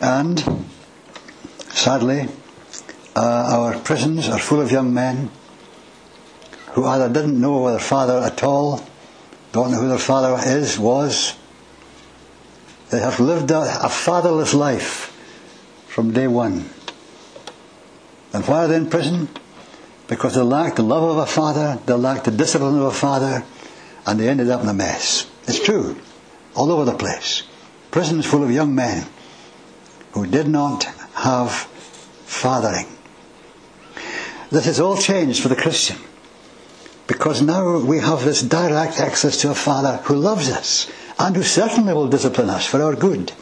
And 0.00 0.66
sadly, 1.70 2.28
uh, 3.16 3.20
our 3.20 3.78
prisons 3.78 4.28
are 4.28 4.38
full 4.38 4.60
of 4.60 4.70
young 4.70 4.92
men 4.92 5.30
who 6.72 6.86
either 6.86 7.08
didn't 7.08 7.40
know 7.40 7.70
their 7.70 7.78
father 7.78 8.18
at 8.18 8.42
all, 8.42 8.84
don't 9.52 9.70
know 9.70 9.78
who 9.78 9.88
their 9.88 9.98
father 9.98 10.36
is, 10.44 10.78
was. 10.78 11.36
They 12.90 13.00
have 13.00 13.20
lived 13.20 13.50
a, 13.50 13.84
a 13.84 13.88
fatherless 13.88 14.54
life 14.54 15.08
from 15.88 16.12
day 16.12 16.26
one. 16.26 16.68
And 18.32 18.46
why 18.46 18.64
are 18.64 18.68
they 18.68 18.76
in 18.76 18.88
prison? 18.88 19.28
Because 20.08 20.34
they 20.34 20.40
lacked 20.40 20.76
the 20.76 20.82
love 20.82 21.02
of 21.02 21.18
a 21.18 21.26
father, 21.26 21.78
they 21.84 21.92
lacked 21.92 22.24
the 22.24 22.30
discipline 22.30 22.78
of 22.78 22.86
a 22.86 22.90
father, 22.90 23.44
and 24.06 24.18
they 24.18 24.28
ended 24.28 24.48
up 24.48 24.62
in 24.62 24.68
a 24.68 24.74
mess. 24.74 25.30
It's 25.46 25.62
true, 25.62 25.96
all 26.54 26.70
over 26.70 26.84
the 26.84 26.96
place. 26.96 27.42
Prisons 27.90 28.24
full 28.24 28.42
of 28.42 28.50
young 28.50 28.74
men 28.74 29.06
who 30.12 30.26
did 30.26 30.48
not 30.48 30.84
have 31.14 31.52
fathering. 32.24 32.86
This 34.50 34.64
has 34.64 34.80
all 34.80 34.96
changed 34.96 35.42
for 35.42 35.48
the 35.48 35.56
Christian. 35.56 35.98
Because 37.06 37.42
now 37.42 37.78
we 37.78 37.98
have 37.98 38.24
this 38.24 38.42
direct 38.42 39.00
access 39.00 39.36
to 39.38 39.50
a 39.50 39.54
Father 39.54 39.98
who 40.04 40.14
loves 40.14 40.50
us 40.50 40.90
and 41.18 41.36
who 41.36 41.42
certainly 41.42 41.92
will 41.92 42.08
discipline 42.08 42.50
us 42.50 42.66
for 42.66 42.82
our 42.82 42.94
good. 42.94 43.32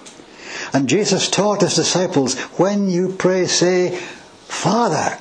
And 0.73 0.89
Jesus 0.89 1.29
taught 1.29 1.63
his 1.63 1.77
disciples, 1.77 2.39
when 2.59 2.89
you 2.89 3.15
pray, 3.17 3.47
say, 3.47 3.97
Father. 4.47 5.19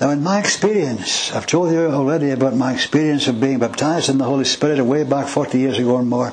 Now, 0.00 0.10
in 0.10 0.22
my 0.22 0.38
experience, 0.38 1.32
I've 1.34 1.46
told 1.46 1.72
you 1.72 1.86
already 1.86 2.30
about 2.30 2.54
my 2.54 2.74
experience 2.74 3.28
of 3.28 3.40
being 3.40 3.58
baptized 3.58 4.08
in 4.10 4.18
the 4.18 4.24
Holy 4.24 4.44
Spirit 4.44 4.82
way 4.84 5.04
back 5.04 5.28
40 5.28 5.58
years 5.58 5.78
ago 5.78 5.98
and 5.98 6.08
more. 6.08 6.32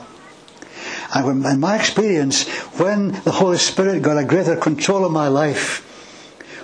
And 1.13 1.45
in 1.45 1.59
my 1.59 1.77
experience, 1.77 2.47
when 2.79 3.11
the 3.23 3.31
Holy 3.31 3.57
Spirit 3.57 4.01
got 4.01 4.17
a 4.17 4.25
greater 4.25 4.55
control 4.55 5.05
of 5.05 5.11
my 5.11 5.27
life, 5.27 5.89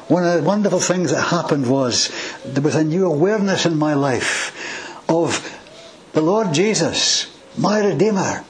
one 0.10 0.26
of 0.26 0.42
the 0.42 0.48
wonderful 0.48 0.80
things 0.80 1.12
that 1.12 1.22
happened 1.22 1.70
was 1.70 2.10
there 2.46 2.64
was 2.64 2.76
a 2.76 2.84
new 2.84 3.06
awareness 3.06 3.66
in 3.66 3.78
my 3.78 3.94
life 3.94 4.56
of 5.10 5.46
the 6.14 6.22
Lord 6.22 6.54
Jesus, 6.54 7.28
my 7.58 7.80
Redeemer, 7.86 8.44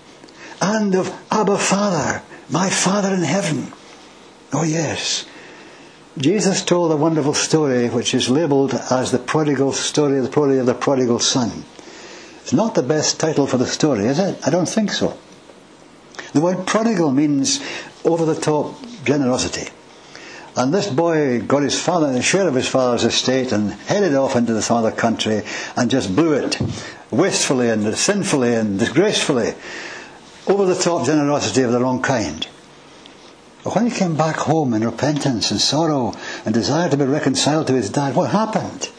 and 0.62 0.96
of 0.96 1.14
Abba 1.32 1.58
Father, 1.58 2.22
my 2.50 2.70
Father 2.70 3.14
in 3.14 3.24
heaven. 3.24 3.72
Oh, 4.54 4.64
yes. 4.64 5.26
Jesus 6.18 6.64
told 6.64 6.92
a 6.92 6.98
wonderful 6.98 7.34
story 7.34 7.88
which 7.90 8.14
is 8.14 8.30
labelled 8.30 8.74
as 8.74 9.12
the 9.12 9.20
prodigal 9.20 9.72
story 9.74 10.20
of 10.20 10.32
the 10.32 10.42
of 10.42 10.66
the 10.66 10.74
prodigal 10.74 11.20
son. 11.20 11.64
It's 12.42 12.54
not 12.54 12.76
the 12.76 12.84
best 12.84 13.20
title 13.20 13.48
for 13.48 13.58
the 13.58 13.68
story, 13.68 14.06
is 14.06 14.20
it? 14.20 14.40
I 14.46 14.50
don't 14.50 14.68
think 14.68 14.92
so. 14.92 15.18
The 16.34 16.42
word 16.42 16.66
prodigal 16.66 17.12
means 17.12 17.62
over 18.04 18.26
the 18.26 18.40
top 18.40 18.76
generosity. 19.06 19.72
And 20.56 20.74
this 20.74 20.88
boy 20.88 21.42
got 21.42 21.64
his 21.64 21.80
father, 21.80 22.12
the 22.12 22.22
share 22.22 22.48
of 22.48 22.56
his 22.56 22.68
father's 22.68 23.04
estate, 23.04 23.52
and 23.52 23.72
headed 23.72 24.16
off 24.16 24.36
into 24.36 24.54
the 24.54 24.62
father 24.62 24.92
country 24.92 25.44
and 25.76 25.92
just 25.92 26.16
blew 26.16 26.34
it 26.34 26.60
wastefully 27.12 27.70
and 27.70 27.96
sinfully 27.96 28.54
and 28.54 28.80
disgracefully. 28.80 29.54
Over 30.48 30.66
the 30.66 30.76
top 30.76 31.06
generosity 31.06 31.62
of 31.62 31.72
the 31.72 31.80
wrong 31.80 32.02
kind. 32.02 32.48
But 33.64 33.76
when 33.76 33.86
he 33.86 33.92
came 33.92 34.16
back 34.16 34.38
home 34.38 34.74
in 34.74 34.84
repentance 34.84 35.52
and 35.52 35.60
sorrow 35.60 36.14
and 36.46 36.54
desire 36.54 36.90
to 36.90 36.98
be 36.98 37.04
reconciled 37.04 37.68
to 37.68 37.74
his 37.74 37.90
dad, 37.90 38.16
what 38.16 38.32
happened? 38.32 38.90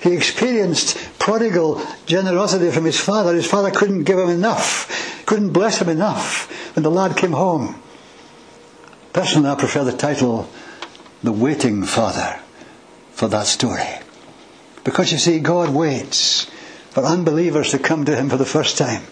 He 0.00 0.14
experienced 0.14 0.96
prodigal 1.18 1.82
generosity 2.06 2.70
from 2.70 2.86
his 2.86 2.98
father. 2.98 3.34
His 3.34 3.46
father 3.46 3.70
couldn't 3.70 4.04
give 4.04 4.18
him 4.18 4.30
enough, 4.30 5.24
couldn't 5.26 5.50
bless 5.50 5.80
him 5.82 5.90
enough 5.90 6.74
when 6.74 6.82
the 6.82 6.90
lad 6.90 7.16
came 7.16 7.32
home. 7.32 7.74
Personally, 9.12 9.50
I 9.50 9.56
prefer 9.56 9.84
the 9.84 9.92
title 9.92 10.48
the 11.22 11.32
waiting 11.32 11.82
father 11.84 12.40
for 13.12 13.28
that 13.28 13.46
story. 13.46 13.86
Because 14.84 15.12
you 15.12 15.18
see, 15.18 15.40
God 15.40 15.74
waits 15.74 16.44
for 16.90 17.04
unbelievers 17.04 17.70
to 17.72 17.78
come 17.78 18.04
to 18.06 18.16
Him 18.16 18.30
for 18.30 18.36
the 18.36 18.46
first 18.46 18.78
time. 18.78 19.02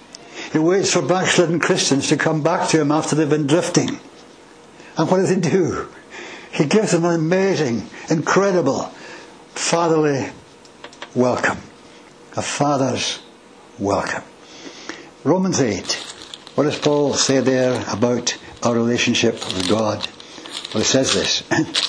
He 0.52 0.58
waits 0.58 0.92
for 0.92 1.02
backslidden 1.02 1.60
Christians 1.60 2.08
to 2.08 2.16
come 2.16 2.42
back 2.42 2.68
to 2.70 2.80
Him 2.80 2.90
after 2.90 3.14
they've 3.14 3.28
been 3.28 3.46
drifting. 3.46 4.00
And 4.96 5.10
what 5.10 5.18
does 5.18 5.30
He 5.30 5.36
do? 5.36 5.88
He 6.52 6.64
gives 6.64 6.92
them 6.92 7.04
an 7.04 7.14
amazing, 7.14 7.86
incredible, 8.08 8.84
fatherly 9.54 10.30
welcome. 11.14 11.58
A 12.36 12.42
father's 12.42 13.18
welcome. 13.78 14.22
Romans 15.24 15.60
8. 15.60 15.92
What 16.54 16.64
does 16.64 16.78
Paul 16.78 17.14
say 17.14 17.40
there 17.40 17.84
about 17.92 18.36
our 18.62 18.74
relationship 18.74 19.34
with 19.34 19.68
God? 19.68 20.08
Well, 20.72 20.82
he 20.82 20.84
says 20.84 21.14
this. 21.14 21.42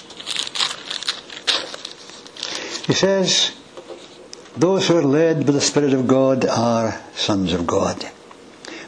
He 2.90 2.96
says, 2.96 3.52
Those 4.58 4.88
who 4.88 4.98
are 4.98 5.04
led 5.04 5.46
by 5.46 5.52
the 5.52 5.62
Spirit 5.62 5.94
of 5.94 6.08
God 6.08 6.44
are 6.48 7.00
sons 7.14 7.54
of 7.54 7.68
God. 7.68 8.02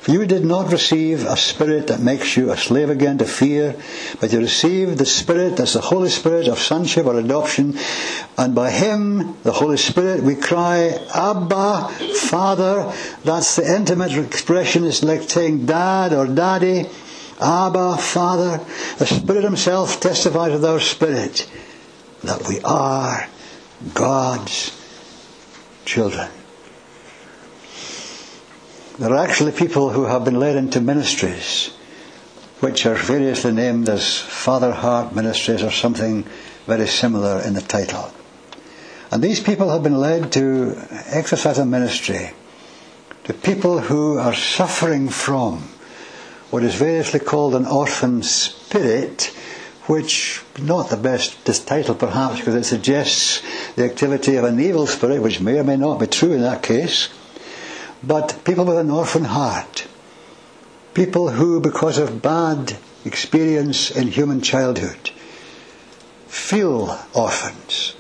For 0.02 0.10
you 0.10 0.26
did 0.26 0.43
not 0.43 0.72
receive 0.72 1.24
a 1.24 1.38
spirit 1.38 1.86
that 1.86 1.99
makes 1.99 2.36
you 2.36 2.49
a 2.49 2.58
slave 2.58 2.89
again 2.89 3.20
to 3.20 3.26
fear, 3.26 3.76
but 4.20 4.34
you 4.34 4.39
received 4.39 4.97
the 4.97 5.06
Spirit 5.06 5.60
as 5.60 5.74
the 5.74 5.82
Holy 5.82 6.10
Spirit 6.10 6.47
of 6.47 6.58
sonship 6.58 7.06
or 7.06 7.20
adoption, 7.20 7.78
and 8.39 8.56
by 8.56 8.72
Him, 8.72 9.38
the 9.43 9.52
Holy 9.52 9.78
Spirit, 9.78 10.24
we 10.24 10.34
cry, 10.34 10.97
Abba, 11.14 11.89
Father. 12.16 12.91
That's 13.24 13.56
the 13.58 13.76
intimate 13.76 14.18
expression. 14.18 14.84
It's 14.84 15.04
like 15.04 15.30
saying 15.30 15.68
Dad 15.68 16.12
or 16.12 16.26
Daddy. 16.26 16.89
Abba, 17.39 17.97
Father. 17.97 18.66
The 18.97 19.06
Spirit 19.06 19.43
Himself 19.43 19.99
testifies 19.99 20.54
with 20.54 20.66
our 20.66 20.80
spirit 20.80 21.47
that 22.24 22.47
we 22.47 22.60
are 22.62 23.30
God's 23.94 24.78
children. 25.86 26.30
There 29.00 29.12
are 29.12 29.24
actually 29.24 29.52
people 29.52 29.90
who 29.90 30.06
have 30.06 30.24
been 30.26 30.40
led 30.40 30.56
into 30.56 30.82
ministries 30.82 31.72
which 32.60 32.86
are 32.86 32.94
variously 32.94 33.52
named 33.52 33.90
as 33.90 34.20
Father 34.20 34.72
Heart 34.72 35.16
Ministries 35.16 35.64
or 35.64 35.72
something 35.72 36.26
very 36.68 36.86
similar 36.86 37.42
in 37.42 37.56
the 37.56 37.62
title. 37.62 38.14
And 39.10 39.24
these 39.24 39.40
people 39.40 39.70
have 39.70 39.82
been 39.82 39.98
led 39.98 40.32
to 40.34 40.76
exercise 41.08 41.58
a 41.58 41.66
ministry 41.66 42.32
to 43.24 43.34
people 43.34 43.80
who 43.80 44.20
are 44.20 44.34
suffering 44.34 45.10
from 45.10 45.70
what 46.52 46.64
is 46.64 46.76
variously 46.76 47.20
called 47.20 47.56
an 47.56 47.66
orphan 47.66 48.22
spirit, 48.22 49.36
which 49.92 50.42
not 50.58 50.89
the 50.89 50.96
best 50.96 51.46
title 51.68 51.94
perhaps 51.94 52.39
because 52.39 52.56
it 52.56 52.64
suggests 52.64 53.42
the 53.76 53.84
activity 53.84 54.38
of 54.38 54.46
an 54.46 54.58
evil 54.58 54.88
spirit, 54.88 55.22
which 55.22 55.42
may 55.42 55.60
or 55.60 55.66
may 55.66 55.76
not 55.76 56.00
be 56.00 56.08
true 56.08 56.32
in 56.32 56.39
that 56.39 56.64
case, 56.64 57.10
but 58.02 58.39
people 58.46 58.64
with 58.64 58.78
an 58.78 58.89
orphan 58.89 59.26
heart, 59.26 59.86
people 60.94 61.32
who, 61.32 61.60
because 61.60 61.98
of 61.98 62.22
bad 62.22 62.78
experience 63.04 63.92
in 63.92 64.08
human 64.08 64.39
childhood, 64.39 65.10
feel 66.26 66.98
orphans, 67.14 67.94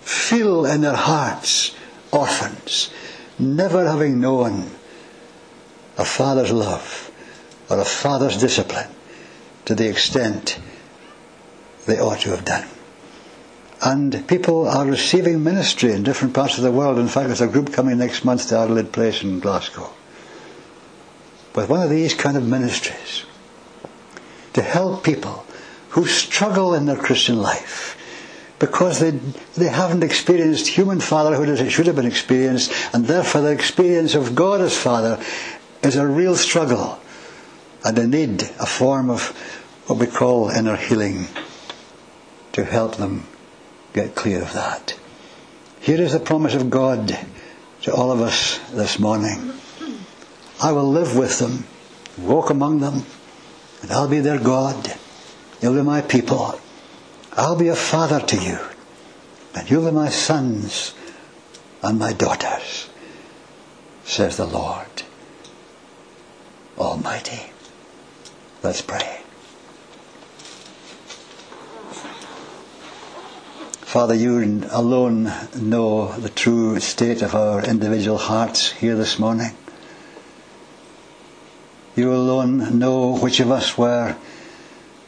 feel 0.00 0.66
in 0.66 0.80
their 0.80 0.96
hearts 0.96 1.76
orphans, 2.10 2.90
never 3.38 3.88
having 3.88 4.18
known 4.18 4.68
a 5.96 6.04
father's 6.04 6.50
love 6.50 7.08
or 7.70 7.78
a 7.78 7.84
father's 7.84 8.36
discipline 8.36 8.90
to 9.64 9.76
the 9.76 9.88
extent 9.88 10.58
they 11.86 11.98
ought 11.98 12.20
to 12.20 12.30
have 12.30 12.44
done. 12.44 12.66
And 13.82 14.26
people 14.26 14.68
are 14.68 14.86
receiving 14.86 15.44
ministry 15.44 15.92
in 15.92 16.02
different 16.02 16.34
parts 16.34 16.56
of 16.58 16.64
the 16.64 16.72
world. 16.72 16.98
In 16.98 17.08
fact, 17.08 17.28
there's 17.28 17.40
a 17.40 17.46
group 17.46 17.72
coming 17.72 17.98
next 17.98 18.24
month 18.24 18.48
to 18.48 18.58
Adelaide 18.58 18.92
Place 18.92 19.22
in 19.22 19.40
Glasgow. 19.40 19.90
With 21.54 21.68
one 21.68 21.82
of 21.82 21.90
these 21.90 22.14
kind 22.14 22.36
of 22.36 22.46
ministries 22.46 23.24
to 24.54 24.62
help 24.62 25.04
people 25.04 25.44
who 25.90 26.06
struggle 26.06 26.74
in 26.74 26.86
their 26.86 26.96
Christian 26.96 27.40
life 27.40 27.96
because 28.58 29.00
they, 29.00 29.10
they 29.56 29.68
haven't 29.68 30.02
experienced 30.02 30.66
human 30.66 31.00
fatherhood 31.00 31.48
as 31.48 31.60
it 31.60 31.70
should 31.70 31.86
have 31.86 31.96
been 31.96 32.06
experienced, 32.06 32.72
and 32.94 33.04
therefore 33.04 33.42
the 33.42 33.50
experience 33.52 34.14
of 34.14 34.34
God 34.34 34.62
as 34.62 34.76
Father 34.76 35.22
is 35.82 35.96
a 35.96 36.06
real 36.06 36.36
struggle, 36.36 36.98
and 37.84 37.96
they 37.96 38.06
need 38.06 38.42
a 38.58 38.66
form 38.66 39.10
of 39.10 39.28
what 39.86 39.98
we 39.98 40.06
call 40.06 40.48
inner 40.48 40.76
healing 40.76 41.26
to 42.56 42.64
help 42.64 42.96
them 42.96 43.22
get 43.92 44.14
clear 44.14 44.40
of 44.40 44.54
that. 44.54 44.98
Here 45.78 46.00
is 46.00 46.14
the 46.14 46.18
promise 46.18 46.54
of 46.54 46.70
God 46.70 47.16
to 47.82 47.94
all 47.94 48.10
of 48.10 48.22
us 48.22 48.58
this 48.70 48.98
morning. 48.98 49.52
I 50.62 50.72
will 50.72 50.90
live 50.90 51.14
with 51.14 51.38
them, 51.38 51.66
walk 52.16 52.48
among 52.48 52.80
them, 52.80 53.04
and 53.82 53.92
I'll 53.92 54.08
be 54.08 54.20
their 54.20 54.38
God. 54.38 54.90
You'll 55.60 55.74
be 55.74 55.82
my 55.82 56.00
people. 56.00 56.58
I'll 57.34 57.56
be 57.56 57.68
a 57.68 57.76
father 57.76 58.20
to 58.20 58.36
you, 58.36 58.58
and 59.54 59.70
you'll 59.70 59.84
be 59.84 59.94
my 59.94 60.08
sons 60.08 60.94
and 61.82 61.98
my 61.98 62.14
daughters, 62.14 62.88
says 64.06 64.38
the 64.38 64.46
Lord 64.46 65.02
Almighty. 66.78 67.52
Let's 68.62 68.80
pray. 68.80 69.25
Father, 73.96 74.14
you 74.14 74.62
alone 74.72 75.32
know 75.58 76.12
the 76.18 76.28
true 76.28 76.78
state 76.80 77.22
of 77.22 77.34
our 77.34 77.64
individual 77.64 78.18
hearts 78.18 78.72
here 78.72 78.94
this 78.94 79.18
morning. 79.18 79.52
You 81.94 82.12
alone 82.12 82.78
know 82.78 83.16
which 83.16 83.40
of 83.40 83.50
us 83.50 83.78
were 83.78 84.14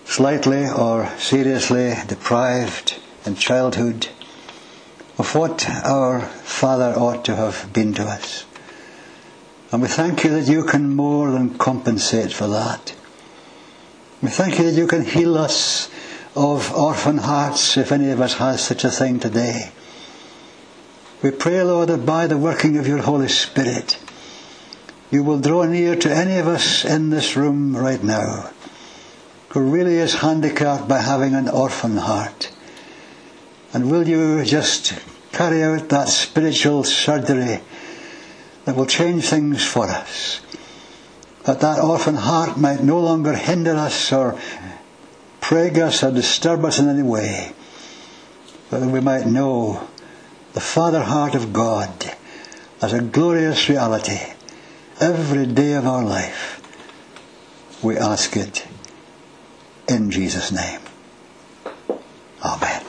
slightly 0.07 0.67
or 0.67 1.07
seriously 1.19 1.97
deprived 2.07 2.99
in 3.27 3.35
childhood 3.35 4.09
of 5.19 5.35
what 5.35 5.69
our 5.69 6.23
Father 6.23 6.99
ought 6.99 7.27
to 7.27 7.37
have 7.37 7.71
been 7.75 7.93
to 7.93 8.05
us. 8.05 8.47
And 9.71 9.83
we 9.83 9.89
thank 9.89 10.25
you 10.25 10.31
that 10.31 10.51
you 10.51 10.65
can 10.65 10.97
more 10.97 11.31
than 11.31 11.59
compensate 11.59 12.33
for 12.33 12.47
that. 12.47 12.95
We 14.23 14.31
thank 14.31 14.59
you 14.59 14.65
that 14.65 14.79
you 14.81 14.87
can 14.87 15.05
heal 15.05 15.37
us 15.37 15.91
of 16.39 16.73
orphan 16.73 17.19
hearts 17.19 17.77
if 17.77 17.91
any 17.91 18.11
of 18.11 18.21
us 18.21 18.35
has 18.35 18.63
such 18.63 18.85
a 18.85 18.91
thing 18.93 19.19
today. 19.19 19.73
We 21.21 21.33
pray, 21.33 21.65
Lord, 21.65 21.89
that 21.89 22.07
by 22.07 22.29
the 22.29 22.39
working 22.39 22.77
of 22.77 22.87
your 22.87 22.99
Holy 22.99 23.27
Spirit, 23.27 23.99
you 25.11 25.25
will 25.25 25.41
draw 25.41 25.65
near 25.65 25.97
to 25.97 26.15
any 26.15 26.39
of 26.39 26.47
us 26.47 26.85
in 26.85 27.11
this 27.11 27.37
room 27.37 27.77
right 27.77 28.03
now 28.05 28.51
who 29.49 29.63
really 29.69 29.97
is 29.97 30.15
handicapped 30.15 30.87
by 30.87 31.01
having 31.01 31.35
an 31.35 31.49
orphan 31.49 31.97
heart. 31.97 32.53
And 33.73 33.91
will 33.91 34.07
you 34.07 34.45
just 34.45 34.95
carry 35.33 35.65
out 35.65 35.89
that 35.89 36.09
spiritual 36.09 36.85
surgery 36.85 37.61
that 38.65 38.77
will 38.77 38.87
change 38.87 39.25
things 39.25 39.65
for 39.65 39.87
us? 39.89 40.41
That 41.45 41.61
that 41.61 41.81
orphan 41.81 42.15
heart 42.15 42.59
might 42.59 42.85
no 42.85 43.01
longer 43.01 43.35
hinder 43.35 43.75
us 43.75 44.13
or 44.13 44.39
plague 45.41 45.79
us 45.79 46.03
or 46.03 46.11
disturb 46.11 46.65
us 46.65 46.79
in 46.79 46.89
any 46.89 47.03
way, 47.03 47.53
but 48.71 48.81
that 48.81 48.89
we 48.89 49.01
might 49.01 49.27
know 49.27 49.89
the 50.53 50.61
Father 50.61 51.03
heart 51.03 51.35
of 51.35 51.53
God 51.53 51.91
as 52.81 52.93
a 52.93 53.01
glorious 53.01 53.69
reality 53.69 54.21
every 55.01 55.47
day 55.47 55.73
of 55.73 55.87
our 55.87 56.05
life. 56.05 56.55
We 57.83 57.97
ask 57.97 58.37
it 58.37 58.67
in 59.89 60.11
Jesus' 60.11 60.53
name. 60.53 60.81
Amen. 62.45 62.88